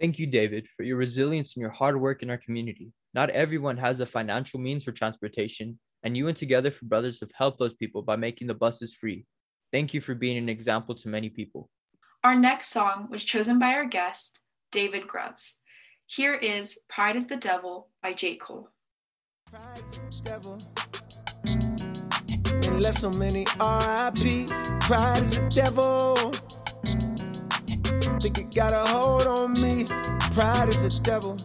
Thank 0.00 0.18
you, 0.18 0.26
David, 0.26 0.66
for 0.76 0.82
your 0.82 0.96
resilience 0.96 1.54
and 1.54 1.60
your 1.60 1.70
hard 1.70 2.00
work 2.00 2.22
in 2.22 2.30
our 2.30 2.36
community. 2.36 2.92
Not 3.14 3.30
everyone 3.30 3.76
has 3.76 3.98
the 3.98 4.06
financial 4.06 4.60
means 4.60 4.84
for 4.84 4.92
transportation, 4.92 5.78
and 6.02 6.16
you 6.16 6.28
and 6.28 6.36
Together 6.36 6.70
for 6.70 6.84
Brothers 6.84 7.20
have 7.20 7.30
helped 7.34 7.58
those 7.58 7.74
people 7.74 8.02
by 8.02 8.16
making 8.16 8.48
the 8.48 8.54
buses 8.54 8.92
free. 8.92 9.24
Thank 9.72 9.94
you 9.94 10.00
for 10.00 10.14
being 10.14 10.36
an 10.36 10.48
example 10.48 10.94
to 10.96 11.08
many 11.08 11.30
people. 11.30 11.70
Our 12.24 12.34
next 12.34 12.68
song 12.70 13.06
was 13.10 13.24
chosen 13.24 13.58
by 13.58 13.72
our 13.74 13.86
guest, 13.86 14.40
David 14.72 15.06
Grubbs. 15.06 15.58
Here 16.06 16.34
is 16.34 16.78
Pride 16.88 17.16
is 17.16 17.28
the 17.28 17.36
Devil 17.36 17.88
by 18.02 18.12
J. 18.12 18.36
Cole. 18.36 18.70
And 19.52 19.62
left 22.82 22.98
so 22.98 23.10
many 23.10 23.44
RIP. 23.60 24.48
Pride 24.80 25.22
is 25.22 25.36
a 25.36 25.48
devil. 25.50 26.16
Think 28.20 28.38
it 28.38 28.54
got 28.54 28.72
a 28.72 28.90
hold 28.90 29.26
on 29.26 29.52
me. 29.62 29.84
Pride 30.34 30.68
is 30.68 30.82
a 30.82 31.02
devil. 31.02 31.36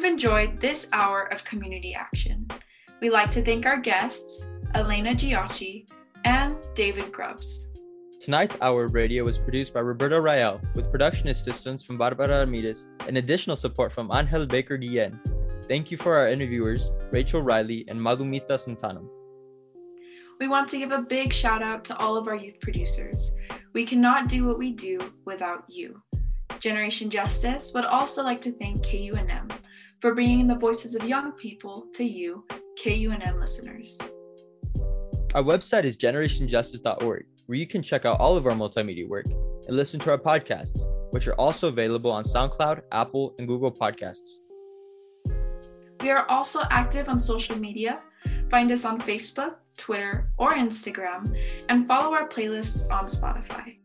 You've 0.00 0.12
enjoyed 0.12 0.58
this 0.62 0.88
hour 0.94 1.24
of 1.30 1.44
community 1.44 1.94
action. 1.94 2.48
We'd 3.02 3.10
like 3.10 3.30
to 3.32 3.42
thank 3.42 3.66
our 3.66 3.76
guests, 3.76 4.46
Elena 4.74 5.10
Giacci 5.10 5.86
and 6.24 6.56
David 6.74 7.12
Grubbs. 7.12 7.68
Tonight's 8.18 8.56
Hour 8.62 8.84
of 8.84 8.94
Radio 8.94 9.24
was 9.24 9.38
produced 9.38 9.74
by 9.74 9.80
Roberto 9.80 10.18
Rael 10.18 10.58
with 10.74 10.90
production 10.90 11.28
assistance 11.28 11.84
from 11.84 11.98
Barbara 11.98 12.28
Ramirez 12.28 12.88
and 13.06 13.18
additional 13.18 13.56
support 13.56 13.92
from 13.92 14.10
Angel 14.10 14.46
Baker 14.46 14.78
Guillen. 14.78 15.20
Thank 15.68 15.90
you 15.90 15.98
for 15.98 16.16
our 16.16 16.28
interviewers, 16.28 16.90
Rachel 17.12 17.42
Riley 17.42 17.84
and 17.88 18.00
Madhumita 18.00 18.56
Santanam. 18.56 19.06
We 20.40 20.48
want 20.48 20.70
to 20.70 20.78
give 20.78 20.92
a 20.92 21.02
big 21.02 21.30
shout 21.30 21.62
out 21.62 21.84
to 21.84 21.98
all 21.98 22.16
of 22.16 22.26
our 22.26 22.36
youth 22.36 22.58
producers. 22.60 23.32
We 23.74 23.84
cannot 23.84 24.30
do 24.30 24.46
what 24.46 24.58
we 24.58 24.72
do 24.72 25.12
without 25.26 25.64
you. 25.68 26.00
Generation 26.58 27.10
Justice 27.10 27.72
would 27.74 27.84
also 27.84 28.22
like 28.22 28.40
to 28.42 28.52
thank 28.52 28.82
KUNM 28.82 29.39
for 30.00 30.14
bringing 30.14 30.46
the 30.46 30.54
voices 30.54 30.94
of 30.94 31.04
young 31.04 31.32
people 31.32 31.86
to 31.94 32.04
you, 32.04 32.44
KUNM 32.82 33.38
listeners. 33.38 33.98
Our 35.34 35.42
website 35.42 35.84
is 35.84 35.96
generationjustice.org, 35.96 37.26
where 37.46 37.58
you 37.58 37.66
can 37.66 37.82
check 37.82 38.04
out 38.04 38.18
all 38.18 38.36
of 38.36 38.46
our 38.46 38.52
multimedia 38.52 39.06
work 39.06 39.26
and 39.26 39.76
listen 39.76 40.00
to 40.00 40.10
our 40.10 40.18
podcasts, 40.18 40.80
which 41.12 41.28
are 41.28 41.34
also 41.34 41.68
available 41.68 42.10
on 42.10 42.24
SoundCloud, 42.24 42.82
Apple, 42.92 43.34
and 43.38 43.46
Google 43.46 43.70
Podcasts. 43.70 44.38
We 46.00 46.10
are 46.10 46.24
also 46.30 46.62
active 46.70 47.08
on 47.08 47.20
social 47.20 47.58
media. 47.58 48.00
Find 48.48 48.72
us 48.72 48.84
on 48.84 49.00
Facebook, 49.00 49.56
Twitter, 49.76 50.30
or 50.38 50.52
Instagram, 50.52 51.36
and 51.68 51.86
follow 51.86 52.14
our 52.14 52.26
playlists 52.26 52.90
on 52.90 53.06
Spotify. 53.06 53.76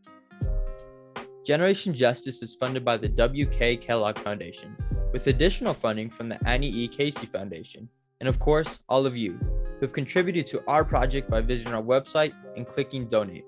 Generation 1.46 1.94
Justice 1.94 2.42
is 2.42 2.56
funded 2.56 2.84
by 2.84 2.96
the 2.96 3.08
W.K. 3.08 3.76
Kellogg 3.76 4.18
Foundation, 4.18 4.76
with 5.16 5.28
additional 5.28 5.72
funding 5.72 6.10
from 6.10 6.28
the 6.28 6.38
Annie 6.46 6.68
E. 6.68 6.86
Casey 6.86 7.24
Foundation, 7.24 7.88
and 8.20 8.28
of 8.28 8.38
course, 8.38 8.80
all 8.86 9.06
of 9.06 9.16
you 9.16 9.32
who 9.32 9.80
have 9.80 9.92
contributed 9.94 10.46
to 10.48 10.62
our 10.68 10.84
project 10.84 11.30
by 11.30 11.40
visiting 11.40 11.72
our 11.72 11.82
website 11.82 12.34
and 12.54 12.66
clicking 12.66 13.08
donate. 13.08 13.46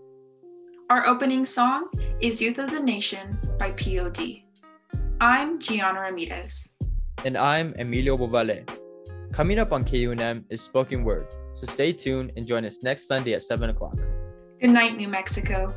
Our 0.89 1.07
opening 1.07 1.45
song 1.45 1.91
is 2.23 2.41
Youth 2.41 2.57
of 2.59 2.71
the 2.71 2.81
Nation 2.81 3.37
by 3.59 3.73
POD. 3.73 4.45
I'm 5.21 5.61
Gianna 5.61 6.01
Ramirez. 6.01 6.71
And 7.27 7.37
I'm 7.37 7.75
Emilio 7.79 8.17
Bovale. 8.17 8.67
Coming 9.31 9.59
up 9.59 9.71
on 9.71 9.85
KUNM 9.85 10.45
is 10.49 10.63
Spoken 10.63 11.05
Word, 11.05 11.27
so 11.53 11.67
stay 11.67 11.93
tuned 11.93 12.33
and 12.35 12.47
join 12.47 12.65
us 12.65 12.83
next 12.83 13.07
Sunday 13.07 13.35
at 13.35 13.43
7 13.43 13.69
o'clock. 13.69 13.99
Good 14.59 14.71
night, 14.71 14.97
New 14.97 15.09
Mexico. 15.09 15.75